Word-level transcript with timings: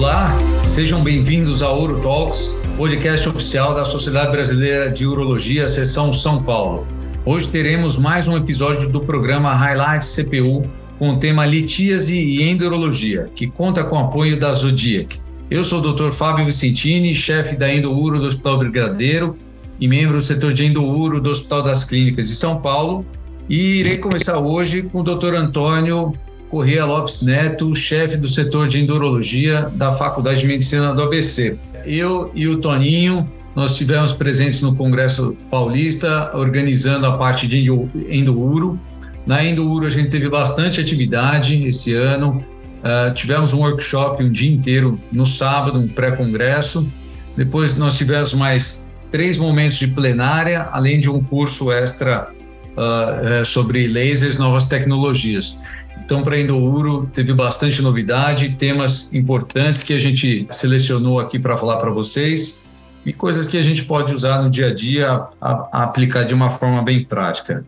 Olá, 0.00 0.32
sejam 0.64 1.04
bem-vindos 1.04 1.62
ao 1.62 1.78
Uro 1.78 2.00
Talks, 2.00 2.56
podcast 2.78 3.28
oficial 3.28 3.74
da 3.74 3.84
Sociedade 3.84 4.32
Brasileira 4.32 4.90
de 4.90 5.06
Urologia, 5.06 5.68
seção 5.68 6.10
São 6.10 6.42
Paulo. 6.42 6.86
Hoje 7.26 7.46
teremos 7.48 7.98
mais 7.98 8.26
um 8.26 8.34
episódio 8.34 8.88
do 8.88 9.02
programa 9.02 9.54
Highlights 9.54 10.16
CPU 10.16 10.62
com 10.98 11.10
o 11.10 11.18
tema 11.18 11.44
litíase 11.44 12.18
e 12.18 12.42
endurologia, 12.42 13.28
que 13.36 13.46
conta 13.46 13.84
com 13.84 13.96
o 13.96 13.98
apoio 13.98 14.40
da 14.40 14.54
Zodiac. 14.54 15.20
Eu 15.50 15.62
sou 15.62 15.82
o 15.82 15.92
Dr. 15.92 16.12
Fábio 16.12 16.46
Vicentini, 16.46 17.14
chefe 17.14 17.54
da 17.54 17.70
Endouro 17.70 18.18
do 18.18 18.26
Hospital 18.26 18.56
Brigadeiro 18.56 19.36
e 19.78 19.86
membro 19.86 20.16
do 20.16 20.22
setor 20.22 20.54
de 20.54 20.64
Endouro 20.64 21.20
do 21.20 21.28
Hospital 21.28 21.62
das 21.62 21.84
Clínicas 21.84 22.28
de 22.28 22.36
São 22.36 22.62
Paulo. 22.62 23.04
E 23.50 23.80
irei 23.80 23.98
começar 23.98 24.38
hoje 24.38 24.80
com 24.80 25.00
o 25.00 25.02
Dr. 25.02 25.34
Antônio 25.34 26.10
Corrêa 26.50 26.84
Lopes 26.84 27.22
Neto, 27.22 27.72
chefe 27.74 28.16
do 28.16 28.28
setor 28.28 28.66
de 28.66 28.82
endurologia 28.82 29.70
da 29.76 29.92
Faculdade 29.92 30.40
de 30.40 30.48
Medicina 30.48 30.92
do 30.92 31.02
ABC. 31.02 31.56
Eu 31.86 32.32
e 32.34 32.48
o 32.48 32.58
Toninho, 32.58 33.30
nós 33.54 33.72
estivemos 33.72 34.12
presentes 34.12 34.60
no 34.60 34.74
Congresso 34.74 35.36
Paulista, 35.48 36.30
organizando 36.34 37.06
a 37.06 37.16
parte 37.16 37.46
de 37.46 37.70
endouro. 38.10 38.78
Na 39.24 39.44
endouro 39.44 39.86
a 39.86 39.90
gente 39.90 40.10
teve 40.10 40.28
bastante 40.28 40.80
atividade 40.80 41.62
esse 41.66 41.94
ano. 41.94 42.44
Uh, 42.80 43.14
tivemos 43.14 43.52
um 43.52 43.60
workshop 43.60 44.22
um 44.24 44.32
dia 44.32 44.50
inteiro 44.50 44.98
no 45.12 45.24
sábado, 45.24 45.78
um 45.78 45.86
pré-congresso. 45.86 46.88
Depois 47.36 47.76
nós 47.76 47.96
tivemos 47.96 48.34
mais 48.34 48.92
três 49.12 49.38
momentos 49.38 49.78
de 49.78 49.86
plenária, 49.86 50.68
além 50.72 50.98
de 50.98 51.08
um 51.08 51.22
curso 51.22 51.70
extra 51.70 52.28
uh, 52.70 53.44
sobre 53.44 53.86
lasers, 53.86 54.36
novas 54.36 54.66
tecnologias. 54.66 55.56
Então, 56.04 56.22
para 56.22 56.38
Indouro, 56.38 57.08
teve 57.12 57.32
bastante 57.32 57.80
novidade, 57.80 58.56
temas 58.58 59.12
importantes 59.12 59.82
que 59.82 59.92
a 59.92 59.98
gente 59.98 60.46
selecionou 60.50 61.20
aqui 61.20 61.38
para 61.38 61.56
falar 61.56 61.76
para 61.76 61.90
vocês 61.90 62.68
e 63.04 63.12
coisas 63.12 63.48
que 63.48 63.56
a 63.56 63.62
gente 63.62 63.84
pode 63.84 64.14
usar 64.14 64.42
no 64.42 64.50
dia 64.50 64.68
a 64.68 64.74
dia, 64.74 65.08
a, 65.40 65.68
a 65.72 65.82
aplicar 65.84 66.24
de 66.24 66.34
uma 66.34 66.50
forma 66.50 66.82
bem 66.82 67.04
prática. 67.04 67.64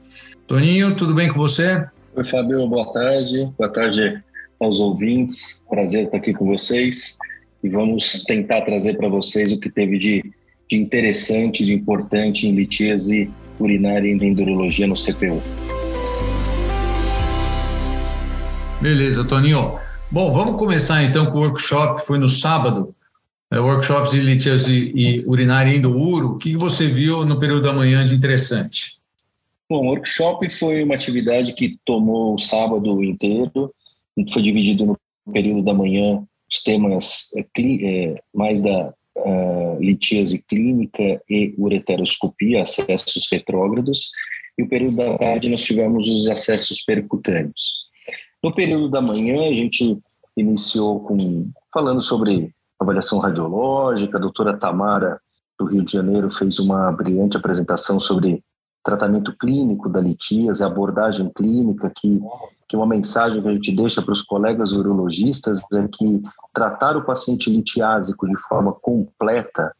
Toninho, 0.46 0.94
tudo 0.96 1.14
bem 1.14 1.28
com 1.28 1.38
você? 1.38 1.84
Oi, 2.14 2.24
Fábio, 2.24 2.66
boa 2.66 2.92
tarde. 2.92 3.50
Boa 3.56 3.70
tarde 3.70 4.22
aos 4.60 4.80
ouvintes. 4.80 5.64
Prazer 5.68 6.04
estar 6.04 6.18
aqui 6.18 6.34
com 6.34 6.46
vocês 6.46 7.18
e 7.62 7.68
vamos 7.68 8.24
tentar 8.24 8.62
trazer 8.62 8.96
para 8.96 9.08
vocês 9.08 9.52
o 9.52 9.58
que 9.58 9.70
teve 9.70 9.98
de, 9.98 10.32
de 10.68 10.76
interessante, 10.76 11.64
de 11.64 11.72
importante 11.72 12.46
em 12.46 12.54
litíase 12.54 13.30
urinária 13.58 14.08
e 14.08 14.12
endurologia 14.12 14.86
no 14.86 14.94
CPU. 14.94 15.40
Beleza, 18.82 19.24
Toninho. 19.24 19.78
Bom, 20.10 20.32
vamos 20.32 20.58
começar 20.58 21.04
então 21.04 21.26
com 21.26 21.38
o 21.38 21.42
workshop 21.42 22.00
que 22.00 22.06
foi 22.08 22.18
no 22.18 22.26
sábado, 22.26 22.92
é, 23.48 23.60
workshops 23.60 24.10
de 24.10 24.20
litíase 24.20 24.90
e 24.92 25.20
urinária 25.24 25.72
endouro. 25.72 26.32
O 26.32 26.36
que 26.36 26.56
você 26.56 26.88
viu 26.88 27.24
no 27.24 27.38
período 27.38 27.62
da 27.62 27.72
manhã 27.72 28.04
de 28.04 28.12
interessante? 28.12 28.98
Bom, 29.70 29.86
o 29.86 29.90
workshop 29.90 30.50
foi 30.50 30.82
uma 30.82 30.96
atividade 30.96 31.52
que 31.52 31.78
tomou 31.84 32.34
o 32.34 32.38
sábado 32.40 33.04
inteiro, 33.04 33.72
foi 34.32 34.42
dividido 34.42 34.84
no 34.84 34.98
período 35.32 35.62
da 35.62 35.72
manhã 35.72 36.20
os 36.52 36.60
temas 36.60 37.30
é, 37.36 37.46
é, 37.56 38.20
mais 38.34 38.60
da 38.60 38.92
litíase 39.78 40.42
clínica 40.42 41.22
e 41.30 41.54
ureteroscopia, 41.56 42.62
acessos 42.62 43.28
retrógrados, 43.30 44.10
e 44.58 44.64
o 44.64 44.68
período 44.68 44.96
da 44.96 45.16
tarde 45.16 45.48
nós 45.48 45.62
tivemos 45.62 46.08
os 46.08 46.28
acessos 46.28 46.82
percutâneos. 46.82 47.91
No 48.42 48.52
período 48.52 48.88
da 48.88 49.00
manhã, 49.00 49.48
a 49.48 49.54
gente 49.54 50.02
iniciou 50.36 51.00
com 51.00 51.50
falando 51.72 52.02
sobre 52.02 52.52
avaliação 52.78 53.18
radiológica. 53.20 54.18
A 54.18 54.20
doutora 54.20 54.56
Tamara, 54.56 55.20
do 55.58 55.66
Rio 55.66 55.84
de 55.84 55.92
Janeiro, 55.92 56.30
fez 56.30 56.58
uma 56.58 56.90
brilhante 56.90 57.36
apresentação 57.36 58.00
sobre 58.00 58.42
tratamento 58.84 59.32
clínico 59.38 59.88
da 59.88 60.00
litíase, 60.00 60.64
abordagem 60.64 61.30
clínica, 61.32 61.92
que, 61.94 62.20
que 62.68 62.76
uma 62.76 62.86
mensagem 62.86 63.40
que 63.40 63.48
a 63.48 63.52
gente 63.52 63.70
deixa 63.70 64.02
para 64.02 64.12
os 64.12 64.22
colegas 64.22 64.72
urologistas 64.72 65.60
é 65.72 65.88
que 65.88 66.20
tratar 66.52 66.96
o 66.96 67.04
paciente 67.04 67.48
litiásico 67.48 68.26
de 68.26 68.36
forma 68.42 68.72
completa 68.72 69.72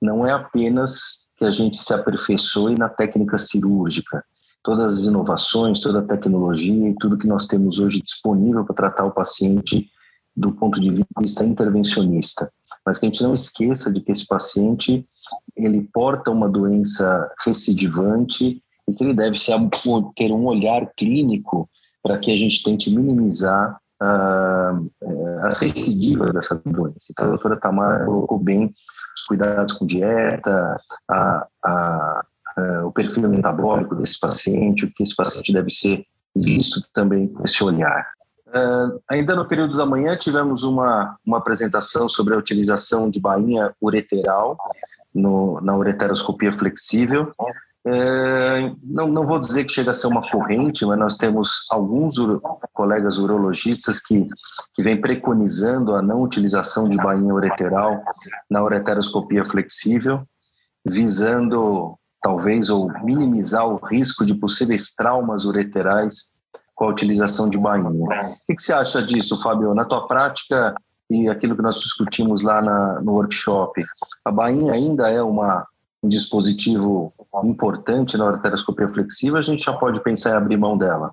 não 0.00 0.26
é 0.26 0.32
apenas 0.32 1.28
que 1.36 1.44
a 1.44 1.50
gente 1.50 1.76
se 1.76 1.92
aperfeiçoe 1.92 2.74
na 2.74 2.88
técnica 2.88 3.36
cirúrgica, 3.36 4.24
todas 4.62 4.98
as 4.98 5.04
inovações, 5.04 5.80
toda 5.80 6.00
a 6.00 6.06
tecnologia 6.06 6.88
e 6.88 6.94
tudo 6.94 7.18
que 7.18 7.26
nós 7.26 7.46
temos 7.46 7.78
hoje 7.78 8.02
disponível 8.02 8.64
para 8.64 8.74
tratar 8.74 9.04
o 9.04 9.12
paciente 9.12 9.88
do 10.36 10.52
ponto 10.52 10.80
de 10.80 11.04
vista 11.18 11.44
intervencionista. 11.44 12.50
Mas 12.84 12.98
que 12.98 13.06
a 13.06 13.08
gente 13.08 13.22
não 13.22 13.34
esqueça 13.34 13.92
de 13.92 14.00
que 14.00 14.12
esse 14.12 14.26
paciente 14.26 15.06
ele 15.56 15.88
porta 15.92 16.30
uma 16.30 16.48
doença 16.48 17.30
recidivante 17.44 18.62
e 18.88 18.94
que 18.94 19.04
ele 19.04 19.14
deve 19.14 19.36
ter 20.16 20.32
um 20.32 20.46
olhar 20.46 20.90
clínico 20.96 21.68
para 22.02 22.18
que 22.18 22.30
a 22.30 22.36
gente 22.36 22.62
tente 22.62 22.94
minimizar 22.94 23.78
uh, 24.00 24.90
as 25.42 25.58
recidivas 25.60 26.32
dessa 26.32 26.54
doença. 26.64 27.08
Então, 27.10 27.26
a 27.26 27.28
doutora 27.28 27.58
Tamara 27.58 28.04
colocou 28.04 28.38
bem 28.38 28.72
os 29.16 29.24
cuidados 29.26 29.74
com 29.74 29.84
dieta, 29.84 30.80
a, 31.10 31.46
a, 31.64 32.24
uh, 32.58 32.86
o 32.86 32.92
perfil 32.92 33.28
metabólico 33.28 33.94
desse 33.94 34.18
paciente, 34.18 34.84
o 34.84 34.92
que 34.92 35.02
esse 35.02 35.14
paciente 35.14 35.52
deve 35.52 35.70
ser 35.70 36.04
visto 36.34 36.80
também 36.92 37.28
com 37.28 37.44
esse 37.44 37.62
olhar. 37.62 38.10
Uh, 38.48 38.98
ainda 39.08 39.36
no 39.36 39.46
período 39.46 39.76
da 39.76 39.84
manhã 39.84 40.16
tivemos 40.16 40.64
uma, 40.64 41.16
uma 41.24 41.38
apresentação 41.38 42.08
sobre 42.08 42.34
a 42.34 42.38
utilização 42.38 43.10
de 43.10 43.20
bainha 43.20 43.74
ureteral 43.80 44.56
no, 45.14 45.60
na 45.60 45.76
ureteroscopia 45.76 46.52
flexível. 46.52 47.32
Uh, 47.86 48.76
não, 48.82 49.08
não 49.08 49.26
vou 49.26 49.38
dizer 49.38 49.64
que 49.64 49.72
chega 49.72 49.90
a 49.90 49.94
ser 49.94 50.06
uma 50.06 50.28
corrente, 50.28 50.84
mas 50.84 50.98
nós 50.98 51.16
temos 51.16 51.66
alguns 51.70 52.18
uro, 52.18 52.40
colegas 52.72 53.18
urologistas 53.18 54.00
que, 54.00 54.26
que 54.74 54.82
vêm 54.82 55.00
preconizando 55.00 55.94
a 55.94 56.02
não 56.02 56.22
utilização 56.22 56.88
de 56.88 56.96
bainha 56.96 57.34
ureteral 57.34 58.02
na 58.50 58.62
ureteroscopia 58.62 59.44
flexível, 59.44 60.22
visando 60.86 61.97
talvez, 62.22 62.70
ou 62.70 62.90
minimizar 63.02 63.66
o 63.66 63.76
risco 63.76 64.24
de 64.24 64.34
possíveis 64.34 64.94
traumas 64.94 65.44
ureterais 65.44 66.30
com 66.74 66.84
a 66.84 66.88
utilização 66.88 67.50
de 67.50 67.58
bainha. 67.58 67.90
O 67.90 68.08
que, 68.46 68.60
você 68.60 68.72
acha 68.72 69.02
disso, 69.02 69.40
Fábio? 69.42 69.74
Na 69.74 69.84
tua 69.84 70.06
prática 70.06 70.74
e 71.10 71.28
aquilo 71.28 71.56
que 71.56 71.62
nós 71.62 71.80
discutimos 71.80 72.42
lá 72.42 72.60
na, 72.60 73.00
no 73.00 73.12
workshop, 73.12 73.82
a 74.24 74.30
bainha 74.30 74.72
ainda 74.72 75.08
é 75.10 75.22
uma, 75.22 75.66
um 76.02 76.08
dispositivo 76.08 77.12
importante 77.44 78.16
na 78.16 78.26
ureteroscopia 78.26 78.88
flexível, 78.88 79.38
a 79.38 79.42
gente 79.42 79.64
já 79.64 79.72
pode 79.72 80.00
pensar 80.02 80.30
em 80.30 80.36
abrir 80.36 80.56
mão 80.56 80.76
dela? 80.76 81.10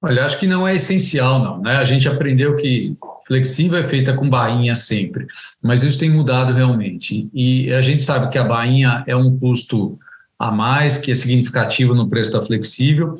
Olha, 0.00 0.24
acho 0.24 0.38
que 0.38 0.46
não 0.46 0.66
é 0.66 0.74
essencial, 0.74 1.38
não. 1.38 1.60
Né? 1.60 1.76
A 1.76 1.84
gente 1.84 2.08
aprendeu 2.08 2.56
que 2.56 2.96
flexível 3.26 3.78
é 3.78 3.84
feita 3.84 4.14
com 4.14 4.28
bainha 4.28 4.74
sempre, 4.74 5.26
mas 5.62 5.82
isso 5.82 5.98
tem 5.98 6.10
mudado 6.10 6.52
realmente. 6.52 7.30
E 7.32 7.72
a 7.72 7.80
gente 7.80 8.02
sabe 8.02 8.28
que 8.28 8.38
a 8.38 8.44
bainha 8.44 9.04
é 9.06 9.14
um 9.14 9.38
custo 9.38 9.98
a 10.42 10.50
mais, 10.50 10.98
que 10.98 11.12
é 11.12 11.14
significativo 11.14 11.94
no 11.94 12.08
preço 12.08 12.32
da 12.32 12.42
flexível 12.42 13.16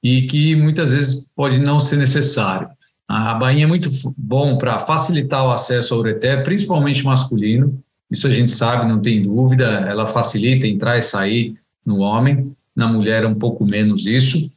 e 0.00 0.22
que 0.22 0.54
muitas 0.54 0.92
vezes 0.92 1.32
pode 1.34 1.58
não 1.58 1.80
ser 1.80 1.96
necessário. 1.96 2.68
A 3.08 3.34
bainha 3.34 3.64
é 3.64 3.66
muito 3.66 3.90
bom 4.16 4.56
para 4.56 4.78
facilitar 4.78 5.44
o 5.44 5.50
acesso 5.50 5.92
ao 5.92 6.00
ureter, 6.00 6.44
principalmente 6.44 7.04
masculino, 7.04 7.82
isso 8.08 8.26
a 8.28 8.32
gente 8.32 8.52
sabe, 8.52 8.88
não 8.88 9.00
tem 9.00 9.22
dúvida, 9.22 9.64
ela 9.64 10.06
facilita 10.06 10.66
entrar 10.66 10.96
e 10.96 11.02
sair 11.02 11.56
no 11.84 11.98
homem, 11.98 12.52
na 12.74 12.86
mulher 12.86 13.24
é 13.24 13.26
um 13.26 13.34
pouco 13.34 13.64
menos 13.64 14.06
isso. 14.06 14.50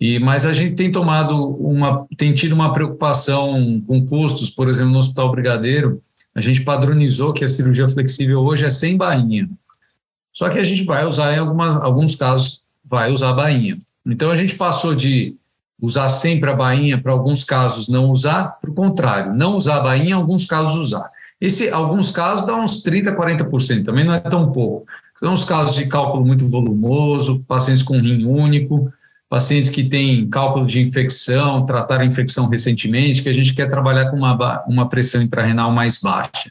E, 0.00 0.20
mas 0.20 0.46
a 0.46 0.52
gente 0.52 0.76
tem 0.76 0.92
tomado 0.92 1.34
uma, 1.56 2.06
tem 2.16 2.32
tido 2.32 2.52
uma 2.52 2.72
preocupação 2.72 3.82
com 3.84 4.06
custos, 4.06 4.48
por 4.48 4.68
exemplo, 4.68 4.92
no 4.92 4.98
Hospital 4.98 5.32
Brigadeiro, 5.32 6.00
a 6.36 6.40
gente 6.40 6.60
padronizou 6.60 7.32
que 7.32 7.44
a 7.44 7.48
cirurgia 7.48 7.88
flexível 7.88 8.40
hoje 8.42 8.64
é 8.64 8.70
sem 8.70 8.96
bainha. 8.96 9.48
Só 10.38 10.48
que 10.48 10.60
a 10.60 10.62
gente 10.62 10.84
vai 10.84 11.04
usar 11.04 11.34
em 11.34 11.38
algumas, 11.40 11.74
alguns 11.82 12.14
casos, 12.14 12.62
vai 12.88 13.10
usar 13.10 13.30
a 13.30 13.32
bainha. 13.32 13.76
Então 14.06 14.30
a 14.30 14.36
gente 14.36 14.54
passou 14.54 14.94
de 14.94 15.34
usar 15.82 16.08
sempre 16.10 16.48
a 16.48 16.54
bainha 16.54 16.96
para 16.96 17.10
alguns 17.10 17.42
casos 17.42 17.88
não 17.88 18.08
usar, 18.08 18.56
para 18.60 18.70
o 18.70 18.72
contrário, 18.72 19.34
não 19.34 19.56
usar 19.56 19.78
a 19.78 19.80
bainha, 19.80 20.10
em 20.10 20.12
alguns 20.12 20.46
casos 20.46 20.76
usar. 20.76 21.10
Esse, 21.40 21.70
alguns 21.70 22.12
casos 22.12 22.46
dá 22.46 22.54
uns 22.54 22.84
30%, 22.84 23.16
40%, 23.16 23.84
também 23.84 24.04
não 24.04 24.14
é 24.14 24.20
tão 24.20 24.52
pouco. 24.52 24.86
São 25.18 25.32
os 25.32 25.42
casos 25.42 25.74
de 25.74 25.86
cálculo 25.86 26.24
muito 26.24 26.46
volumoso, 26.46 27.40
pacientes 27.48 27.82
com 27.82 27.98
rim 28.00 28.24
único, 28.24 28.92
pacientes 29.28 29.72
que 29.72 29.82
têm 29.82 30.30
cálculo 30.30 30.68
de 30.68 30.80
infecção, 30.80 31.66
trataram 31.66 32.04
infecção 32.04 32.48
recentemente, 32.48 33.24
que 33.24 33.28
a 33.28 33.34
gente 33.34 33.52
quer 33.54 33.68
trabalhar 33.68 34.08
com 34.08 34.16
uma, 34.16 34.64
uma 34.68 34.88
pressão 34.88 35.20
intrarrenal 35.20 35.72
mais 35.72 36.00
baixa. 36.00 36.48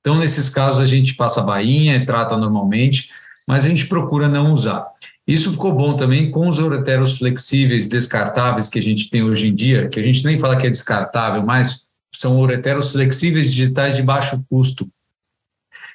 Então, 0.00 0.18
nesses 0.18 0.48
casos, 0.48 0.80
a 0.80 0.86
gente 0.86 1.14
passa 1.14 1.40
a 1.40 1.44
bainha 1.44 1.94
e 1.94 2.04
trata 2.04 2.36
normalmente, 2.36 3.08
mas 3.50 3.64
a 3.64 3.68
gente 3.68 3.86
procura 3.86 4.28
não 4.28 4.52
usar. 4.52 4.86
Isso 5.26 5.50
ficou 5.50 5.72
bom 5.72 5.96
também 5.96 6.30
com 6.30 6.46
os 6.46 6.60
ureteros 6.60 7.18
flexíveis 7.18 7.88
descartáveis 7.88 8.68
que 8.68 8.78
a 8.78 8.82
gente 8.82 9.10
tem 9.10 9.24
hoje 9.24 9.48
em 9.48 9.54
dia, 9.54 9.88
que 9.88 9.98
a 9.98 10.02
gente 10.04 10.24
nem 10.24 10.38
fala 10.38 10.56
que 10.56 10.68
é 10.68 10.70
descartável, 10.70 11.42
mas 11.44 11.88
são 12.14 12.40
ureteros 12.40 12.92
flexíveis 12.92 13.52
digitais 13.52 13.96
de 13.96 14.04
baixo 14.04 14.40
custo, 14.48 14.88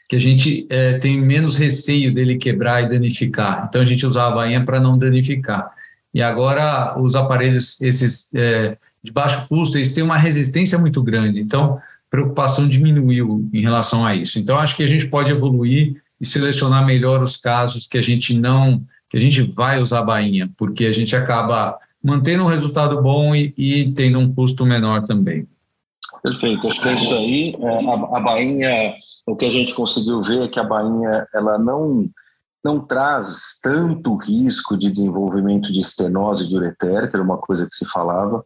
que 0.10 0.18
a 0.18 0.20
gente 0.20 0.68
é, 0.70 0.98
tem 0.98 1.18
menos 1.18 1.56
receio 1.56 2.14
dele 2.14 2.38
quebrar 2.38 2.84
e 2.84 2.90
danificar. 2.90 3.68
Então 3.70 3.82
a 3.82 3.86
gente 3.86 4.06
usava 4.06 4.44
a 4.44 4.62
para 4.62 4.82
não 4.82 4.98
danificar. 4.98 5.72
E 6.14 6.22
agora 6.22 7.00
os 7.00 7.16
aparelhos 7.16 7.80
esses 7.82 8.34
é, 8.36 8.78
de 9.02 9.14
baixo 9.14 9.48
custo 9.48 9.78
eles 9.78 9.92
têm 9.92 10.04
uma 10.04 10.18
resistência 10.18 10.78
muito 10.78 11.02
grande. 11.02 11.40
Então 11.40 11.80
preocupação 12.10 12.68
diminuiu 12.68 13.50
em 13.54 13.62
relação 13.62 14.06
a 14.06 14.14
isso. 14.14 14.40
Então 14.40 14.60
acho 14.60 14.76
que 14.76 14.84
a 14.84 14.88
gente 14.88 15.08
pode 15.08 15.32
evoluir 15.32 16.04
e 16.20 16.26
selecionar 16.26 16.86
melhor 16.86 17.22
os 17.22 17.38
casos 17.38 17.88
que 17.88 17.98
a 17.98 18.02
gente 18.02 18.34
não 18.38 18.84
que 19.10 19.18
a 19.18 19.20
gente 19.20 19.44
vai 19.44 19.80
usar 19.80 20.02
bainha, 20.02 20.52
porque 20.58 20.86
a 20.86 20.92
gente 20.92 21.16
acaba 21.16 21.78
mantendo 22.04 22.44
um 22.44 22.48
resultado 22.48 23.02
bom 23.02 23.36
e, 23.36 23.54
e 23.58 23.94
tendo 23.94 24.20
um 24.20 24.34
custo 24.34 24.66
menor 24.66 25.04
também. 25.04 25.48
Perfeito, 26.22 26.68
acho 26.68 26.82
que 26.82 26.90
é 26.90 26.96
isso 26.96 27.14
aí. 27.14 27.54
É, 27.60 27.86
a, 27.86 28.18
a 28.18 28.20
bainha, 28.20 28.96
o 29.28 29.36
que 29.36 29.46
a 29.46 29.52
gente 29.52 29.76
conseguiu 29.76 30.22
ver 30.22 30.44
é 30.44 30.48
que 30.48 30.60
a 30.60 30.64
bainha 30.64 31.28
ela 31.34 31.58
não 31.58 32.10
não 32.64 32.80
traz 32.80 33.60
tanto 33.62 34.16
risco 34.16 34.76
de 34.76 34.90
desenvolvimento 34.90 35.72
de 35.72 35.82
estenose 35.82 36.48
de 36.48 36.56
ureter, 36.56 37.08
que 37.08 37.16
era 37.16 37.24
uma 37.24 37.38
coisa 37.38 37.68
que 37.68 37.76
se 37.76 37.86
falava. 37.86 38.44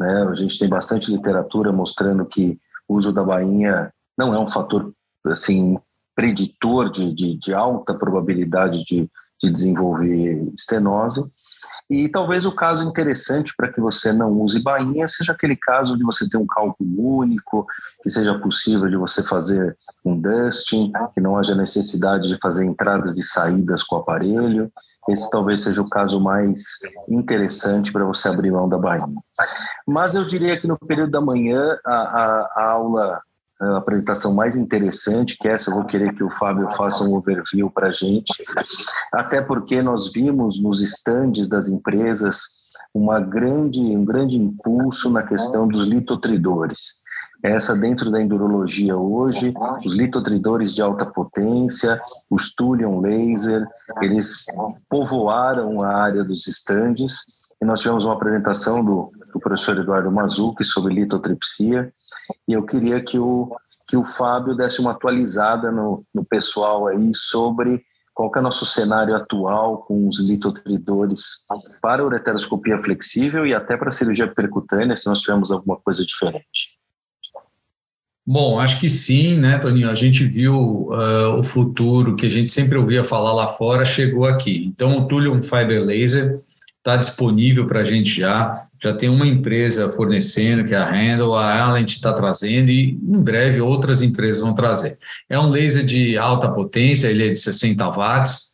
Né? 0.00 0.26
A 0.26 0.32
gente 0.32 0.58
tem 0.58 0.66
bastante 0.70 1.10
literatura 1.10 1.70
mostrando 1.70 2.24
que 2.24 2.58
o 2.88 2.96
uso 2.96 3.12
da 3.12 3.22
bainha 3.22 3.92
não 4.16 4.32
é 4.32 4.38
um 4.38 4.46
fator 4.46 4.90
assim 5.26 5.78
preditor 6.18 6.90
de, 6.90 7.14
de, 7.14 7.38
de 7.38 7.54
alta 7.54 7.94
probabilidade 7.94 8.82
de, 8.82 9.08
de 9.40 9.50
desenvolver 9.52 10.50
estenose. 10.52 11.20
E 11.88 12.08
talvez 12.08 12.44
o 12.44 12.50
caso 12.50 12.88
interessante 12.88 13.54
para 13.56 13.72
que 13.72 13.80
você 13.80 14.12
não 14.12 14.32
use 14.32 14.60
bainha 14.60 15.06
seja 15.06 15.30
aquele 15.30 15.54
caso 15.54 15.96
de 15.96 16.02
você 16.02 16.28
ter 16.28 16.36
um 16.36 16.44
cálculo 16.44 17.18
único, 17.18 17.64
que 18.02 18.10
seja 18.10 18.36
possível 18.36 18.90
de 18.90 18.96
você 18.96 19.22
fazer 19.22 19.76
um 20.04 20.20
dusting, 20.20 20.90
que 21.14 21.20
não 21.20 21.38
haja 21.38 21.54
necessidade 21.54 22.28
de 22.28 22.36
fazer 22.42 22.66
entradas 22.66 23.16
e 23.16 23.22
saídas 23.22 23.84
com 23.84 23.94
o 23.94 24.00
aparelho. 24.00 24.72
Esse 25.08 25.30
talvez 25.30 25.62
seja 25.62 25.80
o 25.80 25.88
caso 25.88 26.20
mais 26.20 26.80
interessante 27.08 27.92
para 27.92 28.04
você 28.04 28.28
abrir 28.28 28.50
mão 28.50 28.68
da 28.68 28.76
bainha. 28.76 29.06
Mas 29.86 30.16
eu 30.16 30.24
diria 30.24 30.58
que 30.58 30.66
no 30.66 30.76
período 30.76 31.12
da 31.12 31.20
manhã 31.20 31.78
a, 31.86 31.94
a, 31.94 32.52
a 32.56 32.70
aula 32.72 33.22
a 33.60 33.78
apresentação 33.78 34.32
mais 34.32 34.56
interessante, 34.56 35.36
que 35.36 35.48
essa 35.48 35.70
eu 35.70 35.74
vou 35.74 35.84
querer 35.84 36.14
que 36.14 36.22
o 36.22 36.30
Fábio 36.30 36.70
faça 36.76 37.04
um 37.04 37.16
overview 37.16 37.70
para 37.70 37.88
a 37.88 37.92
gente, 37.92 38.32
até 39.12 39.40
porque 39.40 39.82
nós 39.82 40.12
vimos 40.12 40.62
nos 40.62 40.80
estandes 40.80 41.48
das 41.48 41.68
empresas 41.68 42.58
uma 42.94 43.20
grande, 43.20 43.80
um 43.80 44.04
grande 44.04 44.36
impulso 44.36 45.10
na 45.10 45.22
questão 45.22 45.66
dos 45.66 45.82
litotridores. 45.82 46.98
Essa 47.42 47.76
dentro 47.76 48.10
da 48.10 48.20
endurologia 48.20 48.96
hoje, 48.96 49.54
os 49.84 49.94
litotridores 49.94 50.74
de 50.74 50.82
alta 50.82 51.06
potência, 51.06 52.00
os 52.28 52.52
Thulium 52.52 53.00
Laser, 53.00 53.64
eles 54.02 54.46
povoaram 54.88 55.80
a 55.82 55.88
área 55.88 56.24
dos 56.24 56.48
estandes. 56.48 57.22
E 57.62 57.64
nós 57.64 57.80
tivemos 57.80 58.04
uma 58.04 58.14
apresentação 58.14 58.84
do, 58.84 59.12
do 59.32 59.38
professor 59.38 59.78
Eduardo 59.78 60.10
Mazucchi 60.10 60.64
sobre 60.64 60.94
litotripsia, 60.94 61.92
e 62.46 62.52
eu 62.52 62.64
queria 62.64 63.02
que 63.02 63.18
o, 63.18 63.56
que 63.86 63.96
o 63.96 64.04
Fábio 64.04 64.54
desse 64.54 64.80
uma 64.80 64.92
atualizada 64.92 65.70
no, 65.70 66.04
no 66.14 66.24
pessoal 66.24 66.86
aí 66.86 67.10
sobre 67.14 67.82
qual 68.14 68.32
é 68.34 68.38
o 68.40 68.42
nosso 68.42 68.66
cenário 68.66 69.14
atual 69.14 69.78
com 69.78 70.08
os 70.08 70.18
litotridores 70.18 71.46
para 71.80 72.04
ureteroscopia 72.04 72.76
flexível 72.76 73.46
e 73.46 73.54
até 73.54 73.76
para 73.76 73.92
cirurgia 73.92 74.26
percutânea, 74.26 74.96
se 74.96 75.06
nós 75.06 75.20
tivermos 75.20 75.52
alguma 75.52 75.76
coisa 75.76 76.04
diferente. 76.04 76.76
Bom, 78.26 78.58
acho 78.58 78.78
que 78.78 78.88
sim, 78.90 79.38
né, 79.38 79.56
Toninho? 79.56 79.88
A 79.88 79.94
gente 79.94 80.24
viu 80.24 80.54
uh, 80.54 81.38
o 81.38 81.42
futuro 81.42 82.14
que 82.14 82.26
a 82.26 82.28
gente 82.28 82.50
sempre 82.50 82.76
ouvia 82.76 83.02
falar 83.02 83.32
lá 83.32 83.54
fora, 83.54 83.86
chegou 83.86 84.26
aqui. 84.26 84.66
Então, 84.66 84.98
o 84.98 85.08
Thulium 85.08 85.40
Fiber 85.40 85.82
Laser 85.82 86.42
está 86.76 86.96
disponível 86.96 87.66
para 87.66 87.80
a 87.80 87.84
gente 87.84 88.10
já 88.10 88.67
já 88.82 88.94
tem 88.94 89.08
uma 89.08 89.26
empresa 89.26 89.90
fornecendo, 89.90 90.64
que 90.64 90.74
é 90.74 90.76
a 90.76 90.90
Handle, 90.90 91.34
a 91.34 91.62
Allen 91.64 91.84
está 91.84 92.12
trazendo 92.12 92.70
e 92.70 92.90
em 92.90 93.22
breve 93.22 93.60
outras 93.60 94.02
empresas 94.02 94.40
vão 94.40 94.54
trazer. 94.54 94.98
É 95.28 95.38
um 95.38 95.48
laser 95.48 95.84
de 95.84 96.16
alta 96.16 96.48
potência, 96.48 97.08
ele 97.08 97.26
é 97.26 97.30
de 97.30 97.38
60 97.38 97.90
watts 97.90 98.52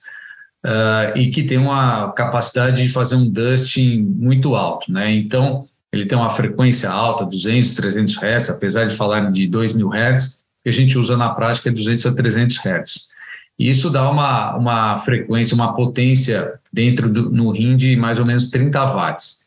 uh, 0.65 1.19
e 1.19 1.31
que 1.31 1.43
tem 1.43 1.59
uma 1.59 2.13
capacidade 2.13 2.83
de 2.83 2.89
fazer 2.89 3.17
um 3.17 3.29
dusting 3.29 4.03
muito 4.03 4.55
alto, 4.55 4.91
né? 4.91 5.13
Então, 5.13 5.69
ele 5.93 6.07
tem 6.07 6.17
uma 6.19 6.31
frequência 6.31 6.91
alta, 6.91 7.25
200, 7.25 7.75
300 7.75 8.17
Hz, 8.17 8.51
apesar 8.51 8.87
de 8.87 8.97
falar 8.97 9.31
de 9.31 9.47
2000 9.47 9.91
Hz, 9.93 10.45
que 10.63 10.71
a 10.71 10.73
gente 10.73 10.99
usa 10.99 11.17
na 11.17 11.31
prática 11.31 11.69
é 11.69 11.73
200 11.73 12.07
a 12.07 12.15
300 12.15 12.57
Hz. 12.57 13.15
E 13.59 13.69
isso 13.69 13.91
dá 13.91 14.11
uma, 14.11 14.57
uma 14.57 14.99
frequência, 14.99 15.55
uma 15.55 15.75
potência 15.75 16.55
dentro 16.73 17.09
do, 17.09 17.31
no 17.31 17.51
rim 17.51 17.77
de 17.77 17.95
mais 17.95 18.19
ou 18.19 18.27
menos 18.27 18.49
30 18.49 18.85
watts. 18.87 19.44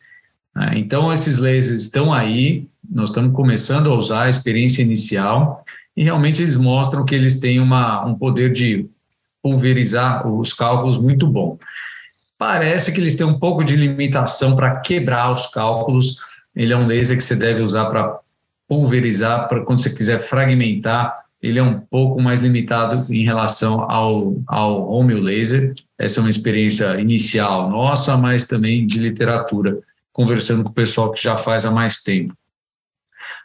Né? 0.57 0.71
Então, 0.75 1.13
esses 1.13 1.37
lasers 1.37 1.81
estão 1.81 2.11
aí, 2.11 2.67
nós 2.89 3.09
estamos 3.09 3.35
começando 3.35 3.91
a 3.91 3.95
usar 3.95 4.23
a 4.23 4.29
experiência 4.29 4.81
inicial 4.81 5.63
e 5.95 6.03
realmente 6.03 6.41
eles 6.41 6.55
mostram 6.55 7.05
que 7.05 7.13
eles 7.13 7.39
têm 7.39 7.59
uma, 7.59 8.03
um 8.03 8.15
poder 8.15 8.51
de 8.51 8.89
pulverizar 9.41 10.27
os 10.27 10.53
cálculos 10.53 10.97
muito 10.97 11.27
bom. 11.27 11.59
Parece 12.39 12.91
que 12.91 12.99
eles 12.99 13.15
têm 13.15 13.25
um 13.25 13.37
pouco 13.37 13.63
de 13.63 13.75
limitação 13.75 14.55
para 14.55 14.79
quebrar 14.79 15.31
os 15.31 15.45
cálculos. 15.47 16.17
Ele 16.55 16.73
é 16.73 16.77
um 16.77 16.87
laser 16.87 17.17
que 17.17 17.23
você 17.23 17.35
deve 17.35 17.61
usar 17.61 17.85
para 17.85 18.19
pulverizar, 18.67 19.47
para 19.47 19.63
quando 19.63 19.79
você 19.79 19.91
quiser 19.91 20.19
fragmentar, 20.19 21.25
ele 21.41 21.59
é 21.59 21.63
um 21.63 21.79
pouco 21.79 22.19
mais 22.19 22.39
limitado 22.39 23.13
em 23.13 23.23
relação 23.23 23.89
ao, 23.89 24.41
ao 24.47 24.91
home 24.91 25.13
laser. 25.13 25.73
Essa 25.97 26.19
é 26.19 26.21
uma 26.21 26.29
experiência 26.29 26.99
inicial 26.99 27.69
nossa, 27.69 28.17
mas 28.17 28.45
também 28.45 28.85
de 28.87 28.99
literatura 28.99 29.79
conversando 30.17 30.63
com 30.63 30.71
o 30.71 30.73
pessoal 30.73 31.11
que 31.11 31.21
já 31.21 31.37
faz 31.37 31.63
há 31.63 31.69
mais 31.69 32.01
tempo. 32.01 32.33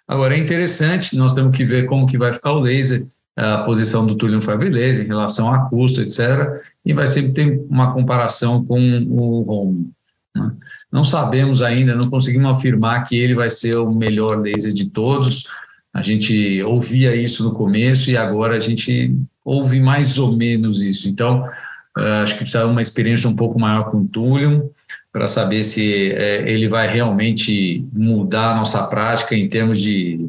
Agora, 0.08 0.34
é 0.34 0.38
interessante, 0.38 1.14
nós 1.14 1.34
temos 1.34 1.54
que 1.54 1.66
ver 1.66 1.84
como 1.84 2.06
que 2.06 2.16
vai 2.16 2.32
ficar 2.32 2.52
o 2.52 2.60
laser, 2.60 3.06
a 3.36 3.58
posição 3.58 4.06
do 4.06 4.40
Fiber 4.40 4.72
Laser 4.72 5.04
em 5.04 5.08
relação 5.08 5.52
a 5.52 5.68
custo, 5.68 6.00
etc., 6.00 6.62
e 6.84 6.94
vai 6.94 7.06
sempre 7.06 7.32
ter 7.32 7.60
uma 7.68 7.92
comparação 7.92 8.64
com 8.64 8.80
o 9.08 9.50
home. 9.50 9.90
Né? 10.34 10.50
Não 10.90 11.04
sabemos 11.04 11.60
ainda, 11.60 11.94
não 11.94 12.08
conseguimos 12.08 12.58
afirmar 12.58 13.04
que 13.04 13.16
ele 13.16 13.34
vai 13.34 13.50
ser 13.50 13.76
o 13.76 13.92
melhor 13.92 14.38
laser 14.38 14.72
de 14.72 14.90
todos, 14.90 15.44
a 15.92 16.00
gente 16.00 16.62
ouvia 16.62 17.14
isso 17.14 17.44
no 17.44 17.52
começo 17.52 18.10
e 18.10 18.16
agora 18.16 18.56
a 18.56 18.60
gente 18.60 19.14
ouve 19.44 19.78
mais 19.78 20.18
ou 20.18 20.34
menos 20.34 20.82
isso. 20.82 21.06
Então, 21.06 21.46
uh, 21.96 22.22
acho 22.22 22.34
que 22.34 22.40
precisa 22.40 22.66
uma 22.66 22.82
experiência 22.82 23.28
um 23.28 23.36
pouco 23.36 23.58
maior 23.58 23.90
com 23.90 23.98
o 23.98 24.08
Thulium, 24.08 24.70
para 25.12 25.26
saber 25.26 25.62
se 25.62 26.10
é, 26.12 26.50
ele 26.50 26.66
vai 26.66 26.88
realmente 26.88 27.86
mudar 27.92 28.52
a 28.52 28.54
nossa 28.54 28.86
prática 28.86 29.34
em 29.34 29.48
termos 29.48 29.80
de 29.80 30.26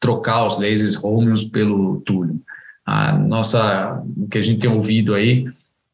trocar 0.00 0.46
os 0.46 0.58
lasers 0.58 0.96
Romeos 0.96 1.44
pelo 1.44 2.00
Túlio. 2.00 2.40
A 2.84 3.16
nossa, 3.16 4.02
o 4.16 4.26
que 4.26 4.38
a 4.38 4.42
gente 4.42 4.60
tem 4.60 4.70
ouvido 4.70 5.14
aí 5.14 5.46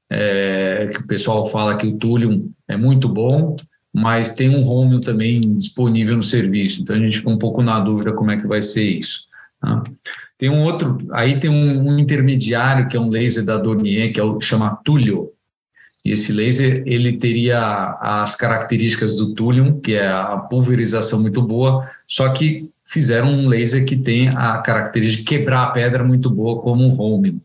é 0.09 0.91
que 0.93 1.01
o 1.01 1.07
pessoal 1.07 1.47
fala 1.47 1.77
que 1.77 1.87
o 1.87 1.97
Túlio 1.99 2.51
é 2.67 2.77
muito 2.77 3.09
bom, 3.09 3.55
mas 3.93 4.35
tem 4.35 4.49
um 4.49 4.63
Romeo 4.63 5.01
também 5.01 5.41
disponível 5.41 6.17
no 6.17 6.23
serviço. 6.23 6.83
Então 6.83 6.97
a 6.97 6.99
gente 6.99 7.19
fica 7.19 7.31
um 7.31 7.39
pouco 7.39 7.63
na 7.63 7.79
dúvida 7.79 8.13
como 8.13 8.31
é 8.31 8.41
que 8.41 8.47
vai 8.47 8.63
ser 8.63 8.89
isso. 8.89 9.27
Tá? 9.61 9.83
Tem 10.41 10.49
um 10.49 10.65
outro, 10.65 11.07
aí 11.13 11.39
tem 11.39 11.51
um, 11.51 11.87
um, 11.87 11.99
intermediário 11.99 12.89
que 12.89 12.97
é 12.97 13.01
um 13.01 13.11
laser 13.11 13.45
da 13.45 13.59
Dornier 13.59 14.11
que 14.11 14.19
é 14.19 14.25
o 14.25 14.41
chama 14.41 14.81
Túlio, 14.83 15.31
e 16.03 16.13
esse 16.13 16.33
laser 16.33 16.83
ele 16.87 17.19
teria 17.19 17.99
as 18.01 18.35
características 18.35 19.17
do 19.17 19.35
Thulium, 19.35 19.79
que 19.81 19.93
é 19.93 20.09
a 20.09 20.39
pulverização 20.39 21.21
muito 21.21 21.43
boa, 21.43 21.91
só 22.09 22.31
que 22.31 22.71
fizeram 22.87 23.29
um 23.29 23.49
laser 23.49 23.85
que 23.85 23.97
tem 23.97 24.29
a 24.29 24.57
característica 24.59 25.23
de 25.23 25.29
quebrar 25.29 25.65
a 25.65 25.71
pedra 25.73 26.03
muito 26.03 26.31
boa, 26.31 26.63
como 26.63 26.87
um 26.87 26.95
Romium. 26.95 27.39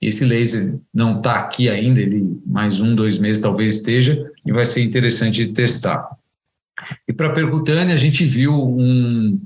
Esse 0.00 0.24
laser 0.24 0.76
não 0.94 1.18
está 1.18 1.34
aqui 1.34 1.68
ainda, 1.68 2.00
ele 2.00 2.40
mais 2.46 2.80
um, 2.80 2.94
dois 2.94 3.18
meses 3.18 3.42
talvez 3.42 3.76
esteja, 3.76 4.26
e 4.46 4.52
vai 4.52 4.64
ser 4.64 4.82
interessante 4.82 5.46
de 5.46 5.52
testar. 5.52 6.08
E 7.06 7.12
para 7.12 7.28
a 7.28 7.32
percutânea, 7.32 7.94
a 7.94 7.98
gente 7.98 8.24
viu 8.24 8.54
um. 8.54 9.38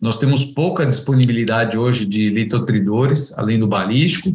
Nós 0.00 0.18
temos 0.18 0.44
pouca 0.44 0.86
disponibilidade 0.86 1.76
hoje 1.76 2.06
de 2.06 2.30
litotridores, 2.30 3.36
além 3.38 3.58
do 3.58 3.66
balístico. 3.66 4.34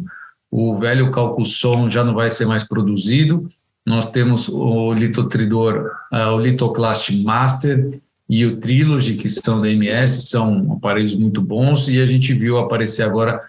O 0.50 0.76
velho 0.76 1.10
calcusson 1.10 1.90
já 1.90 2.04
não 2.04 2.14
vai 2.14 2.30
ser 2.30 2.46
mais 2.46 2.62
produzido, 2.62 3.48
nós 3.86 4.10
temos 4.10 4.48
o 4.48 4.92
litotridor, 4.92 5.92
uh, 6.12 6.32
o 6.34 6.40
Litoclast 6.40 7.10
Master 7.22 8.00
e 8.28 8.44
o 8.44 8.56
Trilogy, 8.56 9.14
que 9.14 9.28
são 9.28 9.60
da 9.60 9.70
MS, 9.70 10.22
são 10.22 10.72
aparelhos 10.72 11.14
muito 11.14 11.40
bons, 11.40 11.88
e 11.88 12.00
a 12.00 12.06
gente 12.06 12.34
viu 12.34 12.58
aparecer 12.58 13.04
agora 13.04 13.40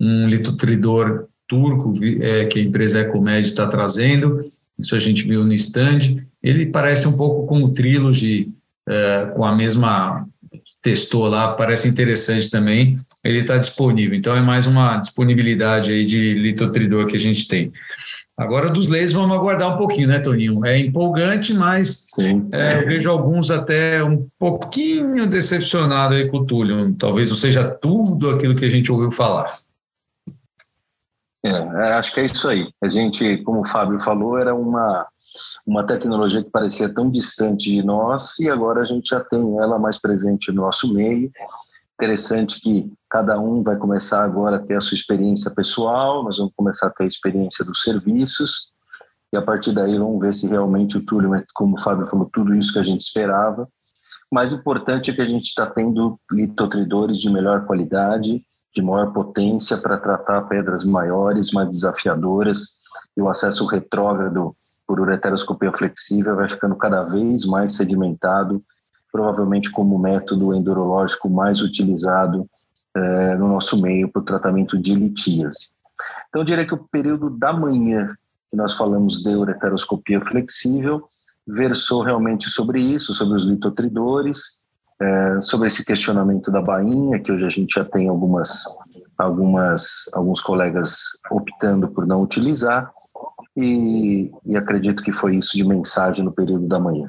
um 0.00 0.26
litotridor 0.26 1.26
turco, 1.46 1.94
é, 2.20 2.46
que 2.46 2.58
a 2.58 2.62
empresa 2.62 3.02
Ecomed 3.02 3.46
está 3.46 3.68
trazendo, 3.68 4.50
isso 4.76 4.96
a 4.96 4.98
gente 4.98 5.22
viu 5.28 5.44
no 5.44 5.52
stand, 5.52 6.24
ele 6.42 6.66
parece 6.66 7.06
um 7.06 7.16
pouco 7.16 7.46
com 7.46 7.62
o 7.62 7.68
Trilogy, 7.68 8.52
é, 8.88 9.26
com 9.36 9.44
a 9.44 9.54
mesma 9.54 10.26
testou 10.84 11.26
lá, 11.26 11.54
parece 11.54 11.88
interessante 11.88 12.50
também, 12.50 12.98
ele 13.24 13.40
está 13.40 13.56
disponível. 13.56 14.16
Então, 14.16 14.36
é 14.36 14.42
mais 14.42 14.66
uma 14.66 14.98
disponibilidade 14.98 15.90
aí 15.90 16.04
de 16.04 16.34
litotridor 16.34 17.06
que 17.06 17.16
a 17.16 17.20
gente 17.20 17.48
tem. 17.48 17.72
Agora, 18.36 18.68
dos 18.68 18.88
leis, 18.88 19.12
vamos 19.12 19.34
aguardar 19.34 19.74
um 19.74 19.78
pouquinho, 19.78 20.08
né, 20.08 20.18
Toninho? 20.18 20.64
É 20.66 20.78
empolgante, 20.78 21.54
mas 21.54 22.04
sim, 22.08 22.48
sim. 22.52 22.60
É, 22.60 22.82
eu 22.82 22.86
vejo 22.86 23.10
alguns 23.10 23.50
até 23.50 24.04
um 24.04 24.28
pouquinho 24.38 25.26
decepcionados 25.26 26.18
aí 26.18 26.28
com 26.28 26.38
o 26.38 26.44
Túlio. 26.44 26.94
Talvez 26.96 27.30
não 27.30 27.36
seja 27.36 27.64
tudo 27.64 28.30
aquilo 28.30 28.54
que 28.54 28.64
a 28.64 28.70
gente 28.70 28.92
ouviu 28.92 29.10
falar. 29.10 29.46
É, 31.46 31.56
acho 31.92 32.12
que 32.12 32.20
é 32.20 32.26
isso 32.26 32.46
aí. 32.48 32.68
A 32.82 32.88
gente, 32.88 33.38
como 33.38 33.60
o 33.60 33.66
Fábio 33.66 34.00
falou, 34.00 34.36
era 34.36 34.54
uma, 34.54 35.06
uma 35.66 35.82
tecnologia 35.82 36.42
que 36.42 36.50
parecia 36.50 36.92
tão 36.92 37.10
distante 37.10 37.70
de 37.70 37.82
nós 37.82 38.38
e 38.38 38.50
agora 38.50 38.82
a 38.82 38.84
gente 38.84 39.08
já 39.08 39.20
tem 39.20 39.58
ela 39.58 39.78
mais 39.78 39.98
presente 39.98 40.52
no 40.52 40.62
nosso 40.62 40.92
meio. 40.92 41.30
Interessante 41.94 42.60
que 42.60 42.92
cada 43.08 43.38
um 43.38 43.62
vai 43.62 43.76
começar 43.76 44.24
agora 44.24 44.56
a 44.56 44.58
ter 44.58 44.74
a 44.74 44.80
sua 44.80 44.94
experiência 44.94 45.50
pessoal, 45.50 46.22
nós 46.22 46.38
vamos 46.38 46.52
começar 46.56 46.88
a 46.88 46.90
ter 46.90 47.04
a 47.04 47.06
experiência 47.06 47.64
dos 47.64 47.82
serviços, 47.82 48.72
e 49.32 49.36
a 49.36 49.42
partir 49.42 49.72
daí 49.72 49.98
vamos 49.98 50.20
ver 50.20 50.34
se 50.34 50.46
realmente 50.46 50.98
o 50.98 51.04
Túlio, 51.04 51.32
como 51.54 51.76
o 51.76 51.80
Fábio 51.80 52.06
falou, 52.06 52.28
tudo 52.32 52.54
isso 52.54 52.72
que 52.72 52.78
a 52.78 52.84
gente 52.84 53.00
esperava. 53.00 53.68
Mais 54.30 54.52
importante 54.52 55.10
é 55.10 55.14
que 55.14 55.22
a 55.22 55.26
gente 55.26 55.44
está 55.44 55.66
tendo 55.66 56.18
litotridores 56.30 57.18
de 57.18 57.30
melhor 57.30 57.64
qualidade, 57.66 58.44
de 58.74 58.82
maior 58.82 59.12
potência 59.12 59.78
para 59.78 59.96
tratar 59.96 60.42
pedras 60.42 60.84
maiores, 60.84 61.52
mais 61.52 61.68
desafiadoras, 61.68 62.80
e 63.16 63.22
o 63.22 63.28
acesso 63.28 63.64
retrógrado 63.66 64.54
por 64.86 65.00
ureteroscopia 65.00 65.72
flexível 65.72 66.36
vai 66.36 66.48
ficando 66.48 66.76
cada 66.76 67.02
vez 67.02 67.44
mais 67.44 67.74
sedimentado 67.76 68.62
provavelmente 69.14 69.70
como 69.70 69.96
método 69.96 70.52
endurológico 70.52 71.30
mais 71.30 71.62
utilizado 71.62 72.50
é, 72.96 73.36
no 73.36 73.46
nosso 73.46 73.80
meio 73.80 74.08
para 74.08 74.20
o 74.20 74.24
tratamento 74.24 74.76
de 74.76 74.92
litíase. 74.92 75.68
Então, 76.28 76.42
eu 76.42 76.44
diria 76.44 76.66
que 76.66 76.74
o 76.74 76.88
período 76.90 77.30
da 77.30 77.52
manhã, 77.52 78.12
que 78.50 78.56
nós 78.56 78.72
falamos 78.72 79.22
de 79.22 79.36
ureteroscopia 79.36 80.20
flexível, 80.20 81.08
versou 81.46 82.02
realmente 82.02 82.50
sobre 82.50 82.80
isso, 82.80 83.14
sobre 83.14 83.36
os 83.36 83.44
litotridores, 83.44 84.60
é, 85.00 85.40
sobre 85.40 85.68
esse 85.68 85.84
questionamento 85.84 86.50
da 86.50 86.60
bainha, 86.60 87.20
que 87.20 87.30
hoje 87.30 87.44
a 87.44 87.48
gente 87.48 87.74
já 87.74 87.84
tem 87.84 88.08
algumas, 88.08 88.64
algumas, 89.16 90.10
alguns 90.12 90.40
colegas 90.40 91.20
optando 91.30 91.86
por 91.86 92.04
não 92.04 92.20
utilizar, 92.20 92.90
e, 93.56 94.30
e 94.44 94.56
acredito 94.56 95.02
que 95.02 95.12
foi 95.12 95.36
isso 95.36 95.56
de 95.56 95.64
mensagem 95.64 96.24
no 96.24 96.32
período 96.32 96.66
da 96.66 96.78
manhã. 96.78 97.08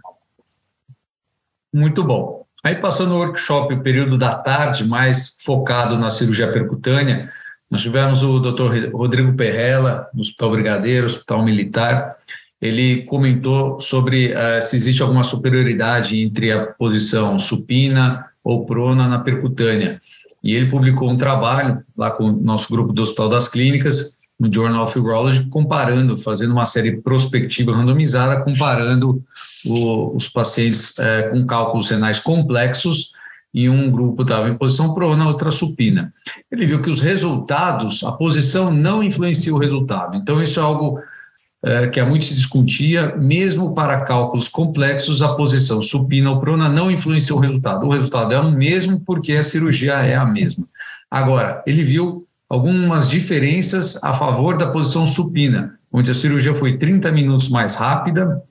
Muito 1.74 2.04
bom. 2.04 2.46
Aí, 2.64 2.76
passando 2.76 3.14
o 3.14 3.20
workshop, 3.20 3.74
o 3.74 3.84
período 3.84 4.18
da 4.18 4.36
tarde, 4.36 4.84
mais 4.84 5.38
focado 5.44 5.98
na 5.98 6.10
cirurgia 6.10 6.52
percutânea, 6.52 7.32
nós 7.70 7.82
tivemos 7.82 8.24
o 8.24 8.40
Dr. 8.40 8.92
Rodrigo 8.94 9.34
Perrella, 9.34 10.08
no 10.14 10.22
Hospital 10.22 10.52
Brigadeiro, 10.52 11.06
Hospital 11.06 11.44
Militar. 11.44 12.16
Ele 12.62 13.04
comentou 13.04 13.80
sobre 13.82 14.34
uh, 14.34 14.62
se 14.62 14.76
existe 14.76 15.02
alguma 15.02 15.24
superioridade 15.24 16.20
entre 16.20 16.52
a 16.52 16.66
posição 16.68 17.38
supina 17.38 18.26
ou 18.44 18.66
prona 18.66 19.08
na 19.08 19.20
percutânea. 19.20 20.02
E 20.44 20.56
ele 20.56 20.70
publicou 20.70 21.10
um 21.10 21.18
trabalho 21.18 21.84
lá 21.98 22.12
com 22.12 22.26
o 22.26 22.32
nosso 22.32 22.72
grupo 22.72 22.94
do 22.94 23.02
Hospital 23.02 23.30
das 23.30 23.48
Clínicas, 23.48 24.15
no 24.40 24.52
Journal 24.52 24.84
of 24.84 25.00
Urology, 25.00 25.46
comparando, 25.50 26.18
fazendo 26.18 26.52
uma 26.52 26.66
série 26.66 27.02
prospectiva 27.02 27.76
randomizada, 27.76 28.42
comparando 28.42 29.24
o, 29.66 30.16
os 30.16 30.28
pacientes 30.28 30.98
é, 31.00 31.30
com 31.30 31.46
cálculos 31.46 31.90
renais 31.90 32.20
complexos 32.20 33.14
e 33.54 33.70
um 33.70 33.90
grupo 33.90 34.24
estava 34.24 34.50
em 34.50 34.58
posição 34.58 34.94
prona, 34.94 35.28
outra 35.28 35.50
supina. 35.50 36.14
Ele 36.52 36.66
viu 36.66 36.82
que 36.82 36.90
os 36.90 37.00
resultados, 37.00 38.04
a 38.04 38.12
posição 38.12 38.70
não 38.70 39.02
influencia 39.02 39.56
o 39.56 39.58
resultado. 39.58 40.18
Então, 40.18 40.44
isso 40.44 40.60
é 40.60 40.64
algo 40.64 41.00
é, 41.64 41.88
que 41.88 42.02
há 42.02 42.06
muito 42.06 42.26
se 42.26 42.36
discutia, 42.36 43.16
mesmo 43.16 43.74
para 43.74 44.02
cálculos 44.02 44.50
complexos, 44.50 45.22
a 45.22 45.34
posição 45.36 45.82
supina 45.82 46.32
ou 46.32 46.40
prona 46.42 46.68
não 46.68 46.92
influencia 46.92 47.34
o 47.34 47.40
resultado. 47.40 47.86
O 47.86 47.92
resultado 47.92 48.34
é 48.34 48.40
o 48.40 48.52
mesmo 48.52 49.00
porque 49.00 49.32
a 49.32 49.44
cirurgia 49.44 49.94
é 49.94 50.16
a 50.16 50.26
mesma. 50.26 50.68
Agora, 51.10 51.64
ele 51.66 51.82
viu 51.82 52.28
algumas 52.56 53.10
diferenças 53.10 54.02
a 54.02 54.14
favor 54.14 54.58
da 54.58 54.72
posição 54.72 55.06
supina, 55.06 55.78
onde 55.92 56.10
a 56.10 56.14
cirurgia 56.14 56.56
foi 56.56 56.78
30 56.78 57.12
minutos 57.12 57.50
mais 57.50 57.76
rápida 57.76 58.42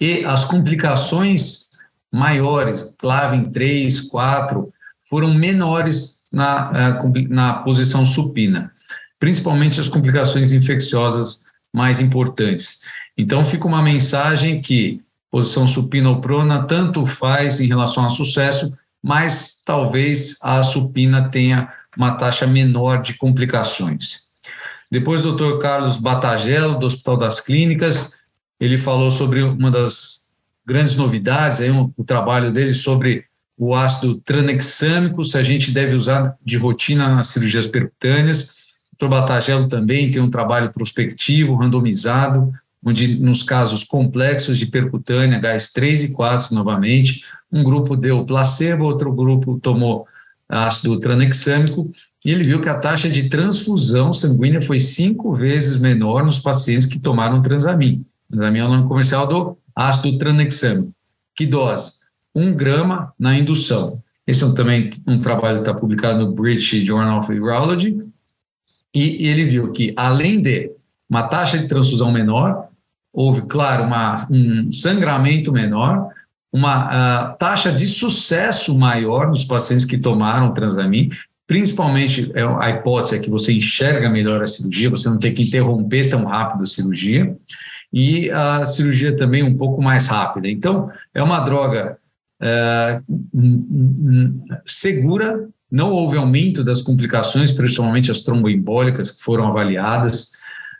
e 0.00 0.24
as 0.24 0.44
complicações 0.44 1.68
maiores, 2.10 2.96
Clavin 2.98 3.50
3, 3.50 4.00
4, 4.08 4.72
foram 5.08 5.34
menores 5.34 6.24
na, 6.32 6.72
eh, 6.74 7.28
na 7.28 7.54
posição 7.54 8.06
supina, 8.06 8.72
principalmente 9.18 9.78
as 9.78 9.88
complicações 9.88 10.52
infecciosas 10.52 11.44
mais 11.72 12.00
importantes. 12.00 12.80
Então, 13.18 13.44
fica 13.44 13.66
uma 13.66 13.82
mensagem 13.82 14.62
que 14.62 15.02
posição 15.30 15.68
supina 15.68 16.08
ou 16.08 16.20
prona 16.22 16.64
tanto 16.64 17.04
faz 17.04 17.60
em 17.60 17.66
relação 17.66 18.06
a 18.06 18.10
sucesso, 18.10 18.72
mas 19.02 19.60
talvez 19.64 20.36
a 20.42 20.62
supina 20.62 21.28
tenha 21.28 21.68
uma 22.00 22.12
taxa 22.12 22.46
menor 22.46 23.02
de 23.02 23.12
complicações. 23.18 24.20
Depois, 24.90 25.24
o 25.24 25.32
Dr. 25.32 25.58
Carlos 25.58 25.98
Batagello, 25.98 26.78
do 26.78 26.86
Hospital 26.86 27.18
das 27.18 27.40
Clínicas, 27.40 28.14
ele 28.58 28.78
falou 28.78 29.10
sobre 29.10 29.42
uma 29.42 29.70
das 29.70 30.30
grandes 30.64 30.96
novidades, 30.96 31.60
aí, 31.60 31.70
um, 31.70 31.92
o 31.94 32.02
trabalho 32.02 32.52
dele 32.54 32.72
sobre 32.72 33.26
o 33.56 33.74
ácido 33.74 34.14
tranexâmico, 34.24 35.22
se 35.22 35.36
a 35.36 35.42
gente 35.42 35.70
deve 35.72 35.94
usar 35.94 36.34
de 36.42 36.56
rotina 36.56 37.14
nas 37.14 37.26
cirurgias 37.26 37.66
percutâneas. 37.66 38.54
O 38.94 38.96
Dr. 38.98 39.08
Batagello 39.08 39.68
também 39.68 40.10
tem 40.10 40.22
um 40.22 40.30
trabalho 40.30 40.72
prospectivo, 40.72 41.54
randomizado, 41.54 42.50
onde 42.82 43.20
nos 43.20 43.42
casos 43.42 43.84
complexos 43.84 44.58
de 44.58 44.64
percutânea, 44.64 45.38
gás 45.38 45.70
3 45.70 46.04
e 46.04 46.12
4 46.12 46.54
novamente, 46.54 47.22
um 47.52 47.62
grupo 47.62 47.94
deu 47.94 48.24
placebo, 48.24 48.84
outro 48.84 49.12
grupo 49.12 49.60
tomou 49.60 50.06
ácido 50.50 50.98
tranexâmico, 50.98 51.90
e 52.24 52.30
ele 52.30 52.44
viu 52.44 52.60
que 52.60 52.68
a 52.68 52.78
taxa 52.78 53.08
de 53.08 53.28
transfusão 53.28 54.12
sanguínea 54.12 54.60
foi 54.60 54.78
cinco 54.78 55.34
vezes 55.34 55.78
menor 55.78 56.24
nos 56.24 56.38
pacientes 56.38 56.86
que 56.86 56.98
tomaram 56.98 57.40
transamin. 57.40 58.04
Transamin 58.30 58.58
é 58.58 58.64
o 58.64 58.68
nome 58.68 58.88
comercial 58.88 59.26
do 59.26 59.58
ácido 59.74 60.18
tranexâmico. 60.18 60.92
Que 61.34 61.46
dose? 61.46 61.92
Um 62.34 62.52
grama 62.52 63.12
na 63.18 63.34
indução. 63.34 64.02
Esse 64.26 64.44
é 64.44 64.54
também 64.54 64.90
um 65.06 65.18
trabalho 65.18 65.62
que 65.62 65.68
está 65.68 65.74
publicado 65.74 66.18
no 66.18 66.32
British 66.32 66.84
Journal 66.84 67.18
of 67.18 67.32
Urology, 67.32 67.96
e 68.94 69.26
ele 69.26 69.44
viu 69.44 69.72
que, 69.72 69.94
além 69.96 70.40
de 70.42 70.72
uma 71.08 71.22
taxa 71.24 71.58
de 71.58 71.66
transfusão 71.66 72.12
menor, 72.12 72.68
houve, 73.12 73.42
claro, 73.42 73.84
uma, 73.84 74.26
um 74.30 74.72
sangramento 74.72 75.52
menor, 75.52 76.10
uma 76.52 77.32
uh, 77.32 77.38
taxa 77.38 77.72
de 77.72 77.86
sucesso 77.86 78.76
maior 78.76 79.28
nos 79.28 79.44
pacientes 79.44 79.84
que 79.84 79.98
tomaram 79.98 80.52
transamin, 80.52 81.10
principalmente 81.46 82.30
é, 82.34 82.42
a 82.42 82.70
hipótese 82.70 83.16
é 83.16 83.18
que 83.18 83.30
você 83.30 83.52
enxerga 83.52 84.08
melhor 84.08 84.42
a 84.42 84.46
cirurgia, 84.46 84.90
você 84.90 85.08
não 85.08 85.18
tem 85.18 85.34
que 85.34 85.42
interromper 85.42 86.08
tão 86.08 86.24
rápido 86.24 86.62
a 86.62 86.66
cirurgia, 86.66 87.36
e 87.92 88.30
a 88.30 88.64
cirurgia 88.64 89.16
também 89.16 89.42
um 89.42 89.56
pouco 89.56 89.82
mais 89.82 90.06
rápida. 90.06 90.48
Então, 90.48 90.90
é 91.12 91.22
uma 91.22 91.40
droga 91.40 91.98
uh, 92.40 93.02
segura, 94.64 95.48
não 95.70 95.90
houve 95.90 96.16
aumento 96.16 96.62
das 96.62 96.82
complicações, 96.82 97.50
principalmente 97.50 98.10
as 98.10 98.20
tromboembólicas, 98.20 99.10
que 99.10 99.22
foram 99.22 99.48
avaliadas 99.48 100.32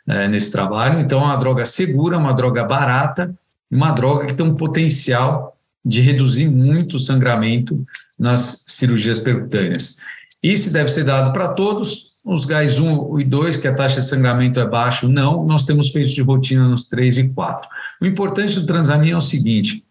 uh, 0.07 0.29
nesse 0.29 0.51
trabalho. 0.51 1.01
Então, 1.01 1.19
é 1.19 1.25
uma 1.25 1.35
droga 1.37 1.65
segura, 1.65 2.17
uma 2.17 2.33
droga 2.33 2.63
barata, 2.63 3.33
uma 3.69 3.91
droga 3.91 4.25
que 4.25 4.33
tem 4.33 4.45
um 4.45 4.55
potencial 4.55 5.57
de 5.83 6.01
reduzir 6.01 6.49
muito 6.49 6.97
o 6.97 6.99
sangramento 6.99 7.85
nas 8.17 8.65
cirurgias 8.67 9.19
percutâneas. 9.19 9.97
Isso 10.41 10.71
deve 10.71 10.89
ser 10.89 11.03
dado 11.03 11.31
para 11.33 11.49
todos, 11.49 12.11
os 12.23 12.45
gás 12.45 12.79
1 12.79 13.19
e 13.19 13.23
2, 13.23 13.57
que 13.57 13.67
a 13.67 13.73
taxa 13.73 13.99
de 13.99 14.05
sangramento 14.05 14.59
é 14.59 14.67
baixa, 14.67 15.07
não, 15.07 15.45
nós 15.45 15.63
temos 15.63 15.89
feito 15.89 16.11
de 16.11 16.21
rotina 16.21 16.67
nos 16.67 16.83
3 16.85 17.17
e 17.17 17.29
4. 17.29 17.69
O 18.01 18.05
importante 18.05 18.59
do 18.59 18.65
transamin 18.65 19.11
é 19.11 19.17
o 19.17 19.21
seguinte, 19.21 19.83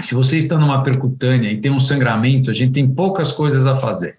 se 0.00 0.14
você 0.14 0.38
está 0.38 0.58
numa 0.58 0.82
percutânea 0.82 1.50
e 1.50 1.60
tem 1.60 1.70
um 1.70 1.78
sangramento, 1.78 2.50
a 2.50 2.54
gente 2.54 2.72
tem 2.72 2.88
poucas 2.88 3.32
coisas 3.32 3.66
a 3.66 3.76
fazer. 3.76 4.18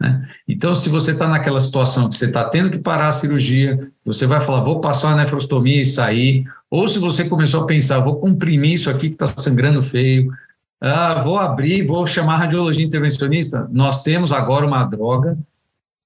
Né? 0.00 0.28
Então, 0.46 0.74
se 0.74 0.88
você 0.88 1.12
está 1.12 1.26
naquela 1.26 1.60
situação 1.60 2.08
que 2.08 2.16
você 2.16 2.26
está 2.26 2.44
tendo 2.44 2.70
que 2.70 2.78
parar 2.78 3.08
a 3.08 3.12
cirurgia, 3.12 3.90
você 4.04 4.26
vai 4.26 4.40
falar, 4.40 4.62
vou 4.62 4.80
passar 4.80 5.12
a 5.12 5.16
nefrostomia 5.16 5.80
e 5.80 5.84
sair, 5.84 6.44
ou 6.70 6.86
se 6.86 6.98
você 6.98 7.24
começou 7.24 7.62
a 7.62 7.66
pensar, 7.66 8.00
vou 8.00 8.16
comprimir 8.16 8.74
isso 8.74 8.90
aqui 8.90 9.08
que 9.08 9.14
está 9.14 9.26
sangrando 9.26 9.82
feio, 9.82 10.30
ah, 10.86 11.22
vou 11.22 11.38
abrir, 11.38 11.86
vou 11.86 12.06
chamar 12.06 12.36
radiologia 12.36 12.84
intervencionista. 12.84 13.66
Nós 13.72 14.02
temos 14.02 14.32
agora 14.32 14.66
uma 14.66 14.84
droga, 14.84 15.38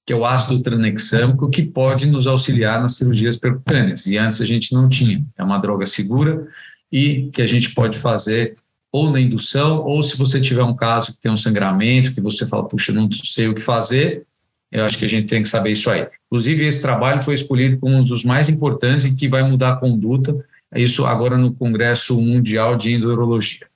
que 0.07 0.13
é 0.13 0.17
o 0.17 0.25
ácido 0.25 0.61
tranexâmico, 0.61 1.51
que 1.51 1.65
pode 1.65 2.07
nos 2.07 2.29
auxiliar 2.29 2.81
nas 2.81 2.95
cirurgias 2.95 3.37
percutâneas, 3.37 4.07
e 4.07 4.17
antes 4.17 4.41
a 4.41 4.47
gente 4.47 4.73
não 4.73 4.89
tinha. 4.89 5.25
É 5.37 5.43
uma 5.43 5.59
droga 5.59 5.85
segura 5.85 6.47
e 6.93 7.29
que 7.33 7.43
a 7.43 7.47
gente 7.47 7.75
pode 7.75 7.99
fazer 7.99 8.57
ou 8.93 9.11
na 9.11 9.21
indução, 9.21 9.81
ou 9.85 10.01
se 10.01 10.17
você 10.17 10.41
tiver 10.41 10.63
um 10.63 10.77
caso 10.77 11.13
que 11.13 11.21
tem 11.21 11.31
um 11.33 11.37
sangramento, 11.37 12.15
que 12.15 12.21
você 12.21 12.47
fala, 12.47 12.67
puxa, 12.67 12.93
não 12.93 13.11
sei 13.13 13.49
o 13.49 13.55
que 13.55 13.61
fazer, 13.61 14.25
eu 14.71 14.85
acho 14.85 14.97
que 14.97 15.05
a 15.05 15.09
gente 15.09 15.27
tem 15.27 15.43
que 15.43 15.49
saber 15.49 15.73
isso 15.73 15.91
aí. 15.91 16.07
Inclusive, 16.27 16.65
esse 16.65 16.81
trabalho 16.81 17.21
foi 17.21 17.35
escolhido 17.35 17.79
como 17.79 17.97
um 17.97 18.05
dos 18.05 18.23
mais 18.23 18.49
importantes 18.49 19.05
e 19.05 19.17
que 19.17 19.29
vai 19.29 19.43
mudar 19.43 19.73
a 19.73 19.77
conduta, 19.77 20.37
isso 20.75 21.05
agora 21.05 21.37
no 21.37 21.53
Congresso 21.53 22.21
Mundial 22.21 22.77
de 22.77 22.93
Endurologia. 22.93 23.67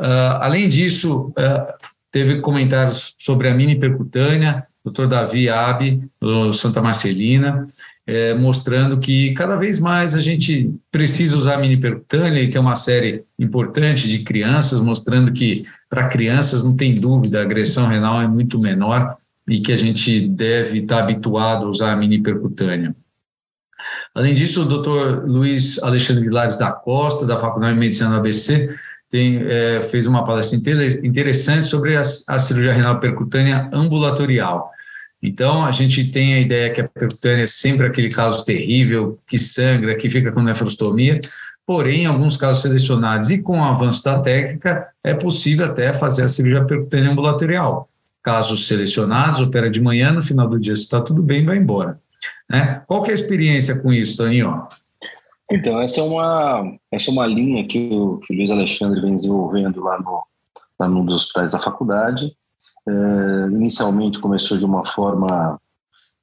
Uh, 0.00 0.38
além 0.40 0.68
disso, 0.68 1.32
uh, 1.38 1.74
teve 2.10 2.40
comentários 2.40 3.14
sobre 3.18 3.48
a 3.48 3.54
mini 3.54 3.78
percutânea, 3.78 4.66
Dr. 4.84 5.06
Davi 5.06 5.48
Abi, 5.48 6.02
do 6.20 6.52
Santa 6.52 6.80
Marcelina, 6.80 7.68
é, 8.06 8.32
mostrando 8.32 8.98
que 8.98 9.34
cada 9.34 9.54
vez 9.56 9.78
mais 9.78 10.14
a 10.14 10.22
gente 10.22 10.74
precisa 10.90 11.36
usar 11.36 11.56
a 11.56 11.58
mini 11.58 11.76
percutânea 11.76 12.42
e 12.42 12.48
tem 12.48 12.58
uma 12.58 12.74
série 12.74 13.22
importante 13.38 14.08
de 14.08 14.20
crianças 14.20 14.80
mostrando 14.80 15.30
que 15.30 15.66
para 15.90 16.08
crianças 16.08 16.64
não 16.64 16.74
tem 16.74 16.94
dúvida 16.94 17.38
a 17.38 17.42
agressão 17.42 17.86
renal 17.86 18.22
é 18.22 18.26
muito 18.26 18.58
menor 18.58 19.18
e 19.46 19.60
que 19.60 19.74
a 19.74 19.76
gente 19.76 20.26
deve 20.26 20.78
estar 20.78 21.00
habituado 21.00 21.66
a 21.66 21.68
usar 21.68 21.92
a 21.92 21.96
mini 21.96 22.18
percutânea. 22.18 22.96
Além 24.14 24.34
disso, 24.34 24.62
o 24.62 24.64
Dr. 24.64 25.26
Luiz 25.26 25.82
Alexandre 25.82 26.24
Vilares 26.24 26.58
da 26.58 26.72
Costa, 26.72 27.26
da 27.26 27.38
Faculdade 27.38 27.74
de 27.74 27.80
Medicina 27.80 28.10
do 28.10 28.16
ABC, 28.16 28.74
tem, 29.10 29.42
é, 29.46 29.80
fez 29.82 30.06
uma 30.06 30.24
palestra 30.24 30.58
interessante 31.02 31.66
sobre 31.66 31.96
a, 31.96 32.02
a 32.28 32.38
cirurgia 32.38 32.74
renal 32.74 33.00
percutânea 33.00 33.68
ambulatorial. 33.72 34.70
Então, 35.22 35.64
a 35.64 35.72
gente 35.72 36.04
tem 36.10 36.34
a 36.34 36.40
ideia 36.40 36.70
que 36.70 36.80
a 36.80 36.88
percutânea 36.88 37.44
é 37.44 37.46
sempre 37.46 37.86
aquele 37.86 38.08
caso 38.08 38.44
terrível, 38.44 39.18
que 39.26 39.36
sangra, 39.36 39.96
que 39.96 40.08
fica 40.08 40.30
com 40.30 40.42
nefrostomia, 40.42 41.20
porém, 41.66 42.02
em 42.02 42.06
alguns 42.06 42.36
casos 42.36 42.62
selecionados 42.62 43.30
e 43.30 43.42
com 43.42 43.58
o 43.58 43.64
avanço 43.64 44.02
da 44.04 44.20
técnica, 44.20 44.88
é 45.02 45.12
possível 45.12 45.66
até 45.66 45.92
fazer 45.92 46.22
a 46.22 46.28
cirurgia 46.28 46.64
percutânea 46.64 47.10
ambulatorial. 47.10 47.88
Casos 48.22 48.66
selecionados, 48.66 49.40
opera 49.40 49.70
de 49.70 49.80
manhã, 49.80 50.12
no 50.12 50.22
final 50.22 50.48
do 50.48 50.60
dia, 50.60 50.76
se 50.76 50.82
está 50.82 51.00
tudo 51.00 51.22
bem, 51.22 51.44
vai 51.44 51.56
embora. 51.56 51.98
Né? 52.48 52.82
Qual 52.86 53.02
que 53.02 53.10
é 53.10 53.12
a 53.12 53.14
experiência 53.14 53.80
com 53.80 53.92
isso, 53.92 54.16
Toninho? 54.16 54.66
Então, 55.50 55.80
essa 55.80 56.00
é 56.00 56.02
uma, 56.02 56.78
essa 56.90 57.10
é 57.10 57.12
uma 57.12 57.26
linha 57.26 57.66
que 57.66 57.88
o, 57.90 58.18
que 58.18 58.32
o 58.32 58.36
Luiz 58.36 58.50
Alexandre 58.50 59.00
vem 59.00 59.16
desenvolvendo 59.16 59.82
lá 59.82 59.98
no, 59.98 60.22
lá 60.78 60.88
num 60.88 61.04
dos 61.04 61.22
hospitais 61.22 61.52
da 61.52 61.58
faculdade. 61.58 62.36
É, 62.86 62.92
inicialmente 63.50 64.18
começou 64.18 64.58
de 64.58 64.64
uma 64.64 64.84
forma 64.84 65.58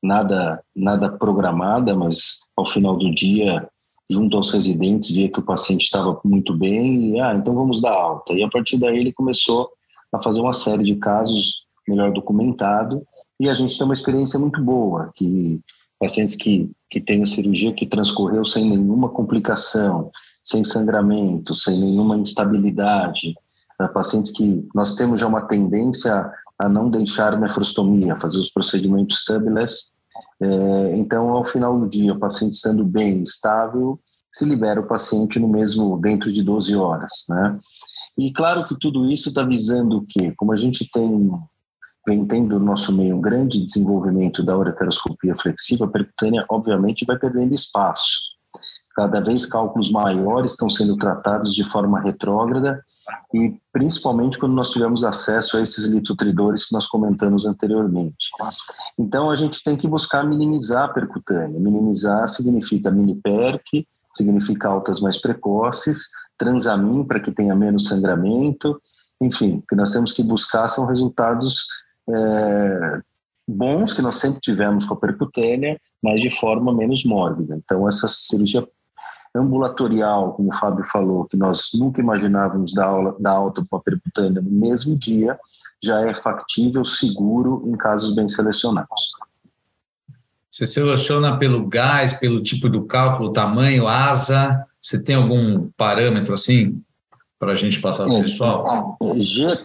nada, 0.02 0.64
nada 0.76 1.10
programada, 1.10 1.96
mas 1.96 2.42
ao 2.56 2.68
final 2.68 2.96
do 2.96 3.14
dia, 3.14 3.68
junto 4.10 4.38
aos 4.38 4.52
residentes, 4.52 5.12
via 5.12 5.30
que 5.30 5.40
o 5.40 5.46
paciente 5.46 5.84
estava 5.84 6.20
muito 6.24 6.56
bem 6.56 7.16
e, 7.16 7.20
ah, 7.20 7.34
então 7.34 7.56
vamos 7.56 7.82
dar 7.82 7.94
alta. 7.94 8.34
E 8.34 8.44
a 8.44 8.50
partir 8.50 8.78
daí 8.78 8.98
ele 8.98 9.12
começou 9.12 9.70
a 10.14 10.22
fazer 10.22 10.40
uma 10.40 10.54
série 10.54 10.84
de 10.84 10.96
casos 10.96 11.66
melhor 11.88 12.12
documentado 12.12 13.06
e 13.40 13.50
a 13.50 13.54
gente 13.54 13.78
tem 13.78 13.86
uma 13.86 13.94
experiência 13.94 14.40
muito 14.40 14.62
boa, 14.62 15.12
que 15.16 15.60
pacientes 16.00 16.36
que, 16.36 16.72
que 16.96 17.02
têm 17.02 17.24
a 17.24 17.26
cirurgia 17.26 17.74
que 17.74 17.86
transcorreu 17.86 18.46
sem 18.46 18.70
nenhuma 18.70 19.10
complicação, 19.10 20.10
sem 20.46 20.64
sangramento, 20.64 21.54
sem 21.54 21.78
nenhuma 21.78 22.16
instabilidade, 22.16 23.36
uh, 23.82 23.92
pacientes 23.92 24.32
que 24.32 24.66
nós 24.74 24.96
temos 24.96 25.20
já 25.20 25.28
uma 25.28 25.46
tendência 25.46 26.32
a 26.58 26.70
não 26.70 26.90
deixar 26.90 27.38
nefrostomia, 27.38 28.16
fazer 28.16 28.40
os 28.40 28.50
procedimentos 28.50 29.26
tubeless. 29.26 29.90
É, 30.42 30.96
então, 30.96 31.32
ao 31.32 31.44
final 31.44 31.78
do 31.78 31.90
dia, 31.90 32.14
o 32.14 32.20
paciente 32.20 32.54
estando 32.54 32.86
bem, 32.86 33.22
estável, 33.24 34.00
se 34.32 34.46
libera 34.46 34.80
o 34.80 34.88
paciente 34.88 35.38
no 35.38 35.50
mesmo 35.50 36.00
dentro 36.00 36.32
de 36.32 36.42
12 36.42 36.78
horas, 36.78 37.26
né? 37.28 37.60
E 38.18 38.32
claro 38.32 38.66
que 38.66 38.80
tudo 38.80 39.12
isso 39.12 39.28
está 39.28 39.44
visando 39.44 39.98
o 39.98 40.06
quê? 40.08 40.34
Como 40.38 40.54
a 40.54 40.56
gente 40.56 40.90
tem 40.90 41.30
vem 42.08 42.26
tendo 42.26 42.60
no 42.60 42.66
nosso 42.66 42.96
meio 42.96 43.16
um 43.16 43.22
grande 43.22 43.66
desenvolvimento 43.66 44.44
da 44.44 44.58
ureteroscopia 44.58 45.36
flexível, 45.36 45.88
a 45.88 45.90
percutânea, 45.90 46.46
obviamente, 46.50 47.06
vai 47.06 47.18
perdendo 47.18 47.56
espaço. 47.56 48.20
Cada 48.96 49.20
vez 49.20 49.46
cálculos 49.46 49.92
maiores 49.92 50.52
estão 50.52 50.70
sendo 50.70 50.96
tratados 50.98 51.54
de 51.54 51.64
forma 51.64 52.00
retrógrada 52.00 52.82
e 53.34 53.60
principalmente 53.72 54.40
quando 54.40 54.54
nós 54.54 54.70
tivemos 54.70 55.04
acesso 55.04 55.58
a 55.58 55.62
esses 55.62 55.92
litotridores 55.92 56.66
que 56.66 56.74
nós 56.74 56.88
comentamos 56.88 57.46
anteriormente. 57.46 58.30
Então, 58.98 59.30
a 59.30 59.36
gente 59.36 59.64
tem 59.64 59.76
que 59.76 59.88
buscar 59.88 60.24
minimizar 60.24 60.86
a 60.86 60.94
percutânea. 60.94 61.60
Minimizar 61.60 62.28
significa 62.30 62.90
mini-perc, 62.90 63.86
significa 64.14 64.70
altas 64.70 65.02
mais 65.02 65.20
precoces, 65.20 66.10
transamin 66.38 67.04
para 67.04 67.20
que 67.20 67.32
tenha 67.32 67.54
menos 67.54 67.88
sangramento, 67.88 68.80
enfim, 69.22 69.58
o 69.58 69.68
que 69.68 69.76
nós 69.76 69.92
temos 69.92 70.12
que 70.12 70.24
buscar 70.24 70.68
são 70.68 70.86
resultados 70.86 71.68
é, 72.10 73.02
bons 73.48 73.94
que 73.94 74.02
nós 74.02 74.16
sempre 74.16 74.40
tivemos 74.40 74.86
com 74.86 74.94
a 74.94 75.00
percutânea, 75.00 75.80
mas 76.02 76.22
de 76.22 76.30
forma 76.30 76.74
menos 76.74 77.04
mórbida. 77.04 77.56
Então, 77.56 77.88
essa 77.88 78.08
cirurgia 78.08 78.68
ambulatorial, 79.36 80.34
como 80.34 80.50
o 80.50 80.56
Fábio 80.56 80.86
falou, 80.86 81.26
que 81.26 81.36
nós 81.36 81.70
nunca 81.74 82.00
imaginávamos 82.00 82.74
dar, 82.74 82.86
aula, 82.86 83.16
dar 83.20 83.32
alta 83.32 83.64
com 83.70 83.76
a 83.76 83.82
percutânea 83.82 84.42
no 84.42 84.50
mesmo 84.50 84.96
dia, 84.98 85.38
já 85.84 86.02
é 86.02 86.14
factível, 86.14 86.86
seguro, 86.86 87.64
em 87.68 87.76
casos 87.76 88.16
bem 88.16 88.30
selecionados. 88.30 89.12
Você 90.50 90.66
seleciona 90.66 91.38
pelo 91.38 91.68
gás, 91.68 92.14
pelo 92.14 92.42
tipo 92.42 92.70
do 92.70 92.86
cálculo, 92.86 93.34
tamanho, 93.34 93.88
asa? 93.88 94.66
Você 94.80 95.04
tem 95.04 95.16
algum 95.16 95.70
parâmetro 95.76 96.34
assim? 96.34 96.82
Para 97.40 97.52
a 97.52 97.56
gente 97.56 97.82
passar 97.82 98.06
para 98.06 98.14
o 98.14 98.24
pessoal? 98.24 98.98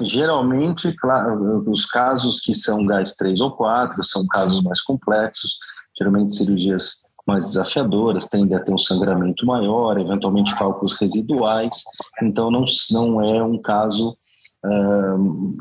Geralmente, 0.01 0.93
claro, 0.93 1.65
os 1.71 1.87
casos 1.87 2.41
que 2.41 2.53
são 2.53 2.85
gás 2.85 3.15
3 3.15 3.41
ou 3.41 3.53
4 3.53 4.03
são 4.03 4.27
casos 4.27 4.63
mais 4.63 4.81
complexos, 4.81 5.59
geralmente 5.97 6.35
cirurgias 6.35 7.01
mais 7.27 7.45
desafiadoras, 7.45 8.27
tendem 8.27 8.57
a 8.57 8.61
ter 8.61 8.73
um 8.73 8.79
sangramento 8.79 9.47
maior, 9.47 9.99
eventualmente 9.99 10.57
cálculos 10.57 10.97
residuais, 10.99 11.85
então 12.23 12.51
não, 12.51 12.65
não 12.91 13.23
é 13.23 13.43
um 13.43 13.59
caso 13.59 14.17
uh, 14.65 15.57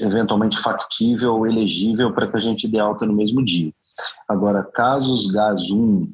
eventualmente 0.00 0.58
factível 0.58 1.34
ou 1.34 1.46
elegível 1.46 2.12
para 2.12 2.28
que 2.28 2.36
a 2.36 2.40
gente 2.40 2.68
dê 2.68 2.78
alta 2.78 3.04
no 3.04 3.12
mesmo 3.12 3.44
dia. 3.44 3.72
Agora, 4.28 4.62
casos 4.62 5.30
gás 5.30 5.70
1, 5.70 6.10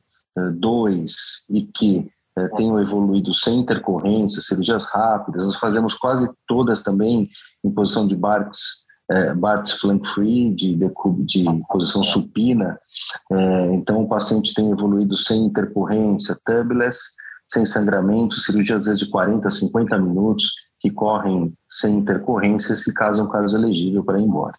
2 0.59 1.15
e 1.51 1.63
que 1.65 2.11
é, 2.39 2.49
tenham 2.57 2.81
evoluído 2.81 3.35
sem 3.35 3.59
intercorrência, 3.59 4.43
cirurgias 4.43 4.87
rápidas, 4.87 5.47
nós 5.47 5.57
fazemos 5.57 5.95
quase 5.95 6.29
todas 6.47 6.83
também 6.83 7.29
em 7.65 7.71
posição 7.71 8.07
de 8.07 8.15
Bart's, 8.15 8.87
é, 9.11 9.35
Bart's 9.35 9.73
flank 9.73 10.07
free, 10.09 10.55
de, 10.55 10.77
de, 10.77 10.91
de 11.25 11.45
posição 11.69 12.05
supina, 12.05 12.79
é, 13.31 13.75
então 13.75 14.03
o 14.03 14.09
paciente 14.09 14.55
tem 14.55 14.71
evoluído 14.71 15.17
sem 15.17 15.47
intercorrência, 15.47 16.39
tubeless, 16.45 17.15
sem 17.47 17.65
sangramento, 17.65 18.37
cirurgias 18.37 18.81
às 18.81 18.87
vezes 18.87 19.01
de 19.01 19.09
40 19.09 19.49
a 19.49 19.51
50 19.51 19.99
minutos, 19.99 20.53
que 20.81 20.91
correm 20.91 21.53
sem 21.69 21.95
intercorrência, 21.95 22.77
se 22.77 22.93
caso 22.95 23.21
é 23.21 23.25
um 23.25 23.29
caso 23.29 23.57
elegível 23.57 24.05
para 24.05 24.21
ir 24.21 24.25
embora. 24.25 24.55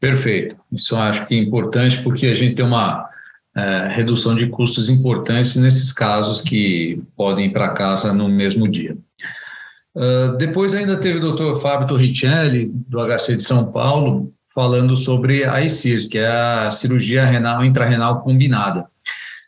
Perfeito. 0.00 0.56
Isso 0.72 0.96
acho 0.96 1.26
que 1.26 1.34
é 1.34 1.38
importante 1.38 2.02
porque 2.02 2.26
a 2.26 2.34
gente 2.34 2.54
tem 2.54 2.64
uma 2.64 3.08
é, 3.60 3.88
redução 3.88 4.34
de 4.34 4.46
custos 4.46 4.88
importantes 4.88 5.54
nesses 5.56 5.92
casos 5.92 6.40
que 6.40 7.02
podem 7.14 7.46
ir 7.46 7.52
para 7.52 7.74
casa 7.74 8.10
no 8.10 8.26
mesmo 8.26 8.66
dia. 8.66 8.96
Uh, 9.94 10.36
depois 10.38 10.72
ainda 10.72 10.96
teve 10.96 11.18
o 11.18 11.20
doutor 11.20 11.60
Fábio 11.60 11.88
Torricelli, 11.88 12.72
do 12.88 12.98
HC 12.98 13.36
de 13.36 13.42
São 13.42 13.70
Paulo, 13.70 14.32
falando 14.54 14.96
sobre 14.96 15.44
a 15.44 15.62
ECIRS, 15.62 16.06
que 16.06 16.18
é 16.18 16.26
a 16.26 16.70
cirurgia 16.70 17.24
renal 17.24 17.62
intrarrenal 17.62 18.22
combinada. 18.22 18.86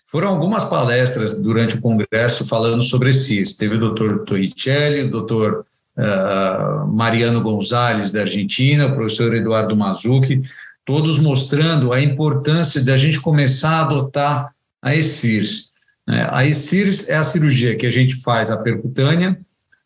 Foram 0.06 0.28
algumas 0.28 0.64
palestras 0.64 1.40
durante 1.40 1.76
o 1.76 1.80
congresso 1.80 2.46
falando 2.46 2.82
sobre 2.82 3.08
ECIRS. 3.08 3.54
Teve 3.54 3.76
o 3.76 3.80
doutor 3.80 4.24
Torricelli, 4.24 5.04
o 5.04 5.10
doutor 5.10 5.64
uh, 5.96 6.86
Mariano 6.86 7.40
Gonzalez, 7.40 8.12
da 8.12 8.20
Argentina, 8.20 8.88
o 8.88 8.94
professor 8.94 9.32
Eduardo 9.34 9.74
Mazucchi, 9.74 10.42
todos 10.84 11.18
mostrando 11.18 11.92
a 11.92 12.00
importância 12.00 12.82
da 12.84 12.96
gente 12.96 13.20
começar 13.20 13.70
a 13.70 13.80
adotar 13.82 14.54
a 14.80 14.94
ESIRS. 14.94 15.70
Né? 16.06 16.28
A 16.30 16.44
ESIRS 16.44 17.08
é 17.08 17.16
a 17.16 17.24
cirurgia 17.24 17.76
que 17.76 17.86
a 17.86 17.90
gente 17.90 18.16
faz 18.16 18.50
a 18.50 18.56
percutânea 18.56 19.38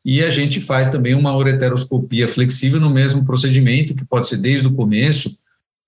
e 0.05 0.23
a 0.23 0.31
gente 0.31 0.61
faz 0.61 0.89
também 0.89 1.15
uma 1.15 1.37
ureteroscopia 1.37 2.29
flexível 2.29 2.81
no 2.81 2.89
mesmo 2.89 3.25
procedimento, 3.25 3.95
que 3.95 4.05
pode 4.05 4.29
ser 4.29 4.37
desde 4.37 4.69
o 4.69 4.75
começo, 4.75 5.37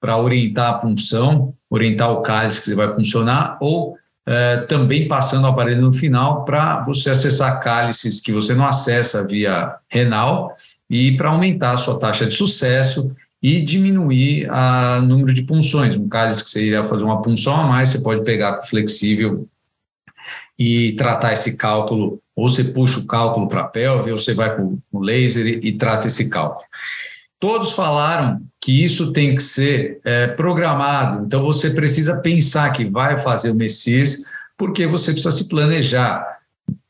para 0.00 0.16
orientar 0.16 0.70
a 0.70 0.78
punção, 0.78 1.54
orientar 1.68 2.12
o 2.12 2.22
cálice 2.22 2.62
que 2.62 2.74
vai 2.74 2.92
funcionar, 2.94 3.58
ou 3.60 3.96
é, 4.26 4.58
também 4.58 5.08
passando 5.08 5.44
o 5.44 5.48
aparelho 5.48 5.82
no 5.82 5.92
final 5.92 6.44
para 6.44 6.84
você 6.84 7.10
acessar 7.10 7.60
cálices 7.60 8.20
que 8.20 8.32
você 8.32 8.54
não 8.54 8.66
acessa 8.66 9.26
via 9.26 9.74
renal 9.88 10.54
e 10.90 11.16
para 11.16 11.30
aumentar 11.30 11.72
a 11.72 11.78
sua 11.78 11.98
taxa 11.98 12.26
de 12.26 12.34
sucesso 12.34 13.10
e 13.42 13.60
diminuir 13.60 14.48
o 14.50 15.02
número 15.02 15.32
de 15.32 15.42
punções. 15.42 15.96
Um 15.96 16.08
cálice 16.08 16.44
que 16.44 16.50
você 16.50 16.62
iria 16.62 16.84
fazer 16.84 17.04
uma 17.04 17.22
punção 17.22 17.54
a 17.54 17.64
mais, 17.64 17.90
você 17.90 18.00
pode 18.00 18.24
pegar 18.24 18.54
com 18.54 18.62
flexível 18.66 19.48
e 20.58 20.92
tratar 20.94 21.32
esse 21.32 21.56
cálculo 21.56 22.20
Ou 22.34 22.48
você 22.48 22.64
puxa 22.64 22.98
o 22.98 23.06
cálculo 23.06 23.48
para 23.48 23.62
a 23.62 23.68
pelve, 23.68 24.10
ou 24.10 24.18
você 24.18 24.34
vai 24.34 24.56
com 24.56 24.78
o 24.92 25.00
laser 25.00 25.46
e, 25.46 25.68
e, 25.68 25.72
trata 25.78 26.08
esse 26.08 26.28
cálculo. 26.28 26.66
Todos 27.38 27.72
falaram 27.72 28.40
que 28.60 28.82
isso 28.82 29.12
tem 29.12 29.36
que 29.36 29.42
ser 29.42 30.00
é, 30.04 30.26
programado, 30.26 31.24
então 31.24 31.40
você 31.40 31.70
precisa 31.70 32.20
pensar 32.20 32.72
que 32.72 32.84
vai 32.84 33.16
fazer 33.16 33.50
o 33.50 33.54
Messias, 33.54 34.18
porque 34.56 34.86
você 34.88 35.12
precisa 35.12 35.30
se 35.30 35.48
planejar 35.48 36.37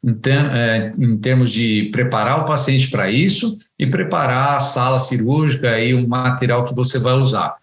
é, 0.05 0.93
em 0.99 1.17
termos 1.19 1.51
de 1.51 1.91
preparar 1.93 2.41
o 2.41 2.45
paciente 2.45 2.89
para 2.89 3.11
isso 3.11 3.59
e 3.79 3.87
preparar 3.87 4.57
a 4.57 4.61
sala 4.61 4.99
cirúrgica 4.99 5.79
e 5.81 5.93
o 5.95 6.09
material 6.09 6.65
que 6.65 6.75
você 6.75 6.99
vai 6.99 7.15
usar. 7.15 7.57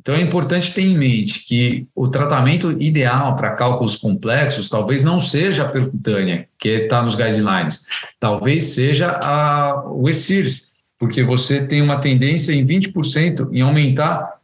Então 0.00 0.14
é 0.14 0.20
importante 0.20 0.74
ter 0.74 0.82
em 0.82 0.96
mente 0.96 1.46
que 1.46 1.86
o 1.94 2.08
tratamento 2.08 2.72
ideal 2.80 3.34
para 3.36 3.54
cálculos 3.54 3.96
complexos 3.96 4.68
talvez 4.68 5.02
não 5.02 5.18
seja 5.18 5.62
a 5.62 5.68
percutânea, 5.68 6.46
que 6.58 6.68
está 6.68 7.02
nos 7.02 7.14
guidelines, 7.14 7.86
talvez 8.20 8.64
seja 8.64 9.18
a, 9.22 9.82
o 9.90 10.06
ESIRS, 10.06 10.66
porque 10.98 11.22
você 11.22 11.66
tem 11.66 11.80
uma 11.80 12.00
tendência 12.00 12.52
em 12.52 12.66
20% 12.66 13.48
em 13.50 13.62
aumentar 13.62 14.34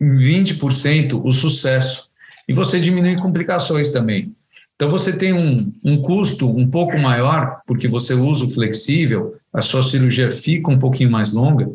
em 0.00 0.16
20% 0.16 1.20
o 1.22 1.30
sucesso. 1.30 2.08
E 2.48 2.54
você 2.54 2.80
diminui 2.80 3.16
complicações 3.16 3.92
também. 3.92 4.34
Então, 4.80 4.88
você 4.88 5.14
tem 5.14 5.34
um, 5.34 5.74
um 5.84 6.00
custo 6.00 6.48
um 6.48 6.66
pouco 6.66 6.98
maior, 6.98 7.60
porque 7.66 7.86
você 7.86 8.14
usa 8.14 8.46
o 8.46 8.50
flexível, 8.50 9.36
a 9.52 9.60
sua 9.60 9.82
cirurgia 9.82 10.30
fica 10.30 10.70
um 10.70 10.78
pouquinho 10.78 11.10
mais 11.10 11.34
longa, 11.34 11.70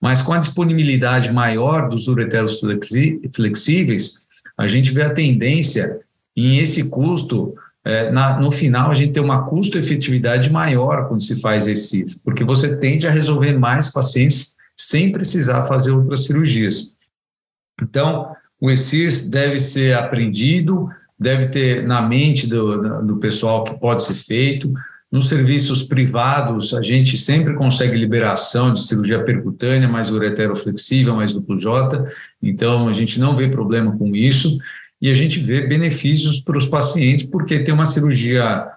mas 0.00 0.22
com 0.22 0.32
a 0.32 0.38
disponibilidade 0.38 1.30
maior 1.30 1.90
dos 1.90 2.08
ureteros 2.08 2.58
flexíveis, 3.34 4.24
a 4.56 4.66
gente 4.66 4.90
vê 4.90 5.02
a 5.02 5.12
tendência 5.12 6.00
em 6.34 6.56
esse 6.56 6.88
custo, 6.88 7.54
é, 7.84 8.10
na, 8.10 8.40
no 8.40 8.50
final, 8.50 8.90
a 8.90 8.94
gente 8.94 9.12
tem 9.12 9.22
uma 9.22 9.44
custo-efetividade 9.50 10.50
maior 10.50 11.08
quando 11.08 11.22
se 11.22 11.38
faz 11.38 11.66
esse, 11.66 12.18
porque 12.24 12.42
você 12.42 12.74
tende 12.78 13.06
a 13.06 13.10
resolver 13.10 13.52
mais 13.52 13.92
pacientes 13.92 14.56
sem 14.74 15.12
precisar 15.12 15.64
fazer 15.64 15.90
outras 15.90 16.24
cirurgias. 16.24 16.96
Então, 17.82 18.34
o 18.58 18.70
ESIS 18.70 19.28
deve 19.28 19.58
ser 19.58 19.94
aprendido, 19.94 20.88
deve 21.18 21.46
ter 21.46 21.86
na 21.86 22.02
mente 22.02 22.46
do, 22.46 23.02
do 23.02 23.16
pessoal 23.16 23.64
que 23.64 23.78
pode 23.78 24.02
ser 24.02 24.14
feito. 24.14 24.72
Nos 25.10 25.28
serviços 25.28 25.82
privados, 25.82 26.74
a 26.74 26.82
gente 26.82 27.16
sempre 27.16 27.54
consegue 27.54 27.96
liberação 27.96 28.72
de 28.72 28.82
cirurgia 28.84 29.22
percutânea, 29.24 29.88
mais 29.88 30.10
ureteroflexível, 30.10 31.14
mais 31.14 31.32
duplo 31.32 31.58
J, 31.58 32.04
então 32.42 32.88
a 32.88 32.92
gente 32.92 33.18
não 33.18 33.34
vê 33.34 33.48
problema 33.48 33.96
com 33.96 34.14
isso, 34.14 34.58
e 35.00 35.10
a 35.10 35.14
gente 35.14 35.38
vê 35.38 35.60
benefícios 35.60 36.40
para 36.40 36.58
os 36.58 36.66
pacientes, 36.66 37.24
porque 37.24 37.60
tem 37.60 37.72
uma 37.72 37.86
cirurgia 37.86 38.68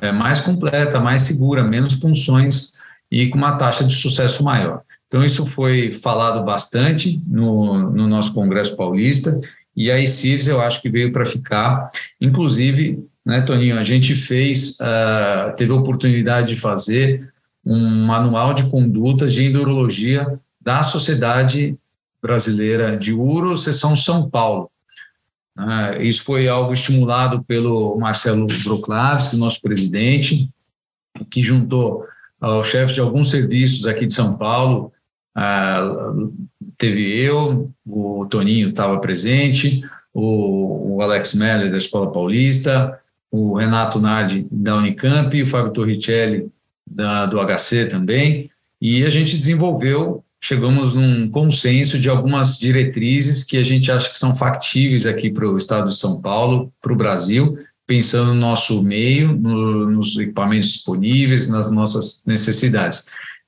é, 0.00 0.10
mais 0.10 0.40
completa, 0.40 1.00
mais 1.00 1.22
segura, 1.22 1.62
menos 1.62 1.94
funções 1.94 2.72
e 3.10 3.28
com 3.28 3.38
uma 3.38 3.56
taxa 3.56 3.84
de 3.84 3.94
sucesso 3.94 4.42
maior. 4.42 4.82
Então, 5.06 5.24
isso 5.24 5.46
foi 5.46 5.90
falado 5.90 6.44
bastante 6.44 7.22
no, 7.26 7.90
no 7.90 8.08
nosso 8.08 8.32
Congresso 8.32 8.76
Paulista, 8.76 9.38
e 9.76 9.90
a 9.90 9.98
ICIRS 9.98 10.48
eu 10.48 10.60
acho 10.60 10.80
que 10.80 10.88
veio 10.88 11.12
para 11.12 11.24
ficar. 11.24 11.90
Inclusive, 12.20 13.04
né, 13.24 13.40
Toninho, 13.40 13.78
a 13.78 13.82
gente 13.82 14.14
fez, 14.14 14.78
uh, 14.80 15.54
teve 15.56 15.72
a 15.72 15.76
oportunidade 15.76 16.48
de 16.48 16.60
fazer 16.60 17.32
um 17.64 18.06
manual 18.06 18.52
de 18.52 18.64
condutas 18.64 19.32
de 19.32 19.44
endurologia 19.44 20.38
da 20.60 20.82
Sociedade 20.82 21.76
Brasileira 22.22 22.96
de 22.96 23.12
Uro, 23.12 23.56
seção 23.56 23.96
São 23.96 24.28
Paulo. 24.28 24.70
Uh, 25.58 26.00
isso 26.00 26.24
foi 26.24 26.48
algo 26.48 26.72
estimulado 26.72 27.42
pelo 27.44 27.96
Marcelo 27.96 28.46
Broklavski, 28.64 29.36
nosso 29.36 29.60
presidente, 29.60 30.50
que 31.30 31.42
juntou 31.42 32.04
ao 32.40 32.62
chefe 32.62 32.94
de 32.94 33.00
alguns 33.00 33.30
serviços 33.30 33.86
aqui 33.86 34.04
de 34.04 34.12
São 34.12 34.36
Paulo, 34.36 34.92
uh, 35.36 36.34
teve 36.78 37.20
eu, 37.20 37.70
o 37.86 38.26
Toninho 38.30 38.70
estava 38.70 38.98
presente, 38.98 39.82
o, 40.12 40.96
o, 40.96 41.02
Alex 41.02 41.34
Meller 41.34 41.70
da 41.70 41.76
Escola 41.76 42.12
Paulista, 42.12 42.98
o 43.30 43.54
Renato 43.54 43.98
Nardi 43.98 44.46
da 44.50 44.76
Unicamp, 44.76 45.42
o 45.42 45.46
Fábio 45.46 45.72
Torricelli 45.72 46.48
da, 46.86 47.26
do 47.26 47.38
HC 47.40 47.86
também, 47.86 48.50
e 48.80 49.04
a 49.04 49.10
gente 49.10 49.36
desenvolveu, 49.36 50.24
chegamos 50.40 50.94
num 50.94 51.28
consenso 51.30 51.98
de 51.98 52.08
algumas 52.08 52.58
diretrizes 52.58 53.42
que 53.42 53.56
a 53.56 53.64
gente 53.64 53.90
acha 53.90 54.10
que 54.10 54.18
são 54.18 54.36
factíveis 54.36 55.06
aqui 55.06 55.30
para 55.30 55.48
o 55.48 55.56
estado 55.56 55.88
de 55.88 55.96
São 55.96 56.20
Paulo, 56.20 56.72
para 56.80 56.92
o 56.92 56.96
Brasil, 56.96 57.58
pensando 57.86 58.34
no 58.34 58.40
nosso 58.40 58.82
meio, 58.82 59.32
no, 59.36 59.90
nos 59.90 60.16
equipamentos 60.16 60.68
disponíveis, 60.72 61.48
nas 61.48 61.70
nossas 61.70 62.24
necessidades. 62.26 63.04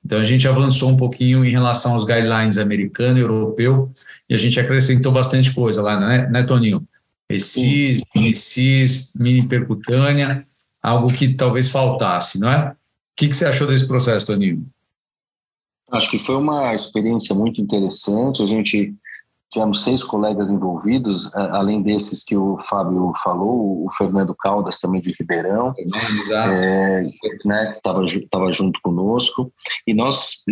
Então, 0.07 0.19
a 0.19 0.23
gente 0.23 0.47
avançou 0.47 0.89
um 0.89 0.95
pouquinho 0.95 1.43
em 1.43 1.51
relação 1.51 1.93
aos 1.93 2.05
guidelines 2.05 2.57
americano 2.57 3.17
e 3.17 3.21
europeu, 3.21 3.91
e 4.29 4.33
a 4.33 4.37
gente 4.37 4.57
acrescentou 4.57 5.11
bastante 5.11 5.53
coisa 5.53 5.81
lá, 5.81 5.99
né, 5.99 6.29
né 6.29 6.43
Toninho? 6.43 6.87
Esses, 7.29 8.01
esses, 8.15 9.11
mini 9.13 9.45
percutânea, 9.49 10.47
algo 10.81 11.13
que 11.13 11.33
talvez 11.33 11.69
faltasse, 11.69 12.39
não 12.39 12.49
é? 12.49 12.69
O 12.69 12.75
que, 13.17 13.27
que 13.27 13.35
você 13.35 13.43
achou 13.43 13.67
desse 13.67 13.85
processo, 13.85 14.25
Toninho? 14.25 14.65
Acho 15.91 16.09
que 16.09 16.17
foi 16.17 16.37
uma 16.37 16.73
experiência 16.73 17.35
muito 17.35 17.59
interessante. 17.59 18.41
A 18.41 18.45
gente 18.45 18.95
Tivemos 19.49 19.83
seis 19.83 20.03
colegas 20.03 20.49
envolvidos, 20.49 21.33
além 21.33 21.81
desses 21.81 22.23
que 22.23 22.35
o 22.35 22.57
Fábio 22.59 23.13
falou, 23.23 23.85
o 23.85 23.91
Fernando 23.91 24.35
Caldas 24.35 24.77
também 24.77 25.01
de 25.01 25.15
Ribeirão, 25.17 25.73
é, 26.31 27.03
né, 27.45 27.71
que 27.71 27.77
estava 27.77 28.51
junto 28.51 28.81
conosco, 28.81 29.51
e 29.85 29.93
nós 29.93 30.43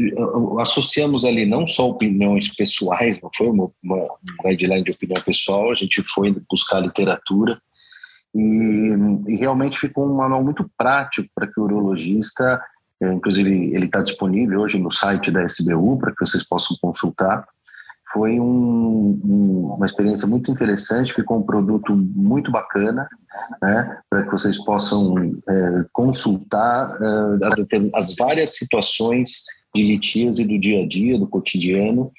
associamos 0.59 1.25
ali 1.25 1.45
não 1.45 1.65
só 1.65 1.89
opiniões 1.89 2.55
pessoais, 2.55 3.21
não 3.21 3.29
foi 3.35 3.49
uma, 3.49 3.69
uma, 3.83 3.97
um 3.97 4.49
guideline 4.49 4.83
de 4.83 4.91
opinião 4.91 5.21
pessoal, 5.23 5.71
a 5.71 5.75
gente 5.75 6.01
foi 6.03 6.33
buscar 6.49 6.79
literatura, 6.79 7.59
e, 8.33 8.93
e 9.27 9.35
realmente 9.35 9.77
ficou 9.77 10.05
um 10.05 10.15
manual 10.15 10.43
muito 10.43 10.69
prático 10.77 11.27
para 11.35 11.47
que 11.47 11.59
o 11.59 11.63
urologista, 11.63 12.61
é, 13.01 13.13
inclusive 13.13 13.73
ele 13.73 13.85
está 13.87 14.01
disponível 14.01 14.61
hoje 14.61 14.77
no 14.77 14.91
site 14.91 15.31
da 15.31 15.45
SBU, 15.45 15.97
para 15.97 16.11
que 16.11 16.25
vocês 16.25 16.43
possam 16.43 16.77
consultar, 16.81 17.45
foi 18.11 18.39
um, 18.39 19.19
um, 19.23 19.73
uma 19.75 19.85
experiência 19.85 20.27
muito 20.27 20.51
interessante, 20.51 21.13
ficou 21.13 21.39
um 21.39 21.43
produto 21.43 21.95
muito 21.95 22.51
bacana, 22.51 23.09
né, 23.61 23.99
para 24.09 24.23
que 24.23 24.31
vocês 24.31 24.63
possam 24.63 25.15
é, 25.47 25.85
consultar 25.91 26.97
é, 27.01 27.45
as, 27.45 27.53
as, 27.93 28.15
várias 28.15 28.55
situações 28.55 29.43
de 29.73 29.83
litíase 29.83 30.45
do 30.45 30.59
dia 30.59 30.83
a 30.83 30.87
dia, 30.87 31.17
do 31.17 31.27
cotidiano, 31.27 32.11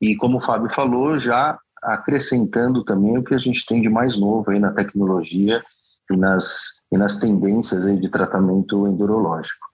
e 0.00 0.16
como 0.16 0.38
o 0.38 0.40
Fábio 0.40 0.70
falou, 0.70 1.18
já 1.18 1.58
acrescentando 1.82 2.84
também 2.84 3.16
o 3.16 3.22
que 3.22 3.34
a 3.34 3.38
gente 3.38 3.64
tem 3.64 3.80
de 3.80 3.88
mais 3.88 4.16
novo 4.16 4.50
aí 4.50 4.58
na 4.58 4.72
tecnologia 4.72 5.62
e 6.10 6.16
nas, 6.16 6.84
e 6.90 6.98
nas 6.98 7.18
tendências 7.18 7.86
aí 7.86 7.98
de 7.98 8.08
tratamento 8.08 8.86
endurológico. 8.86 9.68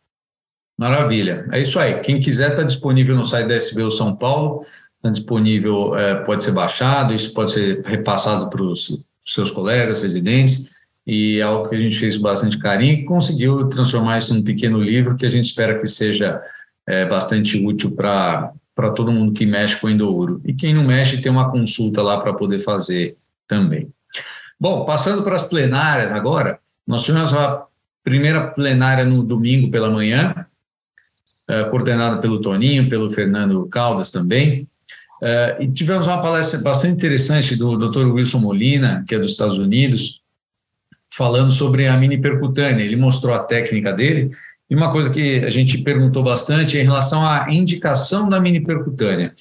Maravilha, 0.77 1.48
é 1.53 1.61
isso 1.61 1.79
aí. 1.79 2.00
Quem 2.00 2.18
quiser 2.18 2.50
está 2.50 2.62
disponível 2.62 3.14
no 3.14 3.24
site 3.24 3.48
da 3.48 3.57
SBU 3.57 3.90
São 3.92 4.16
Paulo, 4.16 4.66
disponível, 5.11 5.97
é, 5.97 6.14
pode 6.14 6.45
ser 6.45 6.53
baixado, 6.53 7.14
isso 7.14 7.33
pode 7.33 7.53
ser 7.53 7.83
repassado 7.85 8.49
para 8.49 8.62
os 8.62 9.05
seus 9.27 9.51
colegas 9.51 10.03
residentes, 10.03 10.71
e 11.07 11.38
é 11.38 11.43
algo 11.43 11.69
que 11.69 11.75
a 11.75 11.79
gente 11.79 11.99
fez 11.99 12.17
bastante 12.17 12.59
carinho 12.59 12.95
e 12.95 13.05
conseguiu 13.05 13.69
transformar 13.69 14.19
isso 14.19 14.35
num 14.35 14.43
pequeno 14.43 14.81
livro 14.81 15.17
que 15.17 15.27
a 15.27 15.31
gente 15.31 15.45
espera 15.45 15.79
que 15.79 15.87
seja 15.87 16.40
é, 16.87 17.07
bastante 17.07 17.64
útil 17.64 17.93
para 17.93 18.53
todo 18.95 19.12
mundo 19.12 19.33
que 19.33 19.45
mexe 19.45 19.77
com 19.77 19.90
endouro. 19.90 20.40
E 20.45 20.55
quem 20.55 20.73
não 20.73 20.85
mexe, 20.85 21.21
tem 21.21 21.31
uma 21.31 21.51
consulta 21.51 22.03
lá 22.03 22.21
para 22.21 22.33
poder 22.33 22.59
fazer 22.59 23.17
também. 23.47 23.93
Bom, 24.59 24.85
passando 24.85 25.23
para 25.23 25.37
as 25.37 25.45
plenárias 25.45 26.11
agora, 26.11 26.59
nós 26.87 27.05
tivemos 27.05 27.35
a 27.35 27.67
primeira 28.03 28.49
plenária 28.49 29.05
no 29.05 29.23
domingo 29.23 29.71
pela 29.71 29.90
manhã, 29.90 30.47
é, 31.47 31.64
coordenada 31.64 32.19
pelo 32.21 32.40
Toninho, 32.40 32.88
pelo 32.88 33.11
Fernando 33.11 33.67
Caldas 33.67 34.11
também, 34.11 34.67
Uh, 35.24 35.62
e 35.62 35.72
tivemos 35.72 36.06
uma 36.06 36.20
palestra 36.20 36.60
bastante 36.60 36.92
interessante 36.92 37.56
do 37.56 37.78
Dr. 37.78 38.08
Wilson 38.08 38.40
Molina, 38.40 39.02
que 39.08 39.14
é 39.14 39.18
dos 39.18 39.30
Estados 39.30 39.56
Unidos, 39.56 40.20
falando 41.08 41.50
sobre 41.50 41.87
a 41.87 41.96
mini 41.96 42.20
percutânea. 42.20 42.84
Ele 42.84 42.96
mostrou 42.96 43.34
a 43.34 43.38
técnica 43.38 43.90
dele. 43.90 44.32
E 44.68 44.74
uma 44.74 44.92
coisa 44.92 45.08
que 45.08 45.38
a 45.38 45.48
gente 45.48 45.78
perguntou 45.78 46.22
bastante 46.22 46.76
é 46.76 46.82
em 46.82 46.84
relação 46.84 47.26
à 47.26 47.46
indicação 47.50 48.28
da 48.28 48.38
mini 48.38 48.60
percutânea. 48.60 49.34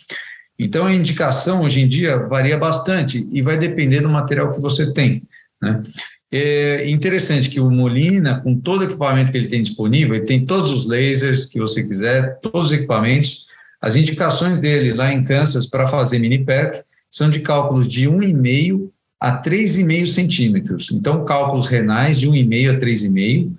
Então, 0.57 0.85
a 0.85 0.93
indicação 0.93 1.63
hoje 1.63 1.81
em 1.81 1.87
dia 1.89 2.17
varia 2.17 2.57
bastante 2.57 3.27
e 3.29 3.41
vai 3.41 3.57
depender 3.57 3.99
do 3.99 4.09
material 4.09 4.53
que 4.53 4.61
você 4.61 4.93
tem. 4.93 5.23
Né? 5.61 5.83
É 6.31 6.89
interessante 6.89 7.49
que 7.49 7.59
o 7.59 7.69
Molina, 7.69 8.39
com 8.39 8.57
todo 8.57 8.81
o 8.81 8.83
equipamento 8.85 9.33
que 9.33 9.37
ele 9.37 9.49
tem 9.49 9.61
disponível, 9.61 10.15
ele 10.15 10.25
tem 10.25 10.45
todos 10.45 10.71
os 10.71 10.85
lasers 10.85 11.45
que 11.45 11.59
você 11.59 11.83
quiser, 11.83 12.39
todos 12.39 12.71
os 12.71 12.77
equipamentos, 12.77 13.47
as 13.83 13.97
indicações 13.97 14.61
dele 14.61 14.93
lá 14.93 15.11
em 15.11 15.25
Kansas 15.25 15.65
para 15.65 15.85
fazer 15.85 16.17
mini 16.17 16.45
PERC 16.45 16.85
são 17.11 17.29
de 17.29 17.41
cálculos 17.41 17.85
de 17.85 18.07
1,5 18.07 18.89
a 19.19 19.43
3,5 19.43 20.07
centímetros. 20.07 20.89
Então, 20.89 21.25
cálculos 21.25 21.67
renais 21.67 22.17
de 22.17 22.29
1,5 22.29 22.77
a 22.77 22.79
3,5, 22.79 23.51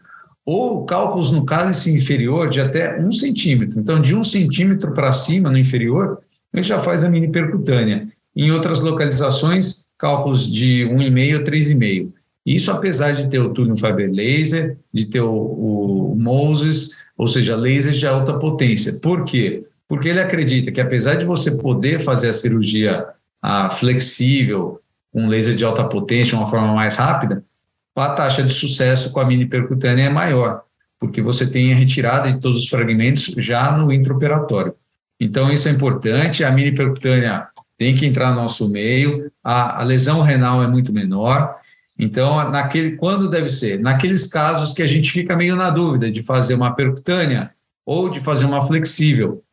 ou 0.47 0.87
cálculos 0.87 1.31
no 1.31 1.45
cálice 1.45 1.95
inferior 1.95 2.49
de 2.49 2.59
até 2.59 2.99
um 2.99 3.13
centímetro. 3.13 3.79
Então, 3.79 4.01
de 4.01 4.17
um 4.17 4.25
centímetro 4.25 4.95
para 4.95 5.13
cima, 5.13 5.51
no 5.51 5.59
inferior, 5.59 6.23
gente 6.55 6.69
já 6.69 6.81
faz 6.81 7.05
a 7.05 7.11
mini 7.11 7.29
percutânea. 7.29 8.09
Em 8.35 8.51
outras 8.51 8.81
localizações, 8.81 9.91
cálculos 9.99 10.51
de 10.51 10.89
1,5 10.91 11.37
a 11.37 11.45
3,5. 11.45 12.13
Isso 12.47 12.71
apesar 12.71 13.13
de 13.13 13.29
ter 13.29 13.41
o 13.41 13.51
túnel 13.51 13.77
Fiber 13.77 14.11
Laser, 14.11 14.79
de 14.91 15.05
ter 15.05 15.21
o, 15.21 15.35
o 15.35 16.17
Moses, 16.17 16.93
ou 17.15 17.27
seja, 17.27 17.57
lasers 17.57 17.99
de 17.99 18.07
alta 18.07 18.39
potência. 18.39 18.95
Por 18.95 19.25
quê? 19.25 19.65
Porque 19.95 20.09
ele 20.09 20.19
acredita 20.19 20.73
que 20.73 20.81
apesar 20.81 21.15
de 21.15 21.25
você 21.25 21.57
poder 21.57 22.01
fazer 22.01 22.29
a 22.29 22.33
cirurgia 22.33 23.07
ah, 23.41 23.71
flexível, 23.71 24.81
com 25.13 25.29
laser 25.29 25.55
de 25.55 25.65
alta 25.65 25.85
potência, 25.85 26.37
uma 26.37 26.49
forma 26.49 26.75
mais 26.75 26.97
rápida, 26.97 27.45
a 27.95 28.09
taxa 28.09 28.43
de 28.43 28.53
sucesso 28.53 29.13
com 29.13 29.21
a 29.21 29.25
mini 29.25 29.47
percutânea 29.47 30.07
é 30.07 30.09
maior, 30.09 30.63
porque 30.99 31.23
você 31.23 31.47
tem 31.47 31.73
a 31.73 31.77
retirada 31.77 32.33
de 32.33 32.41
todos 32.41 32.65
os 32.65 32.69
fragmentos 32.69 33.27
já 33.39 33.71
no 33.71 33.93
intraoperatório. 33.93 34.75
Então, 35.21 35.53
isso 35.53 35.69
é 35.69 35.71
importante. 35.71 36.43
A 36.43 36.51
mini 36.51 36.73
percutânea 36.73 37.47
tem 37.79 37.95
que 37.95 38.05
entrar 38.05 38.31
no 38.31 38.43
nosso 38.43 38.69
meio, 38.69 39.31
a, 39.45 39.81
a 39.81 39.85
lesão 39.85 40.23
renal 40.23 40.61
é 40.61 40.67
muito 40.67 40.93
menor. 40.93 41.55
Então, 41.97 42.51
naquele, 42.51 42.97
quando 42.97 43.31
deve 43.31 43.49
ser? 43.49 43.79
Naqueles 43.79 44.27
casos 44.27 44.73
que 44.73 44.83
a 44.83 44.89
gente 44.89 45.13
fica 45.13 45.37
meio 45.37 45.55
na 45.55 45.71
dúvida 45.71 46.11
de 46.11 46.25
fazer 46.25 46.55
uma 46.55 46.75
percutânea 46.75 47.53
ou 47.87 48.09
de 48.09 48.19
fazer 48.19 48.45
uma 48.45 48.61
flexível. 48.61 49.44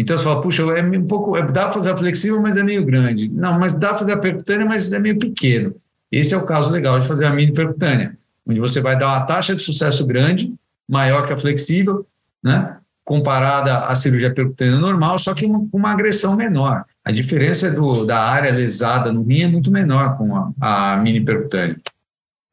Então, 0.00 0.16
você 0.16 0.22
fala, 0.22 0.40
puxa, 0.40 0.62
é 0.62 0.80
um 0.80 1.06
pouco, 1.08 1.36
é, 1.36 1.42
dá 1.42 1.64
para 1.64 1.72
fazer 1.72 1.90
a 1.90 1.96
flexível, 1.96 2.40
mas 2.40 2.56
é 2.56 2.62
meio 2.62 2.84
grande. 2.84 3.28
Não, 3.28 3.58
mas 3.58 3.74
dá 3.74 3.88
para 3.88 3.98
fazer 3.98 4.12
a 4.12 4.16
percutânea, 4.16 4.64
mas 4.64 4.92
é 4.92 4.98
meio 5.00 5.18
pequeno. 5.18 5.74
Esse 6.10 6.32
é 6.34 6.36
o 6.36 6.46
caso 6.46 6.70
legal 6.70 7.00
de 7.00 7.08
fazer 7.08 7.24
a 7.24 7.30
mini 7.30 7.52
percutânea, 7.52 8.16
onde 8.46 8.60
você 8.60 8.80
vai 8.80 8.96
dar 8.96 9.08
uma 9.08 9.26
taxa 9.26 9.56
de 9.56 9.62
sucesso 9.62 10.06
grande, 10.06 10.54
maior 10.88 11.26
que 11.26 11.32
a 11.32 11.36
flexível, 11.36 12.06
né? 12.42 12.76
comparada 13.04 13.78
à 13.78 13.94
cirurgia 13.96 14.32
percutânea 14.32 14.78
normal, 14.78 15.18
só 15.18 15.34
que 15.34 15.48
com 15.48 15.68
uma 15.72 15.90
agressão 15.90 16.36
menor. 16.36 16.84
A 17.04 17.10
diferença 17.10 17.70
do, 17.70 18.04
da 18.04 18.20
área 18.20 18.52
lesada 18.52 19.10
no 19.10 19.22
rim 19.22 19.42
é 19.42 19.48
muito 19.48 19.70
menor 19.70 20.16
com 20.16 20.36
a, 20.60 20.92
a 20.92 20.96
mini 20.98 21.20
percutânea. 21.20 21.80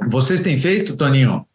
Vocês 0.08 0.42
têm 0.42 0.58
feito, 0.58 0.96
Toninho? 0.96 1.46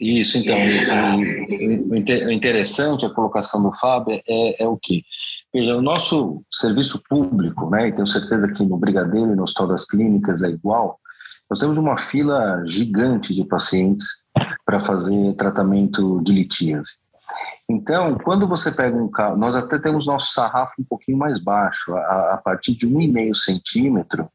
Isso, 0.00 0.38
então, 0.38 0.56
o, 0.56 2.32
interessante, 2.32 3.04
a 3.04 3.10
colocação 3.10 3.62
do 3.62 3.70
Fábio 3.70 4.18
é, 4.26 4.62
é 4.62 4.66
o 4.66 4.76
que? 4.76 5.04
Veja, 5.52 5.76
o 5.76 5.82
nosso 5.82 6.42
serviço 6.50 7.02
público, 7.06 7.68
né, 7.68 7.88
e 7.88 7.92
tenho 7.92 8.06
certeza 8.06 8.50
que 8.50 8.64
no 8.64 8.78
Brigadeiro 8.78 9.32
e 9.32 9.36
no 9.36 9.42
Hospital 9.42 9.68
das 9.68 9.84
Clínicas 9.84 10.42
é 10.42 10.48
igual, 10.48 10.98
nós 11.50 11.58
temos 11.58 11.76
uma 11.76 11.98
fila 11.98 12.62
gigante 12.64 13.34
de 13.34 13.44
pacientes 13.44 14.06
para 14.64 14.80
fazer 14.80 15.34
tratamento 15.34 16.22
de 16.22 16.32
litíase. 16.32 16.92
Então, 17.68 18.16
quando 18.18 18.46
você 18.46 18.72
pega 18.72 18.96
um 18.96 19.08
carro, 19.08 19.36
nós 19.36 19.54
até 19.54 19.78
temos 19.78 20.06
nosso 20.06 20.32
sarrafo 20.32 20.74
um 20.80 20.84
pouquinho 20.84 21.18
mais 21.18 21.38
baixo, 21.38 21.94
a, 21.94 22.34
a 22.34 22.36
partir 22.38 22.74
de 22.74 22.88
1,5 22.88 23.34
centímetro, 23.34 24.28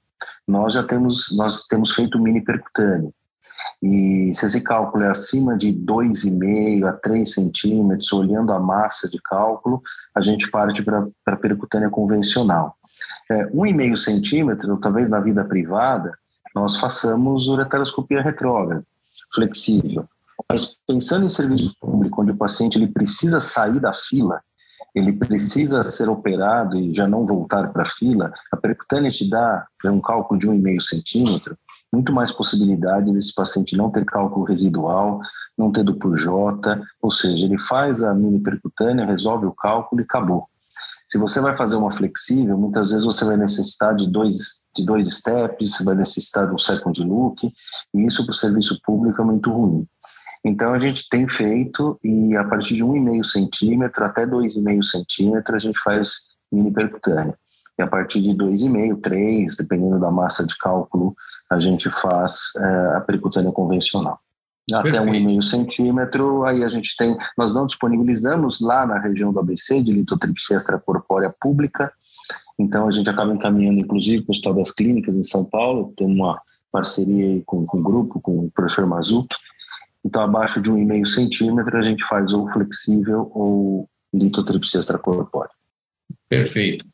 nós 0.48 0.74
já 0.74 0.84
temos, 0.84 1.36
nós 1.36 1.66
temos 1.66 1.92
feito 1.92 2.20
mini 2.20 2.42
percutâneo. 2.42 3.12
E 3.82 4.32
se 4.34 4.46
esse 4.46 4.62
cálculo 4.62 5.04
é 5.04 5.10
acima 5.10 5.58
de 5.58 5.72
2,5 5.72 6.88
a 6.88 6.94
3 6.94 7.34
centímetros, 7.34 8.12
olhando 8.14 8.54
a 8.54 8.60
massa 8.60 9.10
de 9.10 9.20
cálculo, 9.22 9.82
a 10.14 10.22
gente 10.22 10.50
parte 10.50 10.84
para 10.84 11.08
a 11.26 11.36
percutânea 11.36 11.90
convencional. 11.90 12.76
É, 13.30 13.46
1,5 13.48 13.98
centímetro, 13.98 14.78
talvez 14.78 15.10
na 15.10 15.20
vida 15.20 15.44
privada, 15.44 16.18
nós 16.54 16.78
façamos 16.78 17.48
ureteroscopia 17.48 18.22
retrógrada, 18.22 18.84
flexível. 19.34 20.06
Mas 20.50 20.78
pensando 20.88 21.26
em 21.26 21.30
serviço 21.30 21.76
público, 21.80 22.22
onde 22.22 22.32
o 22.32 22.38
paciente 22.38 22.78
ele 22.78 22.88
precisa 22.88 23.40
sair 23.40 23.80
da 23.80 23.94
fila, 23.94 24.42
ele 24.94 25.12
precisa 25.12 25.84
ser 25.84 26.08
operado 26.08 26.78
e 26.78 26.94
já 26.94 27.06
não 27.06 27.26
voltar 27.26 27.68
para 27.74 27.82
a 27.82 27.90
fila, 27.90 28.32
a 28.50 28.56
percutânea 28.56 29.12
te 29.12 29.30
dá, 29.30 29.68
um 29.86 30.00
cálculo 30.00 30.40
de 30.40 30.48
1,5 30.48 30.82
centímetro, 30.82 31.58
muito 31.92 32.12
mais 32.12 32.32
possibilidade 32.32 33.12
desse 33.12 33.34
paciente 33.34 33.78
não 33.78 33.90
ter 33.90 34.06
cálculo 34.06 34.46
residual, 34.46 35.20
não 35.58 35.72
ter 35.72 35.84
duplo 35.84 36.16
J, 36.16 36.82
ou 37.02 37.12
seja, 37.12 37.46
ele 37.46 37.58
faz 37.58 38.04
a 38.04 38.14
mini 38.14 38.40
percutânea, 38.40 39.06
resolve 39.06 39.46
o 39.46 39.54
cálculo 39.54 40.02
e 40.02 40.04
acabou. 40.04 40.48
Se 41.08 41.18
você 41.18 41.40
vai 41.40 41.56
fazer 41.56 41.76
uma 41.76 41.92
flexível, 41.92 42.58
muitas 42.58 42.90
vezes 42.90 43.06
você 43.06 43.24
vai 43.24 43.38
necessitar 43.38 43.96
de 43.96 44.08
dois, 44.08 44.64
de 44.76 44.84
dois 44.84 45.08
steps, 45.08 45.84
vai 45.84 45.96
necessitar 45.96 46.48
de 46.48 46.54
um 46.54 46.58
second 46.58 47.02
look, 47.04 47.52
e 47.94 48.06
isso 48.06 48.26
para 48.26 48.32
o 48.32 48.36
serviço 48.36 48.80
público 48.84 49.22
é 49.22 49.26
muito 49.26 49.52
ruim. 49.52 49.88
Então 50.44 50.74
a 50.74 50.78
gente 50.78 51.08
tem 51.10 51.28
feito 51.28 52.00
e 52.04 52.36
a 52.36 52.44
partir 52.44 52.76
de 52.76 52.84
1,5 52.84 53.24
centímetro 53.24 54.06
até 54.06 54.28
2,5 54.28 54.84
centímetro 54.84 55.56
a 55.56 55.58
gente 55.58 55.80
faz 55.80 56.28
mini 56.52 56.72
percutânea. 56.72 57.36
E 57.78 57.82
a 57.82 57.88
partir 57.88 58.22
de 58.22 58.30
2,5, 58.30 59.02
3, 59.02 59.58
dependendo 59.58 60.00
da 60.00 60.12
massa 60.12 60.46
de 60.46 60.58
cálculo, 60.58 61.16
a 61.52 61.60
gente 61.60 61.90
faz 61.90 62.56
é, 62.58 62.98
a 62.98 63.02
percutânea 63.02 63.52
convencional. 63.52 64.20
Até 64.74 64.92
1,5 64.92 65.44
centímetro, 65.44 66.44
aí 66.44 66.64
a 66.64 66.68
gente 66.68 66.96
tem, 66.98 67.16
nós 67.38 67.54
não 67.54 67.68
disponibilizamos 67.68 68.60
lá 68.60 68.86
na 68.86 69.00
região 69.00 69.32
do 69.32 69.40
ABC 69.40 69.82
de 69.82 69.94
litotripsia 69.94 70.58
extracorpórea 70.58 71.34
pública, 71.40 71.94
então 72.58 72.88
a 72.88 72.92
gente 72.92 73.08
acaba 73.08 73.32
encaminhando, 73.32 73.80
inclusive, 73.80 74.24
para 74.24 74.30
o 74.30 74.32
Hospital 74.32 74.54
das 74.56 74.72
Clínicas 74.72 75.16
em 75.16 75.24
São 75.24 75.46
Paulo, 75.46 75.94
tem 75.96 76.08
uma 76.08 76.42
parceria 76.72 77.44
com, 77.46 77.64
com 77.66 77.78
o 77.78 77.84
grupo, 77.84 78.20
com 78.20 78.46
o 78.46 78.52
professor 78.52 78.88
Mazuki, 78.88 79.36
então, 80.06 80.22
abaixo 80.22 80.62
de 80.62 80.70
1,5 80.72 81.08
centímetro, 81.08 81.76
a 81.76 81.82
gente 81.82 82.04
faz 82.04 82.32
ou 82.32 82.48
flexível 82.48 83.32
ou 83.34 83.90
litotripsia 84.14 84.80
extracorpórea. 84.80 85.50
Perfeito. 86.30 86.86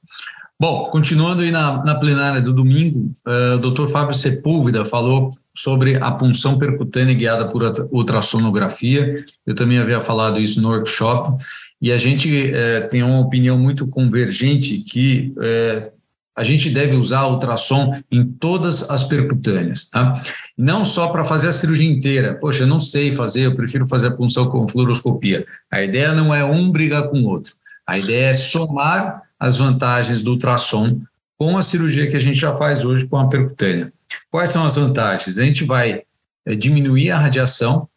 Bom, 0.62 0.92
continuando 0.92 1.42
aí 1.42 1.50
na, 1.50 1.84
na 1.84 1.96
plenária 1.96 2.40
do 2.40 2.54
domingo, 2.54 3.12
uh, 3.26 3.56
o 3.56 3.58
doutor 3.58 3.88
Fábio 3.90 4.16
Sepúlveda 4.16 4.86
falou 4.86 5.32
sobre 5.58 5.96
a 5.96 6.12
punção 6.12 6.60
percutânea 6.60 7.16
guiada 7.16 7.48
por 7.48 7.64
ultrassonografia. 7.92 9.26
Eu 9.44 9.56
também 9.56 9.80
havia 9.80 10.00
falado 10.00 10.40
isso 10.40 10.62
no 10.62 10.70
workshop. 10.70 11.44
E 11.82 11.92
a 11.92 11.98
gente 11.98 12.52
uh, 12.52 12.88
tem 12.90 13.02
uma 13.02 13.22
opinião 13.22 13.58
muito 13.58 13.88
convergente 13.88 14.78
que 14.84 15.34
uh, 15.36 15.92
a 16.36 16.44
gente 16.44 16.70
deve 16.70 16.96
usar 16.96 17.26
ultrassom 17.26 18.00
em 18.12 18.24
todas 18.24 18.88
as 18.88 19.04
percutâneas, 19.04 19.90
tá? 19.90 20.22
Não 20.56 20.86
só 20.86 21.08
para 21.08 21.24
fazer 21.24 21.48
a 21.48 21.54
cirurgia 21.54 21.92
inteira. 21.92 22.36
Poxa, 22.36 22.66
eu 22.66 22.68
não 22.68 22.80
sei 22.80 23.12
fazer, 23.12 23.48
eu 23.48 23.56
prefiro 23.56 23.88
fazer 23.88 24.10
a 24.10 24.16
punção 24.16 24.48
com 24.48 24.68
fluoroscopia. 24.68 25.44
A 25.72 25.82
ideia 25.82 26.14
não 26.14 26.32
é 26.32 26.46
um 26.46 26.70
brigar 26.70 27.10
com 27.10 27.20
o 27.22 27.28
outro. 27.30 27.56
A 27.88 27.98
ideia 27.98 28.28
é 28.28 28.34
somar 28.36 29.24
as 29.42 29.58
vantagens 29.58 30.22
do 30.22 30.34
ultrassom 30.34 31.02
com 31.36 31.58
a 31.58 31.64
cirurgia 31.64 32.08
que 32.08 32.16
a 32.16 32.22
gente 32.22 32.38
já 32.38 32.56
faz 32.56 32.86
hoje 32.86 33.08
com 33.08 33.18
a 33.18 33.28
percutânea. 33.28 33.92
Quais 34.30 34.52
são 34.52 34.64
as 34.64 34.76
vantagens? 34.76 35.40
A 35.40 35.44
gente 35.44 35.66
vai 35.66 36.04
é, 36.46 36.54
diminuir 36.54 37.10
a 37.10 37.18
radiação, 37.18 37.90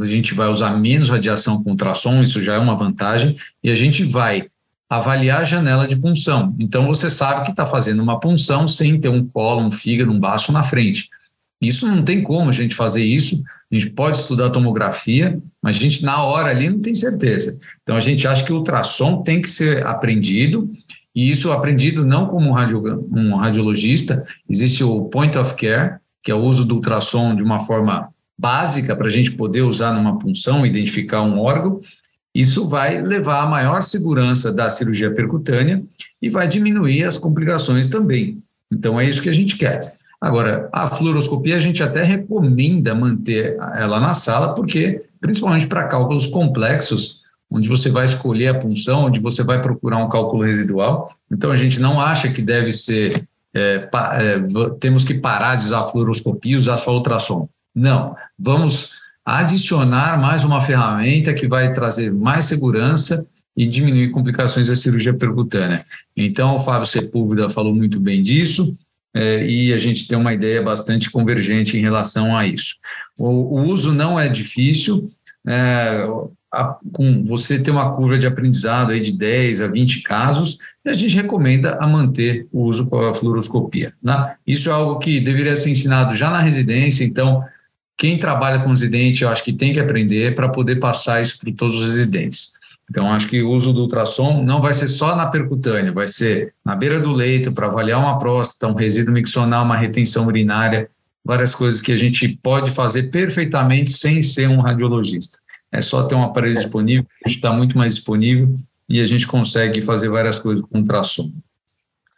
a 0.00 0.06
gente 0.06 0.32
vai 0.32 0.46
usar 0.46 0.78
menos 0.78 1.10
radiação 1.10 1.60
com 1.60 1.70
ultrassom, 1.70 2.22
isso 2.22 2.40
já 2.40 2.54
é 2.54 2.58
uma 2.58 2.76
vantagem, 2.76 3.36
e 3.64 3.70
a 3.72 3.74
gente 3.74 4.04
vai 4.04 4.48
avaliar 4.88 5.40
a 5.40 5.44
janela 5.44 5.88
de 5.88 5.96
punção. 5.96 6.54
Então, 6.60 6.86
você 6.86 7.10
sabe 7.10 7.44
que 7.44 7.50
está 7.50 7.66
fazendo 7.66 8.00
uma 8.00 8.20
punção 8.20 8.68
sem 8.68 9.00
ter 9.00 9.08
um 9.08 9.26
colo, 9.26 9.62
um 9.62 9.70
fígado, 9.72 10.12
um 10.12 10.20
baço 10.20 10.52
na 10.52 10.62
frente. 10.62 11.10
Isso 11.60 11.84
não 11.88 12.04
tem 12.04 12.22
como 12.22 12.50
a 12.50 12.52
gente 12.52 12.76
fazer 12.76 13.02
isso. 13.02 13.42
A 13.70 13.74
gente 13.74 13.90
pode 13.90 14.18
estudar 14.18 14.50
tomografia, 14.50 15.40
mas 15.62 15.76
a 15.76 15.78
gente, 15.78 16.04
na 16.04 16.22
hora 16.22 16.50
ali, 16.50 16.68
não 16.68 16.80
tem 16.80 16.94
certeza. 16.94 17.58
Então, 17.82 17.96
a 17.96 18.00
gente 18.00 18.26
acha 18.26 18.44
que 18.44 18.52
o 18.52 18.56
ultrassom 18.56 19.22
tem 19.22 19.42
que 19.42 19.50
ser 19.50 19.84
aprendido, 19.86 20.70
e 21.14 21.30
isso 21.30 21.50
aprendido 21.50 22.04
não 22.04 22.26
como 22.26 22.48
um, 22.48 22.52
radio, 22.52 23.08
um 23.10 23.34
radiologista. 23.36 24.24
Existe 24.48 24.84
o 24.84 25.06
point 25.06 25.36
of 25.36 25.54
care, 25.54 25.96
que 26.22 26.30
é 26.30 26.34
o 26.34 26.42
uso 26.42 26.64
do 26.64 26.76
ultrassom 26.76 27.34
de 27.34 27.42
uma 27.42 27.60
forma 27.60 28.08
básica 28.38 28.94
para 28.94 29.06
a 29.06 29.10
gente 29.10 29.32
poder 29.32 29.62
usar 29.62 29.92
numa 29.92 30.18
punção, 30.18 30.66
identificar 30.66 31.22
um 31.22 31.40
órgão, 31.40 31.80
isso 32.36 32.68
vai 32.68 33.00
levar 33.00 33.42
a 33.42 33.46
maior 33.46 33.82
segurança 33.82 34.52
da 34.52 34.68
cirurgia 34.68 35.10
percutânea 35.10 35.82
e 36.20 36.28
vai 36.28 36.46
diminuir 36.46 37.02
as 37.04 37.16
complicações 37.16 37.86
também. 37.86 38.42
Então, 38.70 39.00
é 39.00 39.08
isso 39.08 39.22
que 39.22 39.30
a 39.30 39.32
gente 39.32 39.56
quer. 39.56 39.95
Agora, 40.20 40.68
a 40.72 40.86
fluoroscopia 40.86 41.56
a 41.56 41.58
gente 41.58 41.82
até 41.82 42.02
recomenda 42.02 42.94
manter 42.94 43.56
ela 43.74 44.00
na 44.00 44.14
sala, 44.14 44.54
porque, 44.54 45.04
principalmente 45.20 45.66
para 45.66 45.84
cálculos 45.84 46.26
complexos, 46.26 47.20
onde 47.50 47.68
você 47.68 47.90
vai 47.90 48.04
escolher 48.04 48.48
a 48.48 48.58
punção, 48.58 49.04
onde 49.04 49.20
você 49.20 49.44
vai 49.44 49.60
procurar 49.60 49.98
um 49.98 50.08
cálculo 50.08 50.44
residual. 50.44 51.12
Então, 51.30 51.50
a 51.50 51.56
gente 51.56 51.78
não 51.78 52.00
acha 52.00 52.28
que 52.28 52.42
deve 52.42 52.72
ser, 52.72 53.28
é, 53.54 53.78
pa, 53.78 54.16
é, 54.20 54.40
temos 54.80 55.04
que 55.04 55.14
parar 55.14 55.56
de 55.56 55.66
usar 55.66 55.80
a 55.80 55.84
fluoroscopia 55.84 56.54
e 56.54 56.56
usar 56.56 56.78
só 56.78 56.94
ultrassom. 56.94 57.48
Não, 57.74 58.16
vamos 58.38 58.92
adicionar 59.24 60.18
mais 60.18 60.44
uma 60.44 60.60
ferramenta 60.60 61.34
que 61.34 61.46
vai 61.46 61.72
trazer 61.72 62.12
mais 62.12 62.46
segurança 62.46 63.26
e 63.56 63.66
diminuir 63.66 64.10
complicações 64.10 64.68
da 64.68 64.74
cirurgia 64.74 65.14
percutânea. 65.14 65.84
Então, 66.16 66.56
o 66.56 66.60
Fábio 66.60 66.86
Sepúlveda 66.86 67.48
falou 67.48 67.74
muito 67.74 67.98
bem 67.98 68.22
disso, 68.22 68.76
é, 69.16 69.46
e 69.46 69.72
a 69.72 69.78
gente 69.78 70.06
tem 70.06 70.18
uma 70.18 70.34
ideia 70.34 70.62
bastante 70.62 71.10
convergente 71.10 71.76
em 71.76 71.80
relação 71.80 72.36
a 72.36 72.46
isso. 72.46 72.76
O, 73.18 73.58
o 73.58 73.64
uso 73.64 73.94
não 73.94 74.20
é 74.20 74.28
difícil, 74.28 75.08
é, 75.46 76.06
a, 76.52 76.76
com 76.92 77.24
você 77.24 77.58
ter 77.58 77.70
uma 77.70 77.96
curva 77.96 78.18
de 78.18 78.26
aprendizado 78.26 78.92
aí 78.92 79.00
de 79.00 79.12
10 79.12 79.62
a 79.62 79.68
20 79.68 80.02
casos, 80.02 80.58
e 80.84 80.90
a 80.90 80.92
gente 80.92 81.16
recomenda 81.16 81.78
a 81.80 81.86
manter 81.86 82.46
o 82.52 82.64
uso 82.64 82.86
com 82.86 83.00
a 83.00 83.14
fluoroscopia. 83.14 83.94
Né? 84.02 84.34
Isso 84.46 84.68
é 84.68 84.72
algo 84.72 84.98
que 84.98 85.18
deveria 85.18 85.56
ser 85.56 85.70
ensinado 85.70 86.14
já 86.14 86.30
na 86.30 86.42
residência, 86.42 87.02
então 87.02 87.42
quem 87.98 88.18
trabalha 88.18 88.58
com 88.58 88.68
residente, 88.68 89.22
eu 89.22 89.30
acho 89.30 89.42
que 89.42 89.52
tem 89.52 89.72
que 89.72 89.80
aprender 89.80 90.34
para 90.34 90.50
poder 90.50 90.76
passar 90.76 91.22
isso 91.22 91.38
para 91.38 91.50
todos 91.54 91.80
os 91.80 91.96
residentes. 91.96 92.52
Então, 92.88 93.10
acho 93.10 93.28
que 93.28 93.42
o 93.42 93.50
uso 93.50 93.72
do 93.72 93.82
ultrassom 93.82 94.42
não 94.42 94.60
vai 94.60 94.72
ser 94.72 94.88
só 94.88 95.16
na 95.16 95.26
percutânea, 95.26 95.92
vai 95.92 96.06
ser 96.06 96.54
na 96.64 96.76
beira 96.76 97.00
do 97.00 97.12
leito 97.12 97.52
para 97.52 97.66
avaliar 97.66 97.98
uma 97.98 98.18
próstata, 98.18 98.72
um 98.72 98.76
resíduo 98.76 99.12
miccional, 99.12 99.64
uma 99.64 99.76
retenção 99.76 100.26
urinária, 100.26 100.88
várias 101.24 101.54
coisas 101.54 101.80
que 101.80 101.90
a 101.90 101.96
gente 101.96 102.28
pode 102.42 102.70
fazer 102.70 103.10
perfeitamente 103.10 103.90
sem 103.90 104.22
ser 104.22 104.48
um 104.48 104.60
radiologista. 104.60 105.38
É 105.72 105.82
só 105.82 106.04
ter 106.04 106.14
um 106.14 106.22
aparelho 106.22 106.54
disponível, 106.54 107.04
a 107.24 107.28
gente 107.28 107.38
está 107.38 107.52
muito 107.52 107.76
mais 107.76 107.96
disponível 107.96 108.56
e 108.88 109.00
a 109.00 109.06
gente 109.06 109.26
consegue 109.26 109.82
fazer 109.82 110.08
várias 110.08 110.38
coisas 110.38 110.64
com 110.64 110.78
ultrassom. 110.78 111.32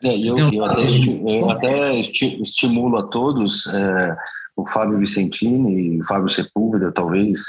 É, 0.02 0.16
eu, 0.16 0.36
eu, 0.36 0.64
até, 0.64 0.82
eu, 0.82 1.50
até, 1.50 1.98
estimulo 1.98 2.98
a 2.98 3.04
todos, 3.04 3.66
é, 3.68 4.16
o 4.54 4.68
Fábio 4.68 4.98
Vicentini 4.98 5.96
e 5.96 6.00
o 6.00 6.04
Fábio 6.04 6.28
Sepúlveda, 6.28 6.92
talvez 6.92 7.40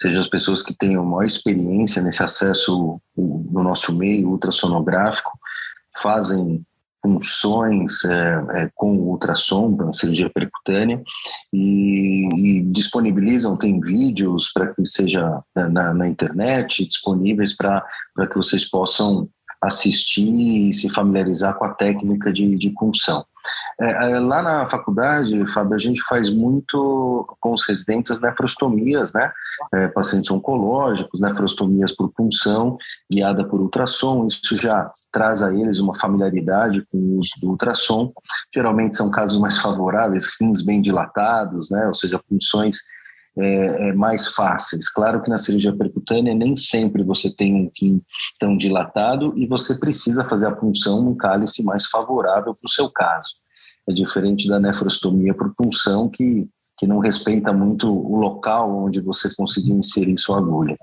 sejam 0.00 0.20
as 0.20 0.28
pessoas 0.28 0.62
que 0.62 0.74
tenham 0.74 1.04
maior 1.04 1.24
experiência 1.24 2.02
nesse 2.02 2.22
acesso 2.22 3.00
no 3.16 3.62
nosso 3.62 3.96
meio 3.96 4.28
ultrassonográfico, 4.28 5.30
fazem 6.00 6.64
funções 7.02 8.04
é, 8.04 8.44
é, 8.50 8.70
com 8.74 8.96
ultrassom, 8.96 9.92
cirurgia 9.92 10.28
percutânea, 10.28 11.02
e, 11.52 12.28
e 12.34 12.62
disponibilizam, 12.62 13.56
tem 13.56 13.80
vídeos 13.80 14.50
para 14.52 14.74
que 14.74 14.84
seja 14.84 15.40
na, 15.54 15.94
na 15.94 16.08
internet, 16.08 16.84
disponíveis 16.84 17.54
para 17.54 17.82
que 18.28 18.36
vocês 18.36 18.68
possam 18.68 19.28
assistir 19.66 20.68
e 20.68 20.74
se 20.74 20.88
familiarizar 20.88 21.54
com 21.54 21.64
a 21.64 21.74
técnica 21.74 22.32
de, 22.32 22.56
de 22.56 22.70
punção. 22.70 23.24
É, 23.80 24.12
é, 24.12 24.18
lá 24.18 24.42
na 24.42 24.66
faculdade, 24.66 25.46
Fábio, 25.52 25.74
a 25.74 25.78
gente 25.78 26.02
faz 26.02 26.30
muito 26.30 27.26
com 27.40 27.52
os 27.52 27.66
residentes 27.66 28.10
as 28.10 28.20
nefrostomias, 28.20 29.12
né? 29.12 29.32
É, 29.72 29.88
pacientes 29.88 30.30
oncológicos, 30.30 31.20
nefrostomias 31.20 31.92
por 31.92 32.10
punção, 32.10 32.76
guiada 33.10 33.44
por 33.44 33.60
ultrassom. 33.60 34.26
Isso 34.26 34.56
já 34.56 34.90
traz 35.12 35.42
a 35.42 35.54
eles 35.54 35.78
uma 35.78 35.94
familiaridade 35.94 36.84
com 36.90 36.98
o 36.98 37.18
uso 37.18 37.32
do 37.40 37.50
ultrassom. 37.50 38.12
Geralmente 38.54 38.96
são 38.96 39.10
casos 39.10 39.40
mais 39.40 39.58
favoráveis, 39.58 40.30
rins 40.40 40.62
bem 40.62 40.80
dilatados, 40.80 41.70
né? 41.70 41.86
Ou 41.86 41.94
seja, 41.94 42.20
punções 42.28 42.78
é, 43.38 43.88
é, 43.88 43.92
mais 43.92 44.28
fáceis. 44.28 44.88
Claro 44.88 45.22
que 45.22 45.28
na 45.28 45.38
cirurgia 45.38 45.76
percutânea 45.76 46.34
nem 46.34 46.56
sempre 46.56 47.02
você 47.02 47.34
tem 47.34 47.54
um 47.54 47.70
rim 47.78 48.02
tão 48.38 48.56
dilatado 48.56 49.34
e 49.36 49.46
você 49.46 49.78
precisa 49.78 50.24
fazer 50.24 50.46
a 50.46 50.56
punção 50.56 51.02
num 51.02 51.14
cálice 51.14 51.62
mais 51.62 51.86
favorável 51.86 52.54
para 52.54 52.66
o 52.66 52.70
seu 52.70 52.90
caso. 52.90 53.28
É 53.88 53.92
diferente 53.92 54.48
da 54.48 54.58
nefrostomia 54.58 55.34
por 55.34 55.54
punção, 55.54 56.08
que, 56.08 56.48
que 56.78 56.86
não 56.86 56.98
respeita 56.98 57.52
muito 57.52 57.86
o 57.88 58.16
local 58.16 58.84
onde 58.84 59.00
você 59.00 59.32
conseguiu 59.36 59.76
inserir 59.76 60.18
sua 60.18 60.38
agulha. 60.38 60.76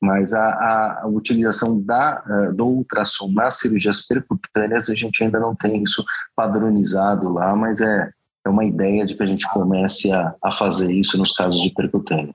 Mas 0.00 0.32
a, 0.32 1.02
a 1.02 1.06
utilização 1.08 1.80
da, 1.82 2.22
uh, 2.26 2.54
do 2.54 2.64
ultrassom 2.64 3.28
nas 3.32 3.54
cirurgias 3.58 4.06
percutâneas, 4.06 4.88
a 4.88 4.94
gente 4.94 5.22
ainda 5.22 5.38
não 5.38 5.54
tem 5.54 5.82
isso 5.82 6.04
padronizado 6.34 7.28
lá, 7.28 7.54
mas 7.54 7.80
é, 7.80 8.10
é 8.48 8.52
uma 8.52 8.64
ideia 8.64 9.06
de 9.06 9.14
que 9.14 9.22
a 9.22 9.26
gente 9.26 9.48
comece 9.50 10.10
a, 10.10 10.34
a 10.42 10.50
fazer 10.50 10.92
isso 10.92 11.16
nos 11.16 11.32
casos 11.32 11.60
de 11.60 11.70
percutânea. 11.70 12.32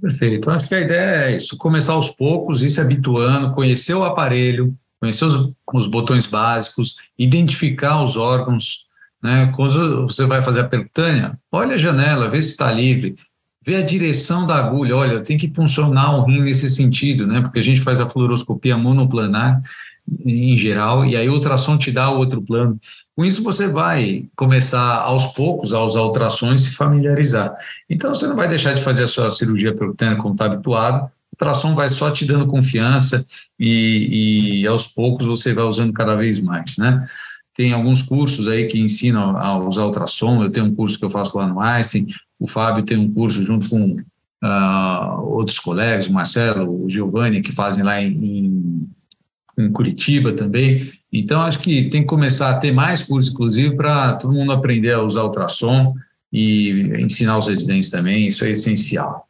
Perfeito. 0.00 0.50
Acho 0.50 0.66
que 0.66 0.74
a 0.74 0.80
ideia 0.80 1.30
é 1.30 1.36
isso: 1.36 1.56
começar 1.56 1.92
aos 1.92 2.10
poucos, 2.10 2.62
ir 2.62 2.70
se 2.70 2.80
habituando, 2.80 3.54
conhecer 3.54 3.94
o 3.94 4.04
aparelho, 4.04 4.74
conhecer 4.98 5.26
os, 5.26 5.52
os 5.72 5.86
botões 5.86 6.26
básicos, 6.26 6.96
identificar 7.18 8.02
os 8.02 8.16
órgãos. 8.16 8.86
Né? 9.22 9.52
Quando 9.54 10.06
você 10.06 10.24
vai 10.26 10.40
fazer 10.42 10.60
a 10.60 10.68
percutânea, 10.68 11.38
olha 11.52 11.74
a 11.74 11.78
janela, 11.78 12.30
vê 12.30 12.40
se 12.40 12.52
está 12.52 12.72
livre, 12.72 13.16
vê 13.64 13.76
a 13.76 13.84
direção 13.84 14.46
da 14.46 14.56
agulha. 14.56 14.96
Olha, 14.96 15.22
tem 15.22 15.36
que 15.36 15.52
funcionar 15.52 16.16
o 16.16 16.24
rim 16.24 16.40
nesse 16.40 16.70
sentido, 16.70 17.26
né? 17.26 17.42
porque 17.42 17.58
a 17.58 17.62
gente 17.62 17.82
faz 17.82 18.00
a 18.00 18.08
fluoroscopia 18.08 18.78
monoplanar 18.78 19.62
em 20.24 20.56
geral, 20.56 21.04
e 21.04 21.16
aí 21.16 21.28
o 21.28 21.34
ultrassom 21.34 21.78
te 21.78 21.90
dá 21.90 22.10
outro 22.10 22.42
plano. 22.42 22.78
Com 23.16 23.24
isso, 23.24 23.42
você 23.42 23.68
vai 23.68 24.24
começar 24.36 25.00
aos 25.02 25.26
poucos 25.28 25.72
a 25.72 25.80
usar 25.82 26.00
ultrassons 26.02 26.62
e 26.62 26.64
se 26.66 26.76
familiarizar. 26.76 27.54
Então, 27.88 28.14
você 28.14 28.26
não 28.26 28.36
vai 28.36 28.48
deixar 28.48 28.74
de 28.74 28.82
fazer 28.82 29.04
a 29.04 29.08
sua 29.08 29.30
cirurgia 29.30 29.74
percutânea 29.74 30.16
como 30.16 30.32
está 30.32 30.46
habituado, 30.46 31.10
ultrassom 31.32 31.74
vai 31.74 31.88
só 31.88 32.10
te 32.10 32.24
dando 32.24 32.46
confiança 32.46 33.26
e, 33.58 34.62
e 34.62 34.66
aos 34.66 34.86
poucos 34.86 35.26
você 35.26 35.54
vai 35.54 35.64
usando 35.64 35.92
cada 35.92 36.14
vez 36.14 36.38
mais, 36.40 36.76
né? 36.76 37.06
Tem 37.54 37.72
alguns 37.72 38.02
cursos 38.02 38.48
aí 38.48 38.66
que 38.66 38.78
ensinam 38.78 39.36
a 39.36 39.58
usar 39.58 39.84
ultrassom, 39.84 40.42
eu 40.42 40.50
tenho 40.50 40.66
um 40.66 40.74
curso 40.74 40.98
que 40.98 41.04
eu 41.04 41.10
faço 41.10 41.36
lá 41.36 41.46
no 41.46 41.60
Einstein, 41.60 42.06
o 42.38 42.46
Fábio 42.46 42.84
tem 42.84 42.96
um 42.96 43.12
curso 43.12 43.42
junto 43.42 43.68
com 43.68 43.96
uh, 44.42 45.22
outros 45.26 45.58
colegas, 45.58 46.06
o 46.06 46.12
Marcelo, 46.12 46.84
o 46.84 46.88
Giovanni, 46.88 47.42
que 47.42 47.52
fazem 47.52 47.84
lá 47.84 48.00
em, 48.00 48.12
em 48.12 48.88
Curitiba 49.68 50.32
também. 50.32 50.90
Então, 51.12 51.42
acho 51.42 51.58
que 51.58 51.90
tem 51.90 52.02
que 52.02 52.08
começar 52.08 52.50
a 52.50 52.58
ter 52.58 52.72
mais 52.72 53.02
cursos, 53.02 53.32
inclusive, 53.32 53.76
para 53.76 54.14
todo 54.14 54.34
mundo 54.34 54.52
aprender 54.52 54.92
a 54.92 55.02
usar 55.02 55.24
ultrassom 55.24 55.94
e 56.32 56.70
ensinar 56.98 57.38
os 57.38 57.48
residentes 57.48 57.90
também, 57.90 58.28
isso 58.28 58.44
é 58.44 58.50
essencial. 58.50 59.26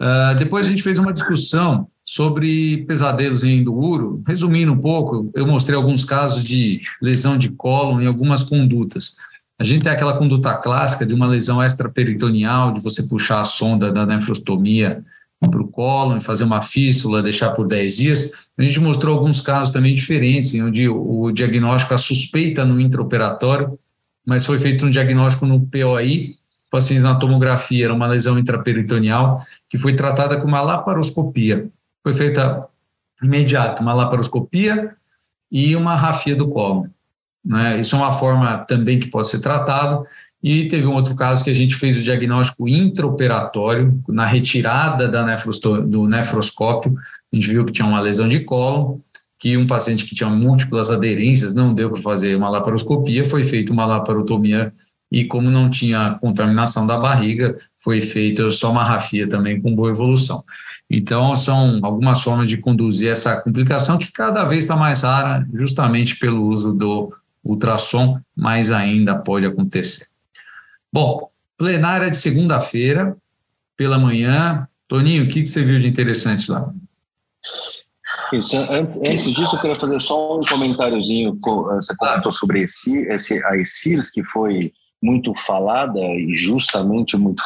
Uh, 0.00 0.36
depois 0.38 0.66
a 0.66 0.68
gente 0.68 0.82
fez 0.82 0.98
uma 0.98 1.12
discussão 1.12 1.88
sobre 2.04 2.84
pesadelos 2.86 3.42
em 3.42 3.60
enduro. 3.60 4.22
Resumindo 4.26 4.72
um 4.72 4.78
pouco, 4.78 5.30
eu 5.34 5.46
mostrei 5.46 5.76
alguns 5.76 6.04
casos 6.04 6.44
de 6.44 6.82
lesão 7.00 7.38
de 7.38 7.50
cólon 7.50 8.02
em 8.02 8.06
algumas 8.06 8.42
condutas. 8.42 9.14
A 9.58 9.64
gente 9.64 9.84
tem 9.84 9.92
aquela 9.92 10.18
conduta 10.18 10.54
clássica 10.56 11.06
de 11.06 11.14
uma 11.14 11.26
lesão 11.26 11.64
extraperitoneal, 11.64 12.74
de 12.74 12.80
você 12.80 13.04
puxar 13.04 13.40
a 13.40 13.44
sonda 13.44 13.90
da 13.90 14.04
nefrostomia 14.04 15.02
para 15.40 15.62
o 15.62 15.68
colo 15.68 16.16
e 16.16 16.20
fazer 16.20 16.44
uma 16.44 16.60
fístula, 16.60 17.22
deixar 17.22 17.50
por 17.50 17.66
10 17.66 17.96
dias. 17.96 18.32
A 18.56 18.62
gente 18.62 18.78
mostrou 18.80 19.16
alguns 19.16 19.40
casos 19.40 19.72
também 19.72 19.94
diferentes, 19.94 20.54
onde 20.60 20.88
o 20.88 21.32
diagnóstico, 21.32 21.94
a 21.94 21.98
suspeita 21.98 22.64
no 22.64 22.80
intraoperatório, 22.80 23.78
mas 24.24 24.46
foi 24.46 24.58
feito 24.58 24.86
um 24.86 24.90
diagnóstico 24.90 25.44
no 25.44 25.60
POI, 25.66 26.36
paciente 26.70 27.02
na 27.02 27.14
tomografia, 27.14 27.84
era 27.84 27.94
uma 27.94 28.06
lesão 28.06 28.38
intraperitoneal, 28.38 29.44
que 29.68 29.78
foi 29.78 29.94
tratada 29.94 30.40
com 30.40 30.46
uma 30.46 30.60
laparoscopia. 30.60 31.68
Foi 32.02 32.12
feita 32.12 32.66
imediato 33.22 33.80
uma 33.80 33.94
laparoscopia 33.94 34.94
e 35.50 35.76
uma 35.76 35.94
rafia 35.94 36.34
do 36.34 36.48
colo. 36.48 36.88
Né? 37.44 37.80
Isso 37.80 37.94
é 37.94 37.98
uma 37.98 38.12
forma 38.12 38.58
também 38.58 38.98
que 38.98 39.06
pode 39.06 39.28
ser 39.28 39.40
tratado. 39.40 40.04
E 40.42 40.68
teve 40.68 40.86
um 40.86 40.94
outro 40.94 41.14
caso 41.14 41.42
que 41.42 41.50
a 41.50 41.54
gente 41.54 41.74
fez 41.74 41.96
o 41.96 42.02
diagnóstico 42.02 42.68
intraoperatório, 42.68 44.02
na 44.08 44.26
retirada 44.26 45.08
da 45.08 45.22
do 45.86 46.06
nefroscópio, 46.06 46.94
a 47.34 47.36
gente 47.36 47.50
viu 47.50 47.64
que 47.64 47.72
tinha 47.72 47.86
uma 47.86 48.00
lesão 48.00 48.28
de 48.28 48.40
colo, 48.40 49.02
que 49.38 49.56
um 49.56 49.66
paciente 49.66 50.04
que 50.04 50.14
tinha 50.14 50.30
múltiplas 50.30 50.90
aderências 50.90 51.52
não 51.52 51.74
deu 51.74 51.90
para 51.90 52.00
fazer 52.00 52.36
uma 52.36 52.48
laparoscopia, 52.48 53.24
foi 53.24 53.42
feita 53.42 53.72
uma 53.72 53.84
laparotomia 53.84 54.72
e 55.10 55.24
como 55.24 55.50
não 55.50 55.68
tinha 55.68 56.16
contaminação 56.20 56.86
da 56.86 56.96
barriga, 56.96 57.58
foi 57.82 58.00
feita 58.00 58.50
só 58.50 58.70
uma 58.70 58.84
rafia 58.84 59.28
também 59.28 59.60
com 59.60 59.74
boa 59.74 59.90
evolução. 59.90 60.44
Então, 60.88 61.36
são 61.36 61.80
algumas 61.82 62.22
formas 62.22 62.48
de 62.48 62.56
conduzir 62.56 63.10
essa 63.10 63.40
complicação 63.40 63.98
que 63.98 64.12
cada 64.12 64.44
vez 64.44 64.64
está 64.64 64.76
mais 64.76 65.02
rara, 65.02 65.46
justamente 65.54 66.16
pelo 66.16 66.46
uso 66.46 66.72
do 66.72 67.12
ultrassom, 67.44 68.20
mas 68.34 68.70
ainda 68.70 69.16
pode 69.16 69.44
acontecer. 69.44 70.06
Bom, 70.92 71.28
plenária 71.58 72.10
de 72.10 72.16
segunda-feira, 72.16 73.16
pela 73.76 73.98
manhã. 73.98 74.68
Toninho, 74.86 75.24
o 75.24 75.28
que, 75.28 75.42
que 75.42 75.48
você 75.48 75.62
viu 75.62 75.80
de 75.80 75.88
interessante 75.88 76.50
lá? 76.50 76.72
Isso, 78.32 78.56
antes, 78.70 78.98
antes 78.98 79.32
disso, 79.32 79.56
eu 79.56 79.60
queria 79.60 79.80
fazer 79.80 80.00
só 80.00 80.38
um 80.38 80.44
comentáriozinho. 80.44 81.38
Você 81.40 81.96
comentou 81.96 82.30
sobre 82.30 82.62
esse, 82.62 83.06
esse, 83.08 83.44
a 83.44 83.56
ESIRS, 83.56 84.10
que 84.10 84.24
foi 84.24 84.72
muito 85.02 85.34
falada 85.34 86.00
e 86.00 86.34
justamente 86.36 87.16
muito 87.16 87.42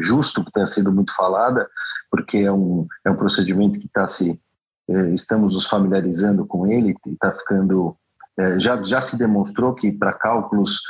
justo 0.00 0.44
que 0.44 0.50
tenha 0.50 0.66
sido 0.66 0.92
muito 0.92 1.14
falada, 1.14 1.68
porque 2.10 2.38
é 2.38 2.52
um, 2.52 2.86
é 3.04 3.10
um 3.10 3.16
procedimento 3.16 3.78
que 3.78 3.86
está 3.86 4.06
se 4.08 4.40
eh, 4.90 5.10
estamos 5.14 5.54
nos 5.54 5.66
familiarizando 5.66 6.46
com 6.46 6.66
ele 6.66 6.94
está 7.06 7.30
ficando 7.30 7.94
eh, 8.38 8.58
já, 8.58 8.82
já 8.82 9.02
se 9.02 9.18
demonstrou 9.18 9.74
que 9.74 9.92
para 9.92 10.12
cálculos 10.12 10.80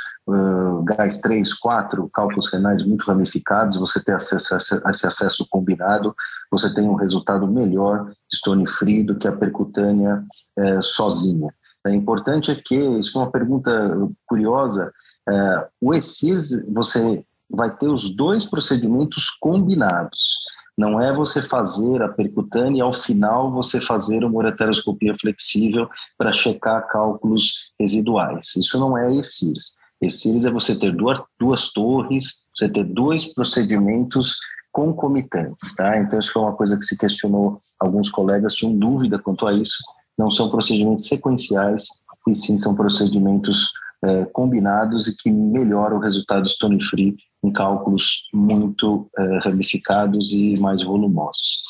gás 0.83 1.19
3, 1.19 1.53
4, 1.53 2.09
cálculos 2.13 2.51
renais 2.51 2.85
muito 2.85 3.05
ramificados, 3.05 3.77
você 3.77 4.03
ter 4.03 4.13
acesso 4.13 4.81
a 4.85 4.91
esse 4.91 5.07
acesso 5.07 5.47
combinado, 5.49 6.15
você 6.51 6.73
tem 6.73 6.87
um 6.87 6.95
resultado 6.95 7.47
melhor 7.47 8.11
stone 8.33 8.67
free 8.67 9.03
do 9.03 9.15
que 9.15 9.27
a 9.27 9.35
percutânea 9.35 10.23
sozinha. 10.81 11.53
É 11.85 11.91
importante 11.91 12.51
é 12.51 12.55
que, 12.55 12.75
isso 12.75 13.17
é 13.17 13.21
uma 13.21 13.31
pergunta 13.31 13.71
curiosa, 14.25 14.91
o 15.79 15.93
ESIS, 15.93 16.65
você 16.67 17.23
vai 17.49 17.75
ter 17.75 17.87
os 17.87 18.09
dois 18.15 18.45
procedimentos 18.45 19.29
combinados. 19.29 20.37
Não 20.77 21.01
é 21.01 21.13
você 21.13 21.41
fazer 21.41 22.01
a 22.01 22.07
percutânea 22.07 22.79
e 22.79 22.81
ao 22.81 22.93
final 22.93 23.51
você 23.51 23.81
fazer 23.81 24.23
uma 24.23 24.37
ureteroscopia 24.37 25.13
flexível 25.19 25.89
para 26.17 26.31
checar 26.31 26.87
cálculos 26.87 27.71
residuais. 27.79 28.55
Isso 28.55 28.79
não 28.79 28.97
é 28.97 29.13
ESIRS. 29.13 29.75
ESIRS 30.01 30.45
é 30.45 30.51
você 30.51 30.75
ter 30.75 30.95
duas, 30.95 31.21
duas 31.39 31.71
torres, 31.71 32.39
você 32.55 32.69
ter 32.69 32.83
dois 32.83 33.25
procedimentos 33.25 34.37
concomitantes, 34.71 35.75
tá? 35.75 35.97
Então 35.97 36.19
isso 36.19 36.31
foi 36.31 36.41
uma 36.41 36.55
coisa 36.55 36.77
que 36.77 36.85
se 36.85 36.97
questionou, 36.97 37.61
alguns 37.79 38.09
colegas 38.09 38.55
tinham 38.55 38.77
dúvida 38.77 39.19
quanto 39.19 39.45
a 39.47 39.53
isso. 39.53 39.77
Não 40.17 40.29
são 40.29 40.49
procedimentos 40.49 41.07
sequenciais, 41.07 41.87
e 42.27 42.35
sim 42.35 42.57
são 42.57 42.75
procedimentos 42.75 43.71
é, 44.03 44.25
combinados 44.25 45.07
e 45.07 45.15
que 45.15 45.31
melhoram 45.31 45.97
o 45.97 46.01
resultado 46.01 46.47
stone 46.47 46.83
free 46.83 47.17
em 47.43 47.51
cálculos 47.51 48.29
muito 48.33 49.09
é, 49.17 49.39
ramificados 49.39 50.31
e 50.31 50.57
mais 50.57 50.83
volumosos. 50.83 51.63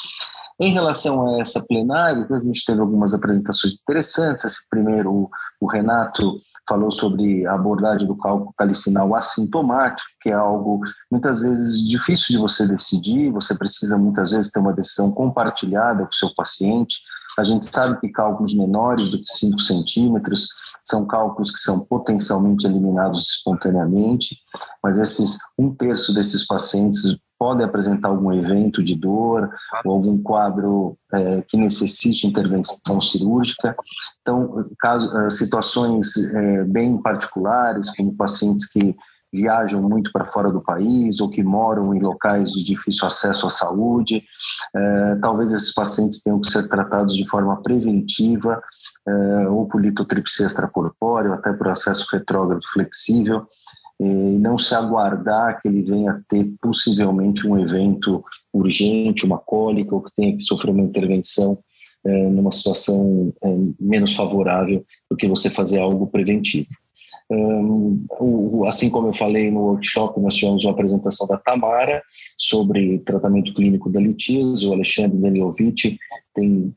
Em 0.60 0.74
relação 0.74 1.26
a 1.26 1.40
essa 1.40 1.66
plenária, 1.66 2.28
a 2.30 2.40
gente 2.40 2.66
teve 2.66 2.82
algumas 2.82 3.14
apresentações 3.14 3.76
interessantes. 3.76 4.44
Esse 4.44 4.68
primeiro, 4.70 5.30
o 5.60 5.68
Renato 5.68 6.42
falou 6.70 6.92
sobre 6.92 7.48
a 7.48 7.56
abordagem 7.56 8.08
do 8.08 8.16
cálculo 8.16 8.54
calicinal 8.56 9.16
assintomático, 9.16 10.08
que 10.22 10.30
é 10.30 10.34
algo 10.34 10.80
muitas 11.12 11.42
vezes 11.42 11.86
difícil 11.86 12.36
de 12.36 12.38
você 12.38 12.68
decidir, 12.68 13.32
você 13.32 13.58
precisa 13.58 13.98
muitas 13.98 14.32
vezes 14.32 14.52
ter 14.52 14.60
uma 14.60 14.72
decisão 14.72 15.12
compartilhada 15.12 16.04
com 16.04 16.12
o 16.12 16.16
seu 16.16 16.34
paciente. 16.36 17.00
A 17.38 17.44
gente 17.44 17.66
sabe 17.66 18.00
que 18.00 18.10
cálculos 18.10 18.54
menores 18.54 19.10
do 19.10 19.18
que 19.18 19.28
5 19.28 19.60
centímetros 19.60 20.48
são 20.84 21.08
cálculos 21.08 21.52
que 21.52 21.60
são 21.60 21.80
potencialmente 21.80 22.68
eliminados 22.68 23.30
espontaneamente, 23.30 24.38
mas 24.84 25.00
esses 25.00 25.40
um 25.58 25.74
terço 25.74 26.14
desses 26.14 26.46
pacientes 26.46 27.18
podem 27.40 27.66
apresentar 27.66 28.10
algum 28.10 28.34
evento 28.34 28.84
de 28.84 28.94
dor 28.94 29.50
ou 29.86 29.94
algum 29.94 30.22
quadro 30.22 30.98
é, 31.14 31.42
que 31.48 31.56
necessite 31.56 32.28
intervenção 32.28 33.00
cirúrgica. 33.00 33.76
Então, 34.22 34.70
caso, 34.78 35.10
é, 35.18 35.30
situações 35.30 36.18
é, 36.18 36.64
bem 36.66 37.02
particulares, 37.02 37.96
como 37.96 38.14
pacientes 38.14 38.70
que 38.70 38.94
viajam 39.32 39.82
muito 39.82 40.12
para 40.12 40.26
fora 40.26 40.52
do 40.52 40.62
país 40.62 41.22
ou 41.22 41.30
que 41.30 41.44
moram 41.44 41.94
em 41.94 42.00
locais 42.00 42.52
de 42.52 42.64
difícil 42.64 43.08
acesso 43.08 43.48
à 43.48 43.50
saúde, 43.50 44.24
é, 44.76 45.16
talvez 45.22 45.54
esses 45.54 45.74
pacientes 45.74 46.22
tenham 46.22 46.42
que 46.42 46.52
ser 46.52 46.68
tratados 46.68 47.16
de 47.16 47.28
forma 47.28 47.62
preventiva 47.62 48.62
é, 49.08 49.48
ou 49.48 49.68
por 49.68 49.82
litotripsia 49.82 50.46
extracorpórea, 50.46 51.34
até 51.34 51.54
por 51.54 51.68
acesso 51.70 52.08
retrógrado 52.12 52.62
flexível, 52.72 53.48
e 54.00 54.04
não 54.04 54.58
se 54.58 54.74
aguardar 54.74 55.62
que 55.62 55.68
ele 55.68 55.82
venha 55.82 56.24
ter 56.30 56.50
possivelmente 56.62 57.46
um 57.46 57.60
evento 57.60 58.24
urgente, 58.54 59.26
uma 59.26 59.38
cólica, 59.38 59.94
ou 59.94 60.02
que 60.02 60.12
tenha 60.16 60.36
que 60.36 60.44
sofrer 60.44 60.72
uma 60.72 60.84
intervenção 60.84 61.60
é, 62.06 62.30
numa 62.30 62.52
situação 62.52 63.34
é, 63.44 63.48
menos 63.80 64.14
favorável 64.14 64.86
do 65.12 65.18
que 65.18 65.28
você 65.28 65.50
fazer 65.50 65.80
algo 65.80 66.08
preventivo. 66.08 66.68
Assim 68.68 68.90
como 68.90 69.10
eu 69.10 69.14
falei 69.14 69.52
no 69.52 69.60
workshop, 69.60 70.20
nós 70.20 70.34
tivemos 70.34 70.64
uma 70.64 70.72
apresentação 70.72 71.28
da 71.28 71.38
Tamara 71.38 72.02
sobre 72.36 72.98
tratamento 73.00 73.54
clínico 73.54 73.88
da 73.88 74.00
litíase, 74.00 74.66
o 74.66 74.74
Alexandre 74.74 75.16
Danilowicz 75.16 75.96
tem 76.34 76.74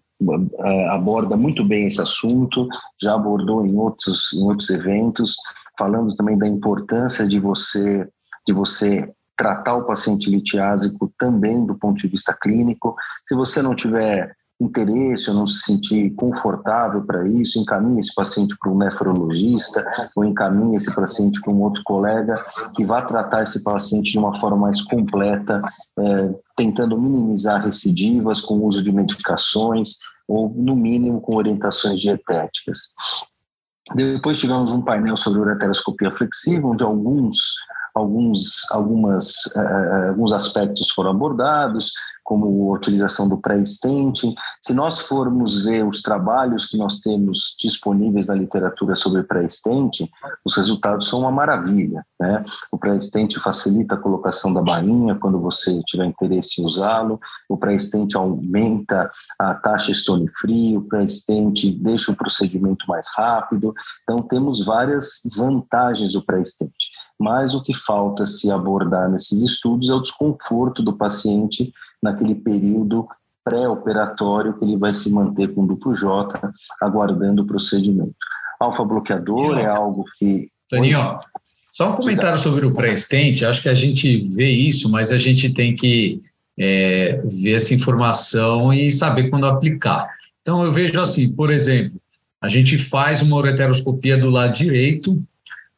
aborda 0.91 1.37
muito 1.37 1.65
bem 1.65 1.87
esse 1.87 2.01
assunto, 2.01 2.69
já 3.01 3.15
abordou 3.15 3.67
em 3.67 3.75
outros, 3.75 4.33
em 4.35 4.43
outros 4.43 4.71
eventos, 4.71 5.37
falando 5.83 6.15
também 6.15 6.39
da 6.39 6.47
importância 6.47 7.27
de 7.27 7.41
você, 7.41 8.09
de 8.47 8.53
você 8.53 9.13
tratar 9.37 9.75
o 9.75 9.85
paciente 9.85 10.31
litiásico 10.31 11.13
também 11.19 11.67
do 11.67 11.75
ponto 11.75 12.01
de 12.01 12.07
vista 12.07 12.37
clínico. 12.41 12.95
Se 13.27 13.35
você 13.35 13.61
não 13.61 13.75
tiver 13.75 14.33
interesse 14.61 15.29
ou 15.29 15.35
não 15.35 15.45
se 15.45 15.63
sentir 15.63 16.11
confortável 16.15 17.03
para 17.03 17.27
isso, 17.27 17.59
encaminhe 17.59 17.99
esse 17.99 18.15
paciente 18.15 18.57
para 18.61 18.71
um 18.71 18.79
nefrologista 18.79 19.85
ou 20.15 20.25
encaminhe 20.25 20.77
esse 20.77 20.95
paciente 20.95 21.41
para 21.41 21.53
um 21.53 21.61
outro 21.63 21.83
colega 21.83 22.41
que 22.77 22.85
vá 22.85 23.03
tratar 23.03 23.43
esse 23.43 23.65
paciente 23.65 24.13
de 24.13 24.19
uma 24.21 24.39
forma 24.39 24.59
mais 24.59 24.83
completa, 24.83 25.61
é, 25.99 26.35
tentando 26.57 26.97
minimizar 26.97 27.65
recidivas 27.65 28.41
com 28.41 28.55
o 28.55 28.67
uso 28.67 28.85
de 28.85 28.93
medicações 28.93 29.97
ou, 30.29 30.49
no 30.49 30.77
mínimo, 30.77 31.21
com 31.21 31.35
orientações 31.35 31.99
dietéticas. 31.99 32.93
Depois 33.95 34.39
tivemos 34.39 34.73
um 34.73 34.83
painel 34.83 35.17
sobre 35.17 35.41
ureteroscopia 35.41 36.11
flexível, 36.11 36.71
onde 36.71 36.85
alguns 36.85 37.55
alguns, 37.95 38.71
algumas, 38.71 39.33
uh, 39.57 40.09
alguns 40.11 40.33
aspectos 40.33 40.91
foram 40.91 41.11
abordados, 41.11 41.93
como 42.25 42.71
a 42.71 42.77
utilização 42.77 43.29
do 43.29 43.37
pré-stent. 43.37 44.35
Se 44.61 44.73
nós 44.73 45.01
formos 45.01 45.63
ver 45.63 45.85
os 45.87 46.01
trabalhos 46.01 46.67
que 46.67 46.77
nós 46.77 47.01
temos 47.01 47.55
disponíveis 47.59 48.29
na 48.29 48.35
literatura 48.35 48.95
sobre 48.95 49.23
pré-stent, 49.23 50.09
os 50.45 50.57
resultados 50.57 51.09
são 51.09 51.21
uma 51.21 51.31
maravilha. 51.31 52.05
Né? 52.19 52.45
O 52.71 52.79
pré-stent 52.79 53.39
facilita 53.41 53.97
a 53.97 53.99
colocação 53.99 54.53
da 54.53 54.63
bainha 54.63 55.17
quando 55.17 55.41
você 55.41 55.83
tiver 55.85 56.07
interesse 56.07 56.63
em 56.63 56.65
usá-lo, 56.65 57.21
o 57.49 57.57
pré-stent 57.57 58.15
aumenta 58.15 59.11
a 59.39 59.55
taxa 59.55 59.93
stone 59.93 60.29
free, 60.31 60.77
o 60.77 60.83
pré-stent 60.83 61.73
deixa 61.81 62.13
o 62.13 62.17
procedimento 62.17 62.87
mais 62.87 63.07
rápido. 63.15 63.75
Então, 64.05 64.23
temos 64.23 64.65
várias 64.65 65.21
vantagens 65.37 66.13
do 66.13 66.25
pré-stent 66.25 66.73
mas 67.23 67.55
o 67.55 67.63
que 67.63 67.73
falta 67.73 68.27
se 68.27 68.51
abordar 68.51 69.09
nesses 69.09 69.43
estudos 69.43 69.89
é 69.89 69.95
o 69.95 70.01
desconforto 70.01 70.83
do 70.83 70.93
paciente 70.93 71.73
naquele 72.03 72.35
período 72.35 73.07
pré-operatório 73.45 74.59
que 74.59 74.65
ele 74.65 74.77
vai 74.77 74.93
se 74.93 75.11
manter 75.11 75.55
com 75.55 75.65
duplo 75.65 75.95
J, 75.95 76.53
aguardando 76.81 77.43
o 77.43 77.47
procedimento. 77.47 78.15
Alfa-bloqueador 78.59 79.59
é 79.59 79.67
algo 79.67 80.05
que... 80.19 80.49
Toninho, 80.69 81.19
só 81.71 81.93
um 81.93 81.97
comentário 81.97 82.39
sobre 82.39 82.67
o 82.67 82.75
pré-stent, 82.75 83.43
acho 83.45 83.63
que 83.63 83.69
a 83.69 83.75
gente 83.75 84.29
vê 84.35 84.49
isso, 84.49 84.91
mas 84.91 85.13
a 85.13 85.19
gente 85.19 85.53
tem 85.53 85.77
que 85.77 86.21
é, 86.59 87.23
ver 87.25 87.53
essa 87.53 87.73
informação 87.73 88.73
e 88.73 88.91
saber 88.91 89.31
quando 89.31 89.47
aplicar. 89.47 90.09
Então, 90.41 90.65
eu 90.65 90.73
vejo 90.73 91.01
assim, 91.01 91.33
por 91.33 91.51
exemplo, 91.51 92.01
a 92.41 92.49
gente 92.49 92.77
faz 92.77 93.23
uma 93.23 93.37
ureteroscopia 93.37 94.19
do 94.19 94.29
lado 94.29 94.53
direito, 94.53 95.23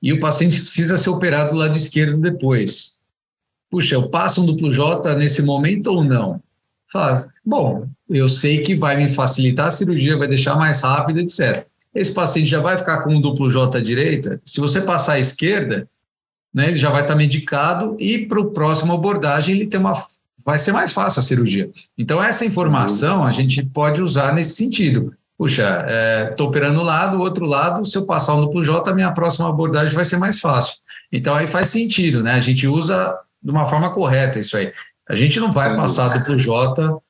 e 0.05 0.13
o 0.13 0.21
paciente 0.21 0.61
precisa 0.61 0.99
ser 0.99 1.09
operado 1.09 1.53
do 1.53 1.57
lado 1.57 1.75
esquerdo 1.79 2.21
depois. 2.21 3.01
Puxa, 3.71 3.95
eu 3.95 4.11
passo 4.11 4.43
um 4.43 4.47
duplo 4.47 4.71
J 4.71 5.15
nesse 5.15 5.43
momento 5.43 5.87
ou 5.87 6.05
não? 6.05 6.43
Faz. 6.93 7.27
Bom, 7.43 7.89
eu 8.11 8.29
sei 8.29 8.59
que 8.59 8.75
vai 8.75 8.99
me 8.99 9.09
facilitar 9.09 9.69
a 9.69 9.71
cirurgia, 9.71 10.19
vai 10.19 10.29
deixar 10.29 10.57
mais 10.57 10.83
rápida, 10.83 11.23
etc. 11.23 11.67
Esse 11.95 12.13
paciente 12.13 12.49
já 12.49 12.61
vai 12.61 12.77
ficar 12.77 12.99
com 12.99 13.15
um 13.15 13.21
duplo 13.21 13.49
J 13.51 13.79
à 13.79 13.81
direita. 13.81 14.39
Se 14.45 14.61
você 14.61 14.83
passar 14.83 15.15
à 15.15 15.19
esquerda, 15.19 15.89
né, 16.53 16.69
ele 16.69 16.77
já 16.77 16.91
vai 16.91 17.01
estar 17.01 17.17
medicado 17.17 17.97
e 17.99 18.27
para 18.27 18.39
o 18.39 18.51
próximo 18.51 18.93
abordagem 18.93 19.55
ele 19.55 19.67
tem 19.67 19.81
uma 19.81 19.95
vai 20.45 20.59
ser 20.59 20.73
mais 20.73 20.93
fácil 20.93 21.21
a 21.21 21.23
cirurgia. 21.23 21.71
Então 21.97 22.23
essa 22.23 22.45
informação 22.45 23.25
a 23.25 23.33
gente 23.33 23.65
pode 23.65 24.03
usar 24.03 24.35
nesse 24.35 24.55
sentido 24.55 25.15
puxa, 25.37 25.85
estou 26.31 26.47
é, 26.47 26.49
operando 26.49 26.81
um 26.81 26.85
lado, 26.85 27.19
o 27.19 27.21
outro 27.21 27.45
lado, 27.45 27.85
se 27.85 27.97
eu 27.97 28.07
passar 28.07 28.35
o 28.35 28.43
duplo 28.43 28.65
J, 28.65 28.91
a 28.91 28.95
minha 28.95 29.13
próxima 29.13 29.49
abordagem 29.49 29.95
vai 29.95 30.05
ser 30.05 30.17
mais 30.17 30.41
fácil. 30.41 30.75
Então 31.13 31.35
aí 31.35 31.47
faz 31.47 31.69
sentido, 31.69 32.23
né? 32.23 32.33
A 32.33 32.41
gente 32.41 32.67
usa 32.67 33.17
de 33.43 33.51
uma 33.51 33.67
forma 33.67 33.91
correta 33.91 34.39
isso 34.39 34.57
aí. 34.57 34.73
A 35.09 35.15
gente 35.15 35.39
não 35.39 35.53
vai 35.53 35.71
Sim. 35.71 35.77
passar 35.77 36.19
duplo 36.19 36.37
J 36.37 37.01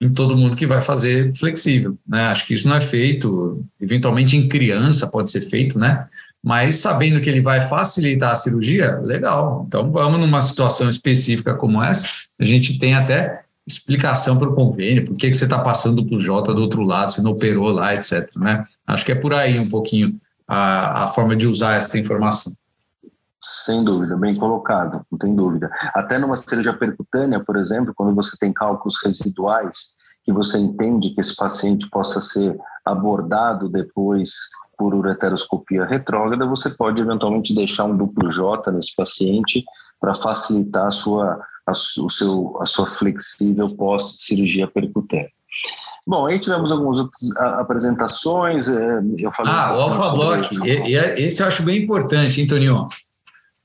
em 0.00 0.12
todo 0.12 0.36
mundo 0.36 0.56
que 0.56 0.66
vai 0.66 0.82
fazer 0.82 1.32
flexível, 1.36 1.96
né? 2.08 2.26
Acho 2.26 2.46
que 2.46 2.54
isso 2.54 2.68
não 2.68 2.76
é 2.76 2.80
feito, 2.80 3.64
eventualmente 3.80 4.36
em 4.36 4.48
criança 4.48 5.06
pode 5.06 5.30
ser 5.30 5.42
feito, 5.42 5.78
né? 5.78 6.08
Mas 6.42 6.76
sabendo 6.76 7.20
que 7.20 7.30
ele 7.30 7.40
vai 7.40 7.60
facilitar 7.60 8.32
a 8.32 8.36
cirurgia, 8.36 8.98
legal. 8.98 9.64
Então 9.68 9.92
vamos 9.92 10.18
numa 10.18 10.42
situação 10.42 10.88
específica 10.88 11.54
como 11.54 11.80
essa, 11.80 12.08
a 12.40 12.44
gente 12.44 12.78
tem 12.78 12.94
até 12.94 13.41
explicação 13.66 14.38
para 14.38 14.48
o 14.48 14.54
convênio, 14.54 15.06
por 15.06 15.16
que, 15.16 15.30
que 15.30 15.36
você 15.36 15.44
está 15.44 15.58
passando 15.58 16.04
para 16.04 16.16
o 16.16 16.20
J 16.20 16.52
do 16.54 16.62
outro 16.62 16.82
lado, 16.82 17.12
você 17.12 17.22
não 17.22 17.32
operou 17.32 17.70
lá, 17.70 17.94
etc. 17.94 18.28
Né? 18.36 18.64
Acho 18.86 19.04
que 19.04 19.12
é 19.12 19.14
por 19.14 19.32
aí 19.32 19.58
um 19.58 19.68
pouquinho 19.68 20.20
a, 20.46 21.04
a 21.04 21.08
forma 21.08 21.36
de 21.36 21.46
usar 21.46 21.74
essa 21.74 21.98
informação. 21.98 22.52
Sem 23.44 23.84
dúvida, 23.84 24.16
bem 24.16 24.36
colocado, 24.36 25.04
não 25.10 25.18
tem 25.18 25.34
dúvida. 25.34 25.70
Até 25.94 26.18
numa 26.18 26.36
cirurgia 26.36 26.72
percutânea, 26.72 27.40
por 27.40 27.56
exemplo, 27.56 27.92
quando 27.94 28.14
você 28.14 28.36
tem 28.38 28.52
cálculos 28.52 28.98
residuais, 29.04 29.96
que 30.24 30.32
você 30.32 30.58
entende 30.58 31.10
que 31.10 31.20
esse 31.20 31.34
paciente 31.34 31.88
possa 31.90 32.20
ser 32.20 32.56
abordado 32.84 33.68
depois 33.68 34.30
por 34.78 34.94
ureteroscopia 34.94 35.84
retrógrada, 35.84 36.46
você 36.46 36.70
pode 36.70 37.00
eventualmente 37.00 37.54
deixar 37.54 37.84
um 37.84 37.96
duplo 37.96 38.30
J 38.30 38.70
nesse 38.72 38.94
paciente 38.94 39.64
para 40.00 40.14
facilitar 40.14 40.86
a 40.86 40.90
sua 40.90 41.40
a, 41.66 41.72
o 41.72 42.10
seu, 42.10 42.58
a 42.60 42.66
sua 42.66 42.86
flexível 42.86 43.74
pós-cirurgia 43.76 44.66
percutânea. 44.66 45.30
Bom, 46.06 46.26
aí 46.26 46.38
tivemos 46.38 46.72
algumas 46.72 46.98
outras 46.98 47.36
apresentações. 47.36 48.68
É, 48.68 49.00
eu 49.18 49.30
falei 49.30 49.52
ah, 49.52 49.76
o 49.76 49.80
Alpha 49.80 50.10
Block. 50.10 50.54
E, 50.66 50.94
e, 50.94 50.96
esse 51.24 51.42
eu 51.42 51.46
acho 51.46 51.62
bem 51.62 51.82
importante, 51.82 52.40
hein, 52.40 52.46
Toninho? 52.46 52.88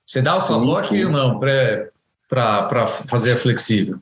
Você 0.05 0.21
dá 0.21 0.33
Alpha 0.33 0.57
Block 0.59 1.05
ou 1.05 1.11
não 1.11 1.39
para 1.39 2.87
fazer 3.09 3.33
a 3.33 3.37
flexível? 3.37 3.99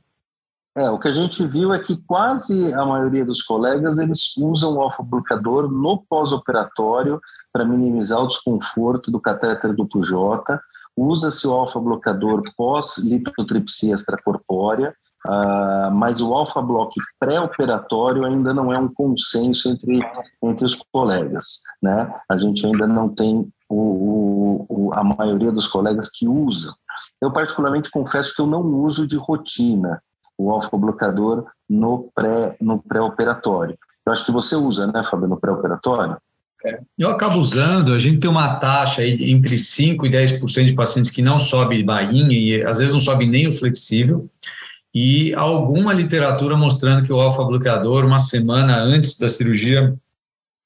É, 0.78 0.90
o 0.90 1.00
que 1.00 1.08
a 1.08 1.14
gente 1.14 1.48
viu 1.48 1.74
é 1.74 1.80
que 1.80 1.96
quase 2.06 2.74
a 2.74 2.86
maioria 2.86 3.24
dos 3.24 3.42
colegas 3.42 3.98
eles 3.98 4.36
usam 4.36 4.74
o 4.74 4.82
alfa-bloqueador 4.82 5.72
no 5.72 6.00
pós-operatório 6.10 7.22
para 7.54 7.64
minimizar 7.64 8.22
o 8.22 8.28
desconforto 8.28 9.10
do 9.10 9.22
catéter 9.22 9.74
duplo 9.74 10.04
J. 10.04 10.60
Usa-se 10.98 11.48
o 11.48 11.54
alfa-bloqueador 11.54 12.44
pós-litotripsia 12.56 13.94
extracorpórea, 13.94 14.96
uh, 15.28 15.92
mas 15.92 16.22
o 16.22 16.34
alfa-bloque 16.34 17.00
pré-operatório 17.20 18.26
ainda 18.26 18.54
não 18.54 18.74
é 18.74 18.78
um 18.78 18.88
consenso 18.88 19.70
entre, 19.70 20.00
entre 20.42 20.66
os 20.66 20.82
colegas. 20.92 21.62
Né? 21.82 22.14
A 22.30 22.38
gente 22.38 22.66
ainda 22.66 22.88
não 22.88 23.10
tem 23.10 23.52
o, 23.70 24.66
o, 24.70 24.94
a 24.94 25.04
maioria 25.04 25.52
dos 25.52 25.68
colegas 25.68 26.10
que 26.10 26.28
usam. 26.28 26.74
Eu, 27.22 27.32
particularmente, 27.32 27.92
confesso 27.92 28.36
que 28.36 28.42
eu 28.42 28.48
não 28.48 28.62
uso 28.62 29.08
de 29.08 29.18
rotina 29.18 30.02
o 30.38 30.52
alfa-bloqueador 30.52 31.46
no 31.70 32.12
pré 32.14 32.56
no 32.60 32.80
pré-operatório. 32.82 33.78
Eu 34.06 34.12
acho 34.12 34.26
que 34.26 34.32
você 34.32 34.56
usa, 34.56 34.86
né, 34.88 35.04
Fábio, 35.10 35.28
no 35.28 35.40
pré-operatório? 35.40 36.18
É. 36.64 36.80
Eu 36.98 37.10
acabo 37.10 37.38
usando, 37.38 37.94
a 37.94 38.00
gente 38.00 38.20
tem 38.20 38.30
uma 38.30 38.56
taxa 38.56 39.02
aí 39.02 39.32
entre 39.32 39.56
5% 39.56 40.06
e 40.06 40.10
10% 40.10 40.66
de 40.66 40.74
pacientes 40.74 41.12
que 41.12 41.22
não 41.22 41.38
sobe 41.38 41.84
bainha 41.84 42.36
e 42.36 42.64
às 42.64 42.78
vezes 42.78 42.94
não 42.94 43.00
sobe 43.00 43.26
nem 43.26 43.48
o 43.48 43.54
flexível, 43.54 44.30
e 44.94 45.34
alguma 45.34 45.92
literatura 45.92 46.56
mostrando 46.56 47.06
que 47.06 47.12
o 47.12 47.20
alfa-bloqueador, 47.20 48.06
uma 48.06 48.18
semana 48.18 48.78
antes 48.78 49.20
da 49.20 49.28
cirurgia, 49.28 49.94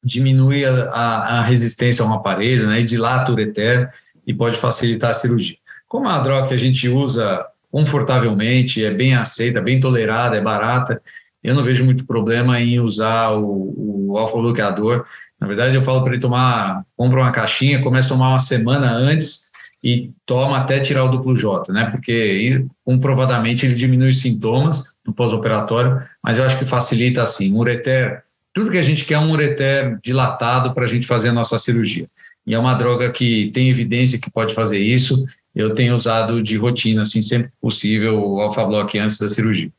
diminui 0.04 0.64
a, 0.64 0.90
a, 0.92 1.40
a 1.40 1.42
resistência 1.42 2.06
a 2.06 2.08
um 2.08 2.14
aparelho, 2.14 2.68
né, 2.68 2.80
e 2.80 2.84
dilata 2.84 3.32
o 3.32 3.34
ureter 3.34 3.92
e 4.26 4.34
pode 4.34 4.58
facilitar 4.58 5.10
a 5.10 5.16
cirurgia. 5.16 5.58
Como 5.88 6.08
a 6.08 6.20
droga 6.20 6.48
que 6.48 6.54
a 6.54 6.60
gente 6.60 6.88
usa 6.88 7.44
confortavelmente, 7.72 8.84
é 8.84 8.92
bem 8.92 9.16
aceita, 9.16 9.62
bem 9.62 9.80
tolerada, 9.80 10.36
é 10.36 10.42
barata. 10.42 11.02
Eu 11.44 11.56
não 11.56 11.64
vejo 11.64 11.84
muito 11.84 12.06
problema 12.06 12.60
em 12.60 12.80
usar 12.80 13.32
o, 13.32 14.12
o 14.12 14.18
alfa-bloqueador. 14.18 15.06
Na 15.40 15.48
verdade, 15.48 15.76
eu 15.76 15.84
falo 15.84 16.04
para 16.04 16.14
ele 16.14 16.22
tomar, 16.22 16.84
compra 16.98 17.20
uma 17.20 17.32
caixinha, 17.32 17.82
começa 17.82 18.08
a 18.08 18.10
tomar 18.10 18.30
uma 18.30 18.40
semana 18.40 18.92
antes 18.92 19.50
e 19.84 20.12
toma 20.26 20.58
até 20.58 20.80
tirar 20.80 21.06
o 21.06 21.10
duplo 21.10 21.36
J, 21.36 21.72
né? 21.72 21.86
Porque 21.86 22.66
comprovadamente 22.84 23.66
ele 23.66 23.76
diminui 23.76 24.10
os 24.10 24.20
sintomas 24.20 24.98
no 25.06 25.14
pós-operatório, 25.14 26.02
mas 26.22 26.38
eu 26.38 26.44
acho 26.44 26.60
que 26.60 26.66
facilita 26.66 27.24
assim. 27.24 27.54
Um 27.54 27.60
ureter, 27.60 28.24
tudo 28.54 28.72
que 28.72 28.78
a 28.78 28.84
gente 28.84 29.06
quer 29.06 29.14
é 29.14 29.20
um 29.20 29.32
ureter 29.32 29.98
dilatado 30.04 30.74
para 30.74 30.84
a 30.84 30.88
gente 30.88 31.08
fazer 31.08 31.30
a 31.30 31.34
nossa 31.34 31.58
cirurgia. 31.58 32.10
E 32.46 32.54
é 32.54 32.60
uma 32.60 32.74
droga 32.74 33.10
que 33.10 33.52
tem 33.54 33.70
evidência 33.70 34.20
que 34.20 34.30
pode 34.30 34.54
fazer 34.54 34.80
isso 34.80 35.26
eu 35.56 35.74
tenho 35.74 35.96
usado 35.96 36.42
de 36.42 36.58
rotina, 36.58 37.02
assim, 37.02 37.22
sempre 37.22 37.52
possível, 37.62 38.24
o 38.24 38.40
Alpha 38.40 38.66
Block 38.66 38.98
antes 38.98 39.18
da 39.18 39.28
cirurgia. 39.28 39.72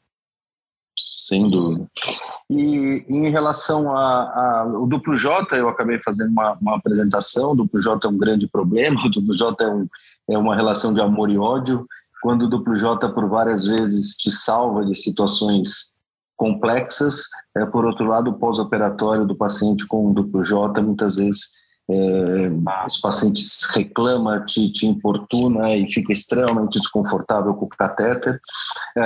Sem 1.27 1.51
dúvida. 1.51 1.87
E 2.49 3.05
em 3.07 3.29
relação 3.29 3.95
ao 3.95 4.87
duplo 4.87 5.15
J, 5.15 5.55
eu 5.55 5.69
acabei 5.69 5.99
fazendo 5.99 6.31
uma, 6.31 6.57
uma, 6.59 6.77
apresentação. 6.77 7.53
O 7.53 7.57
duplo 7.57 7.79
J 7.79 8.07
é 8.07 8.11
um 8.11 8.17
grande 8.17 8.49
problema. 8.49 8.99
O 9.05 9.11
duplo 9.11 9.37
J 9.37 9.63
é, 9.63 9.69
um, 9.69 9.87
é 10.31 10.39
uma 10.39 10.57
relação 10.57 10.95
de 10.95 11.01
amor 11.01 11.29
e 11.29 11.37
ódio. 11.37 11.87
Quando 12.23 12.45
o 12.45 12.49
duplo 12.49 12.75
J, 12.75 13.07
por 13.11 13.29
várias 13.29 13.65
vezes, 13.65 14.17
te 14.17 14.31
salva 14.31 14.83
de 14.83 14.95
situações 14.95 15.95
complexas, 16.37 17.25
é, 17.55 17.67
por 17.67 17.85
outro 17.85 18.07
lado, 18.07 18.31
o 18.31 18.39
pós-operatório 18.39 19.27
do 19.27 19.37
paciente 19.37 19.87
com 19.87 20.11
o 20.11 20.15
duplo 20.15 20.43
J, 20.43 20.81
muitas 20.81 21.17
vezes 21.17 21.51
é, 21.93 22.87
os 22.87 22.99
pacientes 22.99 23.65
reclamam, 23.75 24.45
te, 24.47 24.73
te 24.73 24.87
importuna 24.87 25.75
e 25.75 25.91
fica 25.91 26.13
extremamente 26.13 26.79
desconfortável 26.79 27.55
com 27.55 27.65
o 27.65 27.69
catéter. 27.69 28.41
É, 28.97 29.03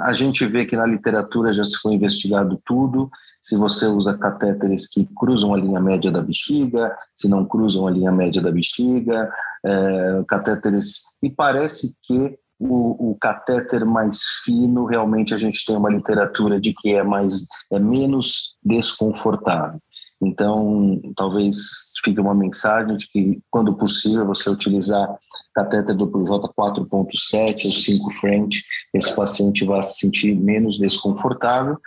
a 0.00 0.12
gente 0.12 0.44
vê 0.46 0.66
que 0.66 0.76
na 0.76 0.86
literatura 0.86 1.52
já 1.52 1.62
se 1.62 1.76
foi 1.76 1.94
investigado 1.94 2.60
tudo, 2.64 3.10
se 3.40 3.56
você 3.56 3.86
usa 3.86 4.18
catéteres 4.18 4.88
que 4.88 5.08
cruzam 5.16 5.54
a 5.54 5.56
linha 5.56 5.80
média 5.80 6.10
da 6.10 6.20
bexiga, 6.20 6.96
se 7.14 7.28
não 7.28 7.44
cruzam 7.44 7.86
a 7.86 7.90
linha 7.90 8.10
média 8.10 8.42
da 8.42 8.50
bexiga, 8.50 9.30
é, 9.64 10.24
catéteres... 10.26 11.04
E 11.22 11.30
parece 11.30 11.94
que 12.02 12.36
o, 12.58 13.10
o, 13.10 13.14
catéter 13.20 13.84
mais 13.84 14.22
fino, 14.44 14.86
realmente 14.86 15.34
a 15.34 15.36
gente 15.36 15.64
tem 15.64 15.76
uma 15.76 15.90
literatura 15.90 16.58
de 16.58 16.72
que 16.72 16.94
é 16.94 17.02
mais 17.02 17.46
é 17.70 17.78
menos 17.78 18.56
desconfortável. 18.64 19.78
Então, 20.22 21.00
talvez 21.16 21.56
fique 22.04 22.20
uma 22.20 22.34
mensagem 22.34 22.96
de 22.96 23.08
que, 23.08 23.40
quando 23.50 23.74
possível, 23.74 24.26
você 24.26 24.48
utilizar 24.48 25.14
catéter 25.54 25.96
duplo 25.96 26.26
J 26.26 26.48
4.7 26.48 27.64
ou 27.64 27.72
5 27.72 28.10
frente, 28.12 28.64
esse 28.92 29.14
paciente 29.14 29.64
vai 29.64 29.82
se 29.82 30.00
sentir 30.00 30.34
menos 30.34 30.78
desconfortável. 30.78 31.78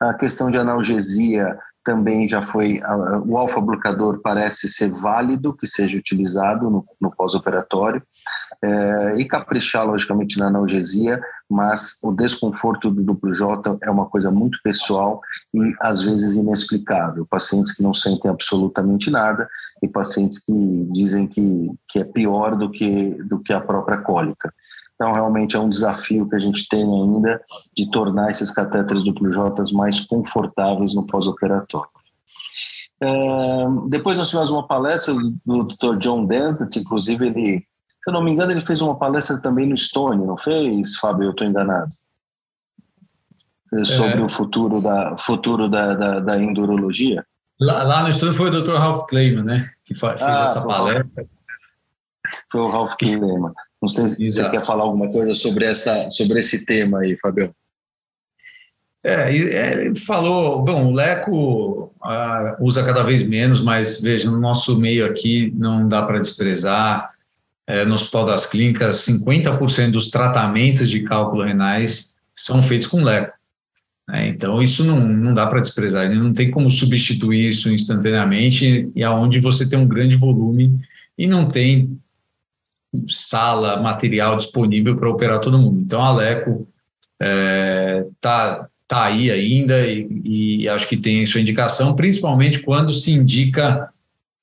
A 0.00 0.14
questão 0.14 0.50
de 0.50 0.58
analgesia 0.58 1.58
também 1.84 2.28
já 2.28 2.42
foi, 2.42 2.80
o 3.26 3.36
alfa-bloqueador 3.36 4.20
parece 4.20 4.68
ser 4.68 4.90
válido 4.90 5.56
que 5.56 5.66
seja 5.66 5.96
utilizado 5.96 6.68
no, 6.68 6.84
no 7.00 7.14
pós-operatório, 7.14 8.02
é, 8.62 9.14
e 9.18 9.24
caprichar, 9.26 9.86
logicamente, 9.86 10.38
na 10.38 10.46
analgesia, 10.46 11.20
mas 11.48 11.98
o 12.02 12.12
desconforto 12.12 12.90
do 12.90 13.02
duplo 13.02 13.32
J 13.32 13.78
é 13.82 13.90
uma 13.90 14.06
coisa 14.06 14.30
muito 14.30 14.58
pessoal 14.62 15.20
e, 15.54 15.74
às 15.80 16.02
vezes, 16.02 16.34
inexplicável. 16.34 17.26
Pacientes 17.26 17.74
que 17.74 17.82
não 17.82 17.94
sentem 17.94 18.30
absolutamente 18.30 19.10
nada 19.10 19.48
e 19.82 19.88
pacientes 19.88 20.38
que 20.38 20.52
dizem 20.92 21.26
que, 21.26 21.70
que 21.88 21.98
é 21.98 22.04
pior 22.04 22.56
do 22.56 22.70
que, 22.70 23.10
do 23.24 23.38
que 23.40 23.52
a 23.52 23.60
própria 23.60 23.98
cólica. 23.98 24.52
Então, 24.94 25.12
realmente 25.12 25.54
é 25.54 25.60
um 25.60 25.68
desafio 25.68 26.28
que 26.28 26.34
a 26.34 26.38
gente 26.38 26.66
tem 26.68 26.82
ainda 26.82 27.40
de 27.76 27.90
tornar 27.90 28.30
esses 28.30 28.50
catéteres 28.50 29.04
duplo 29.04 29.30
J 29.30 29.62
mais 29.74 30.00
confortáveis 30.00 30.94
no 30.94 31.06
pós-operatório. 31.06 31.90
É, 32.98 33.66
depois 33.88 34.16
nós 34.16 34.30
tivemos 34.30 34.50
uma 34.50 34.66
palestra 34.66 35.14
do 35.44 35.64
Dr. 35.64 35.98
John 35.98 36.24
Denslet, 36.24 36.78
inclusive 36.78 37.26
ele, 37.26 37.66
eu 38.10 38.12
não 38.12 38.22
me 38.22 38.30
engano, 38.30 38.52
ele 38.52 38.60
fez 38.60 38.80
uma 38.80 38.96
palestra 38.96 39.38
também 39.38 39.66
no 39.66 39.76
Stone, 39.76 40.24
não 40.24 40.36
fez, 40.36 40.96
Fábio? 40.96 41.24
Eu 41.26 41.30
estou 41.30 41.46
enganado. 41.46 41.90
É. 43.74 43.84
Sobre 43.84 44.20
é. 44.20 44.24
o 44.24 44.28
futuro 44.28 44.80
da, 44.80 45.16
futuro 45.18 45.68
da, 45.68 45.94
da, 45.94 46.20
da 46.20 46.38
endurologia. 46.38 47.24
Lá, 47.60 47.82
lá, 47.82 48.02
no 48.02 48.12
Stone 48.12 48.32
foi 48.32 48.48
o 48.48 48.62
Dr. 48.62 48.74
Ralph 48.74 49.06
Kleiman, 49.08 49.44
né? 49.44 49.70
Que 49.84 49.94
fez 49.94 50.22
ah, 50.22 50.44
essa 50.44 50.64
palestra. 50.64 51.26
Foi 52.50 52.60
o 52.60 52.68
Ralph 52.68 52.94
Kleiman. 52.98 53.52
Não 53.80 53.88
sei 53.88 54.08
se 54.08 54.28
você 54.28 54.50
quer 54.50 54.64
falar 54.64 54.84
alguma 54.84 55.10
coisa 55.10 55.32
sobre, 55.34 55.64
essa, 55.64 56.10
sobre 56.10 56.38
esse 56.38 56.64
tema 56.64 57.00
aí, 57.00 57.16
Fabião. 57.18 57.52
É, 59.04 59.32
ele 59.32 59.94
falou, 60.00 60.64
bom, 60.64 60.86
o 60.86 60.92
Leco 60.92 61.92
uh, 62.04 62.56
usa 62.60 62.84
cada 62.84 63.04
vez 63.04 63.22
menos, 63.22 63.60
mas 63.60 64.00
veja, 64.00 64.28
no 64.28 64.40
nosso 64.40 64.76
meio 64.76 65.06
aqui 65.06 65.52
não 65.56 65.86
dá 65.86 66.02
para 66.02 66.18
desprezar. 66.18 67.14
É, 67.66 67.84
no 67.84 67.94
Hospital 67.94 68.26
das 68.26 68.46
Clínicas, 68.46 69.04
50% 69.06 69.90
dos 69.90 70.10
tratamentos 70.10 70.88
de 70.88 71.02
cálculo 71.02 71.42
renais 71.42 72.14
são 72.34 72.62
feitos 72.62 72.86
com 72.86 73.02
Leco. 73.02 73.36
Né? 74.08 74.28
Então, 74.28 74.62
isso 74.62 74.84
não, 74.84 75.00
não 75.00 75.34
dá 75.34 75.46
para 75.46 75.60
desprezar, 75.60 76.08
não 76.14 76.32
tem 76.32 76.50
como 76.50 76.70
substituir 76.70 77.48
isso 77.48 77.70
instantaneamente, 77.70 78.90
e 78.94 79.02
aonde 79.02 79.40
você 79.40 79.68
tem 79.68 79.78
um 79.78 79.88
grande 79.88 80.16
volume 80.16 80.80
e 81.18 81.26
não 81.26 81.48
tem 81.48 81.98
sala, 83.08 83.82
material 83.82 84.36
disponível 84.36 84.96
para 84.96 85.10
operar 85.10 85.40
todo 85.40 85.58
mundo. 85.58 85.80
Então, 85.80 86.00
a 86.00 86.12
Leco 86.12 86.68
está 87.18 87.20
é, 87.20 88.06
tá, 88.20 88.68
tá 88.86 89.04
aí 89.06 89.30
ainda 89.30 89.86
e, 89.86 90.08
e, 90.24 90.68
acho 90.68 90.88
que 90.88 90.96
tem 90.96 91.24
sua 91.26 91.40
indicação, 91.40 91.96
principalmente 91.96 92.60
quando 92.60 92.92
se 92.94 93.10
indica 93.10 93.88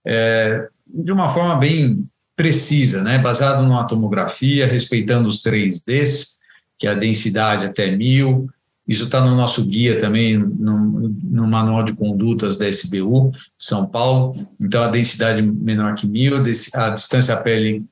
é, 0.05 0.67
de 0.87 1.11
uma 1.11 1.29
forma 1.29 1.55
bem 1.55 2.05
precisa, 2.35 3.03
né, 3.03 3.19
baseado 3.19 3.63
numa 3.63 3.85
tomografia, 3.85 4.65
respeitando 4.65 5.27
os 5.27 5.43
3Ds, 5.43 6.37
que 6.77 6.87
é 6.87 6.91
a 6.91 6.95
densidade 6.95 7.65
até 7.65 7.95
mil, 7.95 8.49
isso 8.87 9.05
está 9.05 9.21
no 9.21 9.35
nosso 9.35 9.63
guia 9.63 9.97
também, 9.97 10.37
no, 10.37 11.09
no, 11.23 11.47
manual 11.47 11.83
de 11.83 11.93
condutas 11.93 12.57
da 12.57 12.67
SBU, 12.67 13.31
São 13.57 13.85
Paulo. 13.85 14.35
Então, 14.59 14.83
a 14.83 14.89
densidade 14.89 15.41
menor 15.41 15.95
que 15.95 16.05
mil, 16.05 16.43
a 16.73 16.89
distância 16.89 17.37
pele 17.37 17.85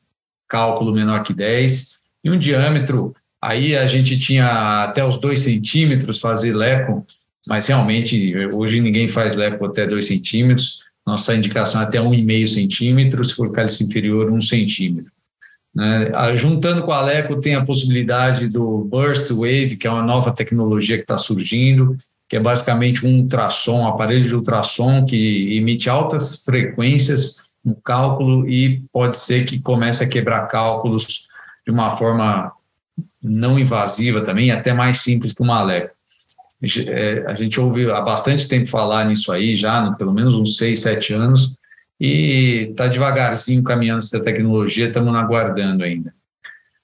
cálculo 0.50 0.94
menor 0.94 1.24
que 1.24 1.34
10, 1.34 2.02
e 2.26 2.30
um 2.30 2.38
diâmetro, 2.38 3.16
aí 3.42 3.76
a 3.76 3.88
gente 3.88 4.20
tinha 4.20 4.84
até 4.84 5.04
os 5.04 5.18
2 5.18 5.40
centímetros 5.40 6.20
fazer 6.20 6.54
leco, 6.54 7.06
mas 7.48 7.68
realmente 7.68 8.36
hoje 8.54 8.82
ninguém 8.82 9.08
faz 9.08 9.34
leco 9.34 9.66
até 9.66 9.88
2 9.88 10.06
centímetros, 10.06 10.80
nossa 11.06 11.36
indicação 11.36 11.82
é 11.82 11.84
até 11.84 12.00
1,5 12.00 12.48
centímetro, 12.48 13.24
se 13.26 13.34
for 13.34 13.52
cálice 13.52 13.84
inferior, 13.84 14.32
1 14.32 14.42
centímetro. 14.42 15.12
Né? 15.74 16.12
Juntando 16.36 16.84
com 16.84 16.92
a 16.92 17.02
Leco, 17.02 17.40
tem 17.40 17.56
a 17.56 17.66
possibilidade 17.66 18.48
do 18.48 18.86
Burst 18.86 19.32
Wave, 19.32 19.78
que 19.78 19.88
é 19.88 19.90
uma 19.90 20.04
nova 20.04 20.32
tecnologia 20.32 20.98
que 20.98 21.04
está 21.04 21.18
surgindo, 21.18 21.96
que 22.30 22.36
é 22.36 22.40
basicamente 22.40 23.06
um 23.06 23.22
ultrassom, 23.22 23.82
um 23.82 23.88
aparelho 23.88 24.24
de 24.24 24.36
ultrassom 24.36 25.06
que 25.06 25.58
emite 25.58 25.90
altas 25.90 26.44
frequências 26.44 27.44
no 27.64 27.76
cálculo 27.76 28.48
e 28.50 28.84
pode 28.92 29.18
ser 29.18 29.46
que 29.46 29.60
comece 29.60 30.04
a 30.04 30.10
quebrar 30.10 30.48
cálculos 30.48 31.28
de 31.66 31.72
uma 31.72 31.92
forma 31.92 32.52
não 33.22 33.60
invasiva 33.60 34.22
também, 34.22 34.52
até 34.52 34.74
mais 34.74 35.02
simples 35.02 35.34
que 35.34 35.42
uma 35.42 35.60
Aleco. 35.60 35.96
É, 36.88 37.24
a 37.26 37.34
gente 37.34 37.60
ouve 37.60 37.90
há 37.90 38.02
bastante 38.02 38.48
tempo 38.48 38.68
falar 38.68 39.06
nisso 39.06 39.32
aí, 39.32 39.56
já, 39.56 39.92
pelo 39.94 40.14
menos 40.14 40.36
uns 40.36 40.58
seis, 40.58 40.82
sete 40.82 41.14
anos, 41.14 41.56
e 42.00 42.70
está 42.72 42.88
devagarzinho 42.88 43.64
caminhando 43.64 44.00
essa 44.00 44.24
tecnologia, 44.24 44.88
estamos 44.88 45.16
aguardando 45.16 45.84
ainda. 45.84 46.14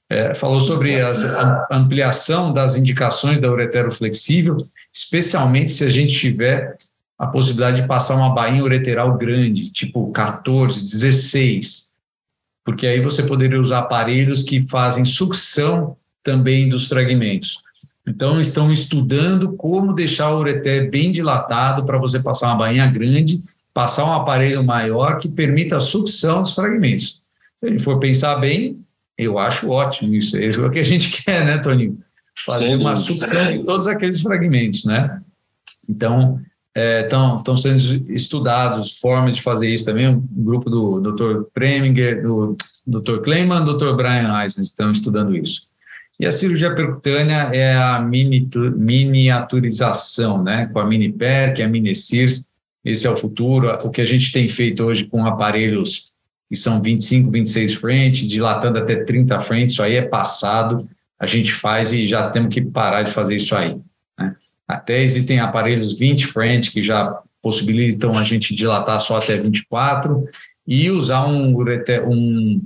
É, 0.10 0.34
falou 0.34 0.60
sobre 0.60 1.02
a 1.02 1.68
ampliação 1.70 2.54
das 2.54 2.78
indicações 2.78 3.40
da 3.40 3.52
uretero 3.52 3.92
flexível, 3.92 4.58
especialmente 4.94 5.72
se 5.72 5.84
a 5.84 5.90
gente 5.90 6.18
tiver 6.18 6.78
a 7.20 7.28
possibilidade 7.28 7.82
de 7.82 7.88
passar 7.88 8.16
uma 8.16 8.34
bainha 8.34 8.64
ureteral 8.64 9.18
grande, 9.18 9.72
tipo 9.72 10.12
14, 10.12 10.82
16, 10.82 11.94
porque 12.64 12.86
aí 12.88 13.02
você 13.02 13.24
poderia 13.24 13.60
usar 13.60 13.80
aparelhos 13.80 14.44
que 14.44 14.68
fazem 14.68 15.04
sucção 15.04 15.98
também 16.24 16.70
dos 16.70 16.88
fragmentos. 16.88 17.62
Então, 18.08 18.40
estão 18.40 18.72
estudando 18.72 19.54
como 19.54 19.94
deixar 19.94 20.32
o 20.32 20.40
ureter 20.40 20.90
bem 20.90 21.12
dilatado 21.12 21.86
para 21.86 21.98
você 21.98 22.20
passar 22.20 22.48
uma 22.48 22.58
bainha 22.58 22.90
grande, 22.90 23.44
passar 23.74 24.06
um 24.06 24.14
aparelho 24.14 24.64
maior 24.64 25.20
que 25.20 25.28
permita 25.28 25.76
a 25.76 25.82
sucção 25.82 26.42
dos 26.42 26.56
fragmentos. 26.56 27.22
Se 27.60 27.68
a 27.68 27.70
gente 27.70 27.84
for 27.84 28.00
pensar 28.00 28.36
bem, 28.36 28.80
eu 29.18 29.38
acho 29.38 29.70
ótimo 29.70 30.16
isso. 30.16 30.38
É 30.38 30.48
o 30.48 30.72
que 30.72 30.80
a 30.80 30.86
gente 30.86 31.12
quer, 31.22 31.46
né, 31.46 31.58
Toninho? 31.58 32.00
Fazer 32.46 32.76
uma 32.76 32.96
sucção 32.96 33.52
de 33.52 33.64
todos 33.66 33.88
aqueles 33.88 34.22
fragmentos, 34.22 34.86
né? 34.86 35.22
Então, 35.90 36.40
estão 36.74 37.56
é, 37.56 37.58
sendo 37.58 38.12
estudados 38.12 39.00
formas 39.00 39.36
de 39.36 39.42
fazer 39.42 39.70
isso 39.70 39.84
também. 39.84 40.08
Um 40.08 40.22
grupo 40.32 40.70
do 40.70 41.02
Dr. 41.02 41.44
Preminger, 41.54 42.22
do 42.22 42.56
Dr. 42.86 43.18
Kleiman, 43.22 43.66
do 43.66 43.78
Dr. 43.78 43.96
Brian 43.96 44.42
Eisen 44.42 44.64
estão 44.64 44.92
estudando 44.92 45.36
isso. 45.36 45.67
E 46.20 46.26
a 46.26 46.32
cirurgia 46.32 46.74
percutânea 46.74 47.52
é 47.54 47.76
a 47.76 48.00
miniaturização, 48.00 50.44
né? 50.44 50.66
Com 50.74 50.80
a 50.80 50.86
mini-PER, 50.86 51.64
a 51.64 51.68
mini-CIRS. 51.68 52.48
Esse 52.84 53.06
é 53.06 53.10
o 53.10 53.18
futuro. 53.18 53.70
O 53.84 53.92
que 53.92 54.02
a 54.02 54.06
gente 54.06 54.32
tem 54.32 54.48
feito 54.48 54.84
hoje 54.84 55.06
com 55.06 55.26
aparelhos 55.26 56.16
que 56.50 56.56
são 56.56 56.82
25, 56.82 57.30
26 57.30 57.74
frentes, 57.76 58.28
dilatando 58.28 58.80
até 58.80 59.04
30 59.04 59.40
frentes, 59.42 59.74
isso 59.74 59.84
aí 59.84 59.96
é 59.96 60.02
passado, 60.02 60.88
a 61.20 61.26
gente 61.26 61.52
faz 61.52 61.92
e 61.92 62.08
já 62.08 62.30
temos 62.30 62.54
que 62.54 62.62
parar 62.62 63.04
de 63.04 63.12
fazer 63.12 63.36
isso 63.36 63.56
aí. 63.56 63.78
Né? 64.18 64.36
Até 64.68 65.02
existem 65.02 65.40
aparelhos 65.40 65.98
20 65.98 66.28
frentes 66.28 66.70
que 66.70 66.82
já 66.82 67.20
possibilitam 67.42 68.18
a 68.18 68.24
gente 68.24 68.56
dilatar 68.56 69.02
só 69.02 69.18
até 69.18 69.36
24 69.36 70.26
e 70.66 70.90
usar 70.90 71.28
um, 71.28 71.56
um, 72.08 72.62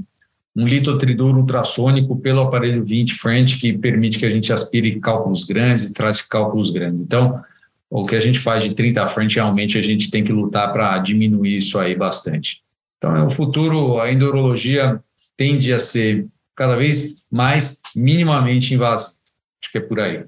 um 0.55 0.67
litotridor 0.67 1.37
ultrassônico 1.37 2.15
pelo 2.17 2.41
aparelho 2.41 2.83
20 2.83 3.13
frente 3.13 3.57
que 3.57 3.73
permite 3.73 4.19
que 4.19 4.25
a 4.25 4.29
gente 4.29 4.51
aspire 4.51 4.99
cálculos 4.99 5.45
grandes 5.45 5.85
e 5.85 5.93
traz 5.93 6.21
cálculos 6.21 6.69
grandes. 6.69 7.01
Então, 7.01 7.41
o 7.89 8.03
que 8.03 8.15
a 8.15 8.21
gente 8.21 8.39
faz 8.39 8.63
de 8.63 8.73
30 8.73 9.07
frente, 9.07 9.35
realmente 9.35 9.77
a 9.77 9.81
gente 9.81 10.09
tem 10.09 10.23
que 10.23 10.31
lutar 10.31 10.71
para 10.71 10.97
diminuir 10.99 11.57
isso 11.57 11.79
aí 11.79 11.95
bastante. 11.95 12.61
Então, 12.97 13.17
no 13.17 13.29
futuro, 13.29 13.99
a 13.99 14.11
endurologia 14.11 15.01
tende 15.35 15.73
a 15.73 15.79
ser 15.79 16.27
cada 16.55 16.75
vez 16.75 17.25
mais 17.31 17.81
minimamente 17.95 18.73
invasiva. 18.73 19.19
Acho 19.61 19.71
que 19.71 19.77
é 19.77 19.81
por 19.81 19.99
aí. 19.99 20.23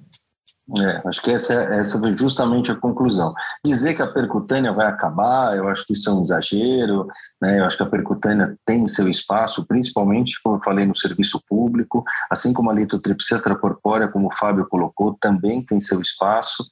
É, 0.75 1.07
acho 1.07 1.21
que 1.21 1.29
essa, 1.29 1.53
essa 1.53 1.99
foi 1.99 2.17
justamente 2.17 2.71
a 2.71 2.75
conclusão. 2.75 3.33
Dizer 3.63 3.93
que 3.93 4.01
a 4.01 4.11
percutânea 4.11 4.73
vai 4.73 4.87
acabar, 4.87 5.55
eu 5.55 5.67
acho 5.67 5.85
que 5.85 5.93
isso 5.93 6.09
é 6.09 6.13
um 6.13 6.21
exagero, 6.21 7.07
né? 7.39 7.59
eu 7.59 7.65
acho 7.65 7.77
que 7.77 7.83
a 7.83 7.87
percutânea 7.87 8.57
tem 8.65 8.87
seu 8.87 9.07
espaço, 9.07 9.65
principalmente, 9.67 10.41
como 10.43 10.55
eu 10.55 10.61
falei, 10.61 10.85
no 10.85 10.95
serviço 10.95 11.39
público, 11.47 12.03
assim 12.29 12.53
como 12.53 12.71
a 12.71 12.73
litotripsia 12.73 13.35
extracorpórea, 13.35 14.07
como 14.07 14.27
o 14.27 14.35
Fábio 14.35 14.65
colocou, 14.67 15.15
também 15.21 15.63
tem 15.63 15.79
seu 15.79 16.01
espaço, 16.01 16.65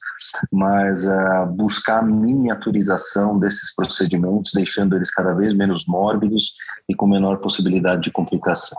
mas 0.50 1.04
uh, 1.04 1.46
buscar 1.50 2.00
a 2.00 2.02
miniaturização 2.02 3.38
desses 3.38 3.72
procedimentos, 3.74 4.52
deixando 4.52 4.96
eles 4.96 5.12
cada 5.12 5.32
vez 5.32 5.54
menos 5.54 5.84
mórbidos 5.86 6.54
e 6.88 6.94
com 6.94 7.06
menor 7.06 7.36
possibilidade 7.36 8.02
de 8.02 8.10
complicação. 8.10 8.78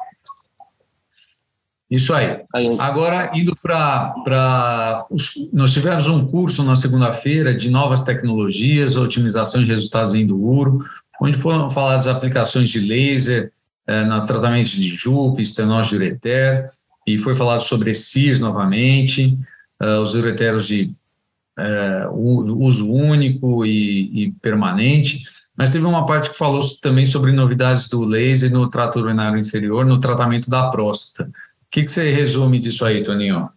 Isso 1.94 2.12
aí. 2.12 2.41
Agora, 2.80 3.30
indo 3.36 3.56
para. 3.56 5.06
Nós 5.54 5.74
tivemos 5.74 6.08
um 6.08 6.26
curso 6.26 6.64
na 6.64 6.76
segunda-feira 6.76 7.54
de 7.54 7.70
novas 7.70 8.02
tecnologias, 8.02 8.96
otimização 8.96 9.62
de 9.62 9.68
resultados 9.68 10.16
em 10.16 10.22
Enduro, 10.22 10.84
onde 11.22 11.38
foram 11.38 11.70
faladas 11.70 12.08
aplicações 12.08 12.72
de 12.72 12.80
laser 12.80 13.52
eh, 13.86 14.06
no 14.06 14.26
tratamento 14.26 14.72
de 14.72 14.89
JUP, 14.89 15.39
estenose 15.39 15.89
de 15.89 15.98
ureter, 15.98 16.72
e 17.06 17.16
foi 17.20 17.36
falado 17.36 17.62
sobre 17.62 17.94
CIRS 17.94 18.39
novamente, 18.39 19.38
eh, 19.80 19.98
os 20.00 20.16
ureteros 20.16 20.66
de 20.66 20.91
eh, 21.60 22.08
uso 22.12 22.91
único 22.91 23.64
e, 23.68 24.24
e 24.24 24.32
permanente. 24.41 25.22
Mas 25.56 25.70
teve 25.70 25.86
uma 25.86 26.08
parte 26.08 26.32
que 26.32 26.38
falou 26.39 26.60
também 26.82 27.06
sobre 27.06 27.32
novidades 27.32 27.88
do 27.88 28.04
laser 28.04 28.52
no 28.52 28.68
trato 28.68 29.00
urinário 29.00 29.38
inferior, 29.38 29.86
no 29.86 30.00
tratamento 30.00 30.50
da 30.50 30.72
próstata 30.72 31.30
que, 31.74 31.84
que 31.84 31.92
você 31.92 32.12
resume 32.12 32.60
disso 32.60 32.86
aí, 32.86 33.04
Toninho? 33.04 33.50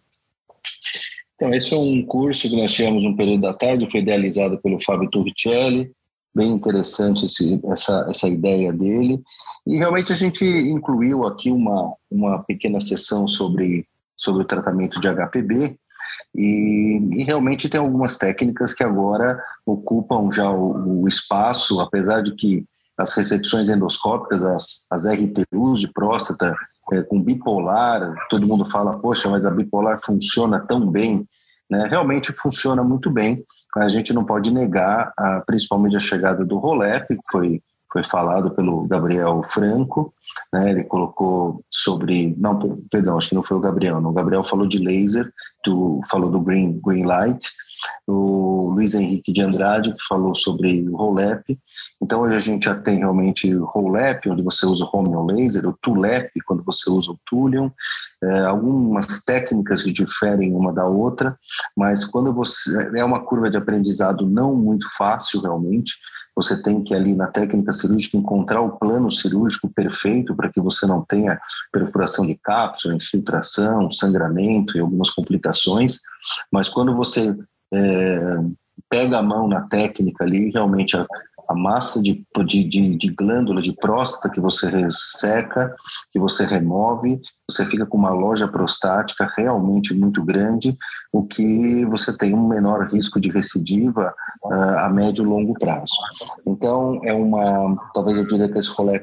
Então, 1.35 1.53
esse 1.53 1.69
foi 1.69 1.77
um 1.77 2.03
curso 2.03 2.49
que 2.49 2.59
nós 2.59 2.73
tivemos 2.73 3.05
um 3.05 3.15
período 3.15 3.41
da 3.41 3.53
tarde, 3.53 3.89
foi 3.89 3.99
idealizado 3.99 4.57
pelo 4.57 4.83
Fábio 4.83 5.07
Turricelli, 5.07 5.91
bem 6.33 6.51
interessante 6.51 7.27
esse, 7.27 7.61
essa, 7.71 8.07
essa 8.09 8.27
ideia 8.27 8.73
dele. 8.73 9.21
E 9.67 9.77
realmente 9.77 10.11
a 10.11 10.15
gente 10.15 10.43
incluiu 10.43 11.27
aqui 11.27 11.51
uma, 11.51 11.93
uma 12.09 12.39
pequena 12.43 12.81
sessão 12.81 13.27
sobre, 13.27 13.85
sobre 14.17 14.41
o 14.41 14.47
tratamento 14.47 14.99
de 14.99 15.07
HPB, 15.07 15.77
e, 16.35 16.99
e, 17.13 17.23
realmente 17.23 17.69
tem 17.69 17.79
algumas 17.79 18.17
técnicas 18.17 18.73
que 18.73 18.83
agora 18.83 19.41
ocupam 19.65 20.29
já 20.31 20.51
o, 20.51 21.01
o, 21.01 21.07
espaço, 21.07 21.79
apesar 21.79 22.21
de 22.21 22.35
que 22.35 22.65
as 22.97 23.13
recepções 23.15 23.69
endoscópicas, 23.69 24.43
as, 24.43 24.85
as 24.89 25.05
RTUs 25.07 25.79
de 25.79 25.91
próstata, 25.91 26.55
é, 26.93 27.01
com 27.01 27.21
bipolar, 27.21 28.13
todo 28.29 28.47
mundo 28.47 28.65
fala, 28.65 28.99
poxa, 28.99 29.29
mas 29.29 29.45
a 29.45 29.51
bipolar 29.51 29.99
funciona 30.03 30.59
tão 30.59 30.85
bem, 30.89 31.27
né? 31.69 31.87
Realmente 31.89 32.31
funciona 32.31 32.83
muito 32.83 33.09
bem. 33.09 33.43
A 33.75 33.89
gente 33.89 34.13
não 34.13 34.23
pode 34.23 34.51
negar, 34.51 35.11
a, 35.17 35.41
principalmente 35.41 35.95
a 35.95 35.99
chegada 35.99 36.45
do 36.45 36.57
Rolep, 36.57 37.07
que 37.07 37.31
foi 37.31 37.61
foi 37.91 38.03
falado 38.03 38.51
pelo 38.51 38.85
Gabriel 38.85 39.41
Franco, 39.47 40.13
né? 40.51 40.71
Ele 40.71 40.83
colocou 40.83 41.63
sobre, 41.71 42.35
não, 42.37 42.59
perdão, 42.91 43.17
acho 43.17 43.29
que 43.29 43.35
não 43.35 43.41
foi 43.41 43.55
o 43.55 43.61
Gabriel, 43.61 44.01
não. 44.01 44.09
O 44.09 44.13
Gabriel 44.13 44.43
falou 44.43 44.67
de 44.67 44.77
laser, 44.77 45.31
do, 45.65 46.01
falou 46.09 46.29
do 46.29 46.41
green 46.41 46.79
green 46.83 47.05
light 47.05 47.49
o 48.05 48.71
Luiz 48.71 48.95
Henrique 48.95 49.31
de 49.31 49.41
Andrade, 49.41 49.93
que 49.93 50.07
falou 50.07 50.35
sobre 50.35 50.87
o 50.87 50.95
ROLEP. 50.95 51.59
Então, 52.01 52.21
hoje 52.21 52.35
a 52.35 52.39
gente 52.39 52.65
já 52.65 52.75
tem 52.75 52.99
realmente 52.99 53.53
o 53.53 53.65
ROLEP, 53.65 54.29
onde 54.29 54.41
você 54.41 54.65
usa 54.65 54.85
o 54.85 54.89
Homeon 54.91 55.25
Laser, 55.25 55.67
o 55.67 55.77
TULEP, 55.81 56.39
quando 56.45 56.63
você 56.63 56.89
usa 56.89 57.11
o 57.11 57.19
Thulium, 57.25 57.71
é, 58.23 58.39
algumas 58.41 59.23
técnicas 59.23 59.83
que 59.83 59.91
diferem 59.91 60.53
uma 60.53 60.73
da 60.73 60.85
outra, 60.85 61.37
mas 61.75 62.05
quando 62.05 62.33
você. 62.33 62.91
É 62.95 63.03
uma 63.03 63.23
curva 63.23 63.49
de 63.49 63.57
aprendizado 63.57 64.27
não 64.27 64.55
muito 64.55 64.87
fácil, 64.97 65.41
realmente. 65.41 65.93
Você 66.35 66.61
tem 66.61 66.83
que, 66.83 66.93
ali 66.93 67.15
na 67.15 67.25
técnica 67.25 67.71
cirúrgica, 67.71 68.15
encontrar 68.15 68.61
o 68.61 68.77
plano 68.77 69.09
cirúrgico 69.09 69.67
perfeito 69.69 70.35
para 70.35 70.49
que 70.49 70.61
você 70.61 70.85
não 70.85 71.03
tenha 71.03 71.39
perfuração 71.71 72.27
de 72.27 72.35
cápsula, 72.35 72.93
infiltração, 72.93 73.89
sangramento 73.89 74.77
e 74.77 74.79
algumas 74.79 75.09
complicações. 75.09 75.99
Mas 76.51 76.69
quando 76.69 76.95
você 76.95 77.35
é, 77.73 78.19
pega 78.89 79.17
a 79.17 79.23
mão 79.23 79.47
na 79.47 79.61
técnica 79.67 80.23
ali, 80.23 80.51
realmente 80.51 80.95
a, 81.49 81.55
massa 81.55 82.01
de, 82.01 82.25
de, 82.45 82.63
de, 82.63 82.95
de, 82.95 83.07
glândula 83.13 83.61
de 83.61 83.73
próstata 83.73 84.33
que 84.33 84.39
você 84.39 84.69
resseca, 84.69 85.75
que 86.11 86.19
você 86.19 86.45
remove, 86.45 87.19
você 87.49 87.65
fica 87.65 87.85
com 87.85 87.97
uma 87.97 88.09
loja 88.09 88.47
prostática 88.47 89.31
realmente 89.37 89.93
muito 89.93 90.23
grande, 90.23 90.77
o 91.13 91.25
que 91.25 91.85
você 91.85 92.15
tem 92.15 92.33
um 92.33 92.47
menor 92.47 92.87
risco 92.87 93.19
de 93.19 93.29
recidiva 93.29 94.13
uh, 94.43 94.79
a 94.79 94.89
médio 94.89 95.23
e 95.23 95.27
longo 95.27 95.53
prazo. 95.53 95.95
Então, 96.45 96.99
é 97.03 97.13
uma, 97.13 97.75
talvez 97.93 98.17
eu 98.17 98.27
diria 98.27 98.49
que 98.51 98.57
esse 98.57 98.69
rolê 98.69 98.99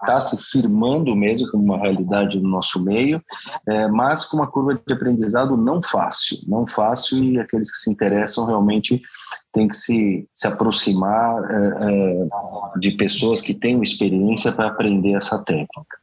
está 0.00 0.20
se 0.20 0.36
firmando 0.50 1.14
mesmo 1.14 1.50
como 1.50 1.64
uma 1.64 1.78
realidade 1.78 2.40
no 2.40 2.48
nosso 2.48 2.82
meio, 2.82 3.22
é, 3.66 3.88
mas 3.88 4.24
com 4.24 4.36
uma 4.36 4.50
curva 4.50 4.74
de 4.74 4.94
aprendizado 4.94 5.56
não 5.56 5.80
fácil, 5.80 6.38
não 6.46 6.66
fácil 6.66 7.22
e 7.22 7.38
aqueles 7.38 7.70
que 7.70 7.78
se 7.78 7.90
interessam 7.90 8.46
realmente 8.46 9.00
tem 9.54 9.68
que 9.68 9.76
se, 9.76 10.28
se 10.34 10.48
aproximar 10.48 11.42
é, 11.48 11.90
é, 11.90 12.78
de 12.80 12.90
pessoas 12.90 13.40
que 13.40 13.54
tenham 13.54 13.82
experiência 13.82 14.50
para 14.50 14.66
aprender 14.66 15.14
essa 15.14 15.38
técnica. 15.38 15.96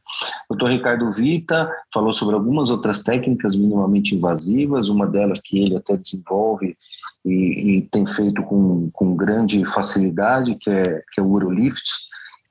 O 0.48 0.54
Dr. 0.54 0.70
Ricardo 0.70 1.12
Vita 1.12 1.70
falou 1.92 2.12
sobre 2.12 2.34
algumas 2.34 2.70
outras 2.70 3.02
técnicas 3.02 3.54
minimamente 3.54 4.14
invasivas, 4.14 4.88
uma 4.88 5.06
delas 5.06 5.40
que 5.40 5.58
ele 5.58 5.76
até 5.76 5.96
desenvolve 5.96 6.76
e, 7.24 7.76
e 7.76 7.82
tem 7.82 8.06
feito 8.06 8.42
com, 8.42 8.90
com 8.90 9.14
grande 9.14 9.64
facilidade, 9.66 10.56
que 10.56 10.70
é, 10.70 11.02
que 11.12 11.20
é 11.20 11.22
o 11.22 11.26
Urolift, 11.26 11.84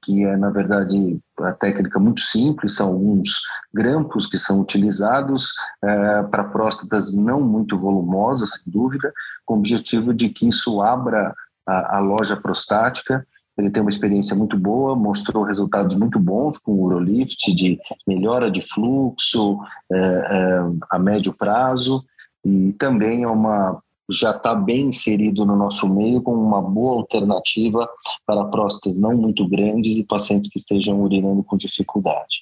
que 0.04 0.26
é, 0.26 0.36
na 0.36 0.50
verdade, 0.50 1.20
a 1.40 1.52
técnica 1.52 2.00
muito 2.00 2.22
simples, 2.22 2.76
são 2.76 2.88
alguns 2.88 3.42
grampos 3.74 4.28
que 4.28 4.38
são 4.38 4.60
utilizados 4.62 5.54
é, 5.84 6.24
para 6.24 6.46
próstatas 6.46 7.16
não 7.16 7.42
muito 7.42 7.78
volumosas, 7.78 8.52
sem 8.52 8.64
dúvida, 8.72 9.14
com 9.46 9.56
o 9.56 9.58
objetivo 9.58 10.14
de 10.14 10.30
que 10.30 10.48
isso 10.48 10.82
abra 10.82 11.34
a, 11.68 11.98
a 11.98 12.00
loja 12.00 12.36
prostática. 12.36 13.26
Ele 13.58 13.70
tem 13.70 13.82
uma 13.82 13.92
experiência 13.92 14.36
muito 14.36 14.58
boa, 14.58 14.96
mostrou 14.96 15.44
resultados 15.44 15.96
muito 15.96 16.20
bons 16.20 16.58
com 16.58 16.72
o 16.72 16.84
Urolift, 16.84 17.54
de 17.54 17.80
melhora 18.08 18.50
de 18.50 18.62
fluxo 18.62 19.60
é, 19.92 19.98
é, 19.98 20.62
a 20.90 20.98
médio 20.98 21.34
prazo, 21.34 22.04
e 22.44 22.74
também 22.74 23.24
é 23.24 23.28
uma 23.28 23.82
já 24.10 24.32
está 24.32 24.54
bem 24.54 24.88
inserido 24.88 25.46
no 25.46 25.56
nosso 25.56 25.88
meio 25.88 26.22
com 26.22 26.34
uma 26.34 26.62
boa 26.62 26.98
alternativa 26.98 27.88
para 28.26 28.46
próstatas 28.46 29.00
não 29.00 29.16
muito 29.16 29.48
grandes 29.48 29.98
e 29.98 30.06
pacientes 30.06 30.50
que 30.50 30.60
estejam 30.60 31.02
urinando 31.02 31.44
com 31.44 31.58
dificuldade. 31.58 32.42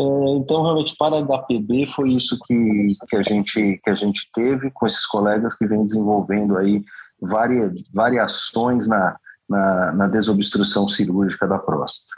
É, 0.00 0.04
então, 0.36 0.62
realmente, 0.62 0.94
para 0.96 1.20
HPB 1.20 1.86
foi 1.86 2.12
isso 2.12 2.38
que, 2.46 2.92
que, 3.08 3.16
a 3.16 3.22
gente, 3.22 3.80
que 3.82 3.90
a 3.90 3.94
gente 3.94 4.30
teve 4.32 4.70
com 4.70 4.86
esses 4.86 5.04
colegas 5.04 5.56
que 5.56 5.66
vêm 5.66 5.84
desenvolvendo 5.84 6.56
aí 6.56 6.82
várias, 7.20 7.72
variações 7.92 8.86
na, 8.86 9.16
na, 9.48 9.92
na 9.92 10.06
desobstrução 10.06 10.86
cirúrgica 10.86 11.48
da 11.48 11.58
próstata. 11.58 12.17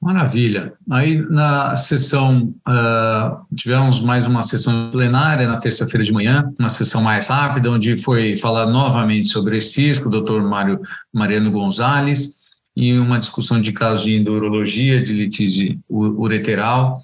Maravilha. 0.00 0.74
Aí 0.90 1.18
na 1.18 1.74
sessão, 1.74 2.54
uh, 2.68 3.54
tivemos 3.54 4.00
mais 4.00 4.26
uma 4.26 4.42
sessão 4.42 4.90
plenária 4.90 5.48
na 5.48 5.58
terça-feira 5.58 6.04
de 6.04 6.12
manhã, 6.12 6.52
uma 6.58 6.68
sessão 6.68 7.02
mais 7.02 7.28
rápida, 7.28 7.70
onde 7.70 7.96
foi 7.96 8.36
falar 8.36 8.66
novamente 8.66 9.28
sobre 9.28 9.60
cisco, 9.60 10.08
o 10.08 10.10
doutor 10.10 10.42
Mário 10.42 10.80
Mariano 11.12 11.50
Gonzalez, 11.50 12.40
e 12.76 12.96
uma 12.98 13.18
discussão 13.18 13.60
de 13.60 13.72
casos 13.72 14.04
de 14.04 14.14
endurologia, 14.14 15.02
de 15.02 15.12
litígio 15.12 15.78
ureteral, 15.90 17.02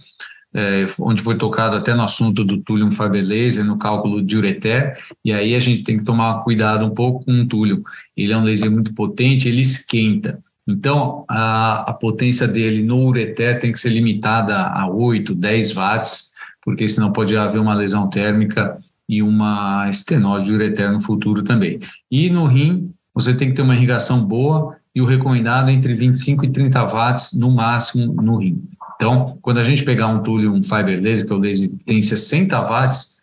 é, 0.55 0.87
onde 0.99 1.23
foi 1.23 1.37
tocado 1.37 1.77
até 1.77 1.95
no 1.95 2.03
assunto 2.03 2.45
do 2.45 2.59
túlio 2.59 2.91
fiber 2.91 3.23
laser, 3.23 3.65
no 3.65 3.79
cálculo 3.79 4.23
de 4.23 4.37
ureter, 4.37 4.97
e 5.25 5.33
aí 5.33 5.55
a 5.55 5.61
gente 5.61 5.83
tem 5.83 5.99
que 5.99 6.05
tomar 6.05 6.43
cuidado 6.45 6.85
um 6.85 6.95
pouco 6.95 7.25
com 7.25 7.43
o 7.43 7.47
túlio. 7.47 7.83
Ele 8.17 8.33
é 8.33 8.37
um 8.37 8.43
laser 8.43 8.71
muito 8.71 8.95
potente, 8.95 9.49
ele 9.49 9.61
esquenta. 9.61 10.43
Então, 10.67 11.25
a, 11.29 11.91
a 11.91 11.93
potência 11.93 12.49
dele 12.49 12.83
no 12.83 13.07
ureter 13.07 13.61
tem 13.61 13.73
que 13.73 13.79
ser 13.79 13.91
limitada 13.91 14.57
a 14.57 14.89
8, 14.89 15.35
10 15.35 15.73
watts, 15.75 16.33
porque 16.63 16.89
senão 16.89 17.13
pode 17.13 17.37
haver 17.37 17.61
uma 17.61 17.75
lesão 17.75 18.11
térmica 18.11 18.79
e 19.09 19.23
uma 19.23 19.89
estenose 19.89 20.47
de 20.47 20.53
ureter 20.53 20.91
no 20.91 20.99
futuro 20.99 21.43
também. 21.45 21.79
E 22.11 22.29
no 22.31 22.47
rim, 22.47 22.93
você 23.15 23.35
tem 23.35 23.49
que 23.49 23.55
ter 23.55 23.63
uma 23.63 23.77
irrigação 23.77 24.25
boa 24.25 24.77
e 24.93 25.01
o 25.01 25.05
recomendado 25.05 25.71
é 25.71 25.73
entre 25.73 25.95
25 25.95 26.45
e 26.45 26.51
30 26.51 26.85
watts 26.85 27.33
no 27.33 27.51
máximo 27.51 28.21
no 28.21 28.39
rim. 28.39 28.69
Então, 28.97 29.39
quando 29.43 29.59
a 29.59 29.65
gente 29.65 29.85
pegar 29.85 30.09
um 30.09 30.23
túlio, 30.23 30.53
um 30.53 30.63
fiber 30.63 31.01
laser, 31.01 31.27
que 31.27 31.33
é 31.33 31.37
o 31.37 31.39
laser 31.39 31.69
que 31.69 31.85
tem 31.85 32.03
60 32.03 32.61
watts, 32.63 33.17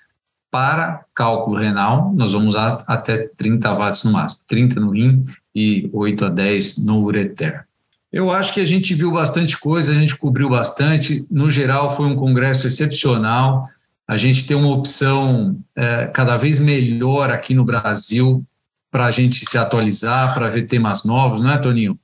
para 0.49 1.03
cálculo 1.15 1.57
renal, 1.57 2.13
nós 2.13 2.31
vamos 2.31 2.49
usar 2.49 2.83
até 2.85 3.27
30 3.37 3.73
watts 3.73 4.03
no 4.03 4.11
máximo, 4.11 4.45
30 4.47 4.79
no 4.79 4.91
rim 4.91 5.25
e 5.55 5.89
8 5.93 6.25
a 6.25 6.29
10 6.29 6.85
no 6.85 7.03
ureter. 7.03 7.65
Eu 8.11 8.29
acho 8.29 8.53
que 8.53 8.59
a 8.59 8.65
gente 8.65 8.93
viu 8.93 9.11
bastante 9.11 9.57
coisa, 9.57 9.91
a 9.91 9.95
gente 9.95 10.15
cobriu 10.15 10.49
bastante. 10.49 11.25
No 11.31 11.49
geral, 11.49 11.95
foi 11.95 12.05
um 12.05 12.15
congresso 12.15 12.67
excepcional. 12.67 13.67
A 14.07 14.17
gente 14.17 14.45
tem 14.45 14.55
uma 14.55 14.71
opção 14.75 15.59
é, 15.75 16.05
cada 16.13 16.37
vez 16.37 16.59
melhor 16.59 17.31
aqui 17.31 17.55
no 17.55 17.65
Brasil 17.65 18.45
para 18.91 19.05
a 19.05 19.11
gente 19.11 19.43
se 19.43 19.57
atualizar, 19.57 20.35
para 20.35 20.49
ver 20.49 20.67
temas 20.67 21.03
novos, 21.03 21.41
não 21.41 21.51
é, 21.51 21.57
Toninho? 21.57 21.97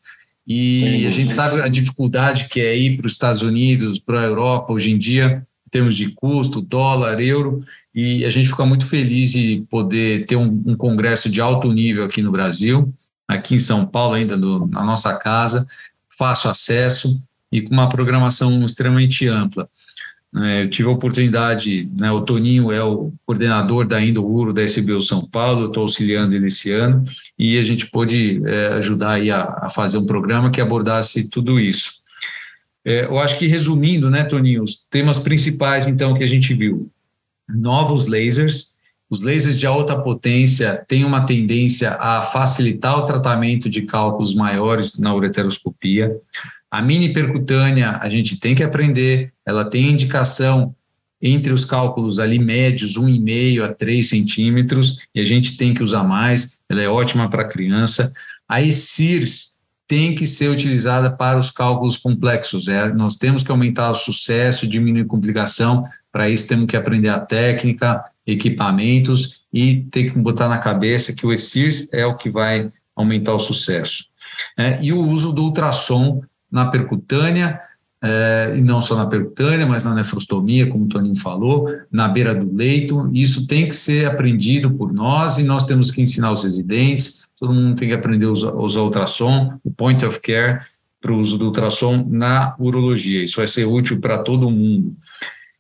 E 0.48 0.74
Sim, 0.74 1.06
a 1.06 1.12
gente 1.12 1.32
sabe 1.32 1.62
a 1.62 1.68
dificuldade 1.68 2.46
que 2.46 2.60
é 2.60 2.76
ir 2.76 2.98
para 2.98 3.06
os 3.06 3.14
Estados 3.14 3.44
Unidos, 3.44 4.00
para 4.00 4.22
a 4.22 4.26
Europa 4.26 4.74
hoje 4.74 4.92
em 4.92 4.98
dia, 4.98 5.46
em 5.68 5.70
termos 5.70 5.96
de 5.96 6.10
custo, 6.10 6.60
dólar, 6.60 7.22
euro, 7.22 7.64
e 7.94 8.26
a 8.26 8.30
gente 8.32 8.50
fica 8.50 8.66
muito 8.66 8.88
feliz 8.88 9.32
de 9.32 9.64
poder 9.70 10.26
ter 10.26 10.36
um, 10.36 10.64
um 10.66 10.76
congresso 10.76 11.30
de 11.30 11.40
alto 11.40 11.72
nível 11.72 12.04
aqui 12.04 12.24
no 12.24 12.32
Brasil, 12.32 12.92
aqui 13.30 13.56
em 13.56 13.60
São 13.60 13.86
Paulo, 13.86 14.16
ainda 14.16 14.36
no, 14.36 14.66
na 14.66 14.84
nossa 14.84 15.16
casa, 15.16 15.68
fácil 16.18 16.50
acesso 16.50 17.22
e 17.52 17.62
com 17.62 17.72
uma 17.72 17.88
programação 17.88 18.66
extremamente 18.66 19.28
ampla. 19.28 19.70
É, 20.36 20.64
eu 20.64 20.70
tive 20.70 20.90
a 20.90 20.92
oportunidade, 20.92 21.90
né, 21.96 22.12
o 22.12 22.22
Toninho 22.22 22.72
é 22.72 22.84
o 22.84 23.12
coordenador 23.26 23.88
da 23.88 24.02
Indouro 24.02 24.54
da 24.54 24.64
SBU 24.64 25.02
São 25.02 25.26
Paulo, 25.26 25.68
estou 25.68 25.82
auxiliando 25.82 26.36
ele 26.36 26.48
esse 26.48 26.72
ano, 26.72 27.04
e 27.38 27.58
a 27.58 27.64
gente 27.64 27.88
pôde 27.88 28.42
é, 28.46 28.68
ajudar 28.74 29.14
aí 29.14 29.32
a, 29.32 29.44
a, 29.62 29.70
fazer 29.70 29.98
um 29.98 30.06
programa 30.06 30.52
que 30.52 30.62
abordasse 30.62 31.30
tudo 31.30 31.60
isso. 31.60 32.00
É, 32.86 33.06
eu 33.06 33.18
acho 33.20 33.38
que 33.38 33.48
resumindo, 33.48 34.10
né, 34.10 34.24
Toninho, 34.24 34.64
os 34.64 34.76
temas 34.90 35.18
principais, 35.18 35.88
então, 35.88 36.14
que 36.14 36.24
a 36.24 36.28
gente 36.28 36.54
viu, 36.54 36.92
novos 37.48 38.06
lasers, 38.06 38.76
os 39.10 39.22
lasers 39.22 39.58
de 39.58 39.66
alta 39.66 39.98
potência 39.98 40.86
têm 40.88 41.04
uma 41.04 41.26
tendência 41.26 41.92
a 42.00 42.22
facilitar 42.22 42.98
o 42.98 43.06
tratamento 43.06 43.70
de 43.70 43.82
cálculos 43.84 44.36
maiores 44.36 45.00
na 45.00 45.14
ureteroscopia, 45.14 46.16
a 46.72 46.82
mini 46.82 47.12
percutânea, 47.12 47.98
a 48.00 48.10
gente 48.10 48.40
tem 48.40 48.54
que 48.54 48.64
aprender, 48.64 49.34
ela 49.44 49.66
tem 49.66 49.90
indicação 49.90 50.76
entre 51.22 51.52
os 51.52 51.66
cálculos 51.66 52.20
ali 52.20 52.38
médios, 52.38 52.98
1,5 52.98 53.64
a 53.64 53.74
3 53.74 54.08
centímetros, 54.08 55.00
e 55.14 55.20
a 55.20 55.24
gente 55.24 55.58
tem 55.58 55.74
que 55.74 55.84
usar 55.84 56.04
mais, 56.04 56.60
ela 56.70 56.82
é 56.82 56.88
ótima 56.88 57.30
para 57.30 57.48
criança. 57.48 58.14
A 58.48 58.62
ESIRS 58.62 59.52
tem 59.88 60.14
que 60.14 60.28
ser 60.28 60.50
utilizada 60.50 61.10
para 61.10 61.40
os 61.40 61.50
cálculos 61.50 61.98
complexos, 61.98 62.68
é, 62.68 62.94
nós 62.94 63.18
temos 63.18 63.42
que 63.42 63.52
aumentar 63.52 63.90
o 63.90 63.96
sucesso, 63.96 64.68
diminuir 64.68 65.06
complicação, 65.06 65.84
para 66.12 66.30
isso 66.30 66.48
temos 66.48 66.68
que 66.68 66.78
aprender 66.78 67.10
a 67.10 67.20
técnica, 67.20 68.04
equipamentos 68.32 69.42
e 69.52 69.84
ter 69.92 70.12
que 70.12 70.20
botar 70.20 70.48
na 70.48 70.58
cabeça 70.58 71.14
que 71.14 71.26
o 71.26 71.34
ESIRS 71.34 71.92
é 71.92 72.06
o 72.06 72.16
que 72.16 72.30
vai 72.30 72.72
aumentar 72.96 73.34
o 73.34 73.40
sucesso. 73.40 74.06
É, 74.58 74.82
e 74.82 74.94
o 74.94 75.00
uso 75.00 75.34
do 75.34 75.44
ultrassom 75.44 76.22
na 76.52 76.66
percutânea, 76.66 77.60
é, 78.02 78.54
e 78.56 78.62
não 78.62 78.82
só 78.82 78.96
na 78.96 79.08
percutânea, 79.08 79.66
mas 79.66 79.84
na 79.84 79.94
nefrostomia, 79.94 80.68
como 80.68 80.86
o 80.86 80.88
Toninho 80.88 81.18
falou, 81.18 81.68
na 81.92 82.08
beira 82.08 82.34
do 82.34 82.56
leito. 82.56 83.10
Isso 83.14 83.46
tem 83.48 83.68
que 83.68 83.76
ser 83.76 84.06
aprendido 84.06 84.72
por 84.72 84.94
nós 84.94 85.38
e 85.38 85.44
nós 85.44 85.66
temos 85.66 85.92
que 85.92 86.02
ensinar 86.02 86.32
os 86.32 86.44
residentes. 86.44 87.28
Todo 87.40 87.54
mundo 87.54 87.76
tem 87.76 87.90
que 87.90 87.94
aprender 87.94 88.26
a 88.26 88.32
usar, 88.32 88.54
usar 88.54 88.82
ultrassom, 88.82 89.60
o 89.64 89.72
point 89.72 90.06
of 90.06 90.20
care 90.22 90.62
para 91.02 91.14
o 91.14 91.18
uso 91.18 91.38
do 91.38 91.46
ultrassom 91.46 92.06
na 92.10 92.56
urologia. 92.60 93.24
Isso 93.24 93.38
vai 93.38 93.48
ser 93.48 93.66
útil 93.66 94.00
para 94.00 94.18
todo 94.20 94.52
mundo. 94.52 94.96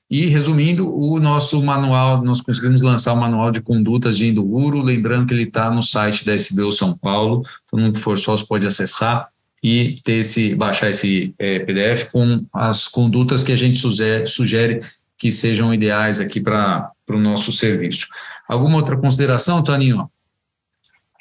E, 0.09 0.25
resumindo, 0.25 0.91
o 0.91 1.19
nosso 1.19 1.63
manual, 1.63 2.23
nós 2.23 2.41
conseguimos 2.41 2.81
lançar 2.81 3.13
o 3.13 3.17
manual 3.19 3.51
de 3.51 3.61
condutas 3.61 4.17
de 4.17 4.27
Induro, 4.27 4.81
lembrando 4.81 5.27
que 5.27 5.33
ele 5.35 5.43
está 5.43 5.69
no 5.69 5.83
site 5.83 6.25
da 6.25 6.33
SBU 6.33 6.71
São 6.71 6.97
Paulo, 6.97 7.43
todo 7.69 7.79
mundo 7.79 7.93
que 7.93 7.99
for 7.99 8.17
sócio 8.17 8.47
pode 8.47 8.65
acessar 8.65 9.29
e 9.61 9.99
ter 10.03 10.19
esse, 10.19 10.55
baixar 10.55 10.89
esse 10.89 11.35
é, 11.37 11.59
PDF 11.59 12.09
com 12.11 12.43
as 12.51 12.87
condutas 12.87 13.43
que 13.43 13.51
a 13.51 13.57
gente 13.57 13.77
sugere, 13.77 14.25
sugere 14.25 14.81
que 15.15 15.31
sejam 15.31 15.71
ideais 15.71 16.19
aqui 16.19 16.41
para 16.41 16.91
o 17.07 17.19
nosso 17.19 17.51
serviço. 17.51 18.07
Alguma 18.47 18.77
outra 18.77 18.97
consideração, 18.97 19.61
Toninho? 19.61 20.09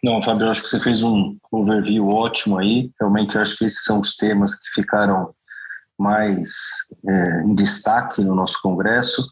Não, 0.03 0.22
Fábio, 0.22 0.49
acho 0.49 0.62
que 0.62 0.68
você 0.68 0.80
fez 0.80 1.03
um 1.03 1.36
overview 1.51 2.09
ótimo 2.09 2.57
aí. 2.57 2.91
Realmente, 3.01 3.36
acho 3.36 3.59
que 3.59 3.64
esses 3.64 3.84
são 3.84 4.01
os 4.01 4.16
temas 4.16 4.55
que 4.55 4.70
ficaram 4.72 5.34
mais 5.99 6.51
é, 7.07 7.42
em 7.42 7.55
destaque 7.55 8.22
no 8.22 8.34
nosso 8.34 8.61
congresso. 8.62 9.26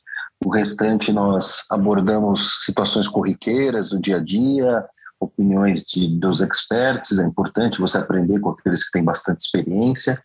O 0.44 0.50
restante 0.50 1.12
nós 1.12 1.64
abordamos 1.70 2.64
situações 2.64 3.08
corriqueiras 3.08 3.90
do 3.90 3.98
dia 3.98 4.16
a 4.16 4.22
dia, 4.22 4.84
opiniões 5.18 5.82
de, 5.82 6.08
dos 6.18 6.40
experts, 6.40 7.18
é 7.18 7.24
importante 7.24 7.80
você 7.80 7.98
aprender 7.98 8.38
com 8.40 8.50
aqueles 8.50 8.84
que 8.84 8.92
têm 8.92 9.04
bastante 9.04 9.40
experiência, 9.40 10.22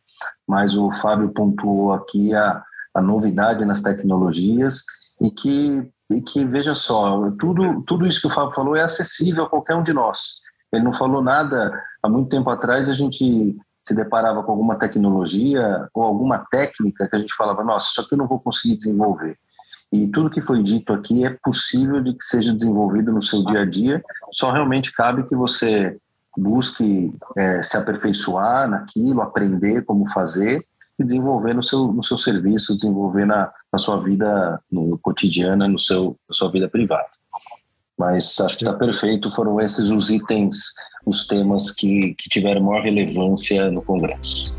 mas 0.48 0.76
o 0.76 0.92
Fábio 0.92 1.30
pontuou 1.30 1.94
aqui 1.94 2.34
a, 2.34 2.62
a 2.94 3.02
novidade 3.02 3.64
nas 3.66 3.82
tecnologias 3.82 4.84
e 5.22 5.32
que, 5.32 5.90
e 6.10 6.22
que, 6.22 6.46
veja 6.46 6.76
só, 6.76 7.32
tudo, 7.40 7.82
tudo 7.84 8.06
isso 8.06 8.22
que 8.22 8.28
o 8.28 8.32
Fábio 8.32 8.54
falou 8.54 8.76
é 8.76 8.82
acessível 8.82 9.46
a 9.46 9.50
qualquer 9.50 9.76
um 9.76 9.84
de 9.84 9.94
nós. 9.94 10.42
Ele 10.74 10.84
não 10.84 10.94
falou 10.94 11.22
nada, 11.22 11.72
há 12.04 12.10
muito 12.10 12.30
tempo 12.30 12.50
atrás 12.50 12.90
a 12.90 12.94
gente 12.94 13.58
se 13.92 13.96
deparava 13.96 14.42
com 14.42 14.52
alguma 14.52 14.76
tecnologia 14.76 15.88
ou 15.94 16.04
alguma 16.04 16.46
técnica 16.50 17.08
que 17.08 17.16
a 17.16 17.20
gente 17.20 17.36
falava, 17.36 17.64
nossa, 17.64 17.90
isso 17.92 18.02
aqui 18.02 18.14
eu 18.14 18.18
não 18.18 18.28
vou 18.28 18.40
conseguir 18.40 18.78
desenvolver. 18.78 19.38
E 19.92 20.08
tudo 20.08 20.30
que 20.30 20.40
foi 20.40 20.64
dito 20.64 20.94
aqui 20.94 21.26
é 21.26 21.38
possível 21.44 22.02
de 22.02 22.14
que 22.14 22.24
seja 22.24 22.54
desenvolvido 22.54 23.12
no 23.12 23.22
seu 23.22 23.44
dia 23.44 23.62
a 23.62 23.66
dia, 23.66 24.02
só 24.32 24.50
realmente 24.50 24.94
cabe 24.94 25.28
que 25.28 25.36
você 25.36 25.98
busque 26.38 27.14
é, 27.38 27.62
se 27.62 27.76
aperfeiçoar 27.76 28.70
naquilo, 28.70 29.22
aprender 29.22 29.84
como 29.84 30.08
fazer 30.08 30.66
e 30.98 31.04
desenvolver 31.04 31.54
no 31.54 31.62
seu, 31.62 31.92
no 31.92 32.02
seu 32.02 32.16
serviço, 32.16 32.74
desenvolver 32.74 33.26
na, 33.26 33.52
na 33.72 33.78
sua 33.78 34.02
vida 34.02 34.62
no 34.72 34.98
cotidiana, 35.00 35.68
no 35.68 35.78
seu, 35.78 36.16
na 36.30 36.34
sua 36.34 36.50
vida 36.50 36.70
privada. 36.70 37.10
Mas 37.98 38.40
acho 38.40 38.58
que 38.58 38.64
está 38.64 38.78
perfeito, 38.78 39.30
foram 39.30 39.60
esses 39.60 39.90
os 39.90 40.10
itens, 40.10 40.74
os 41.06 41.28
temas 41.28 41.72
que, 41.72 42.16
que 42.16 42.30
tiveram 42.30 42.62
maior 42.62 42.84
relevância 42.84 43.72
no 43.72 43.82
Congresso. 43.82 44.54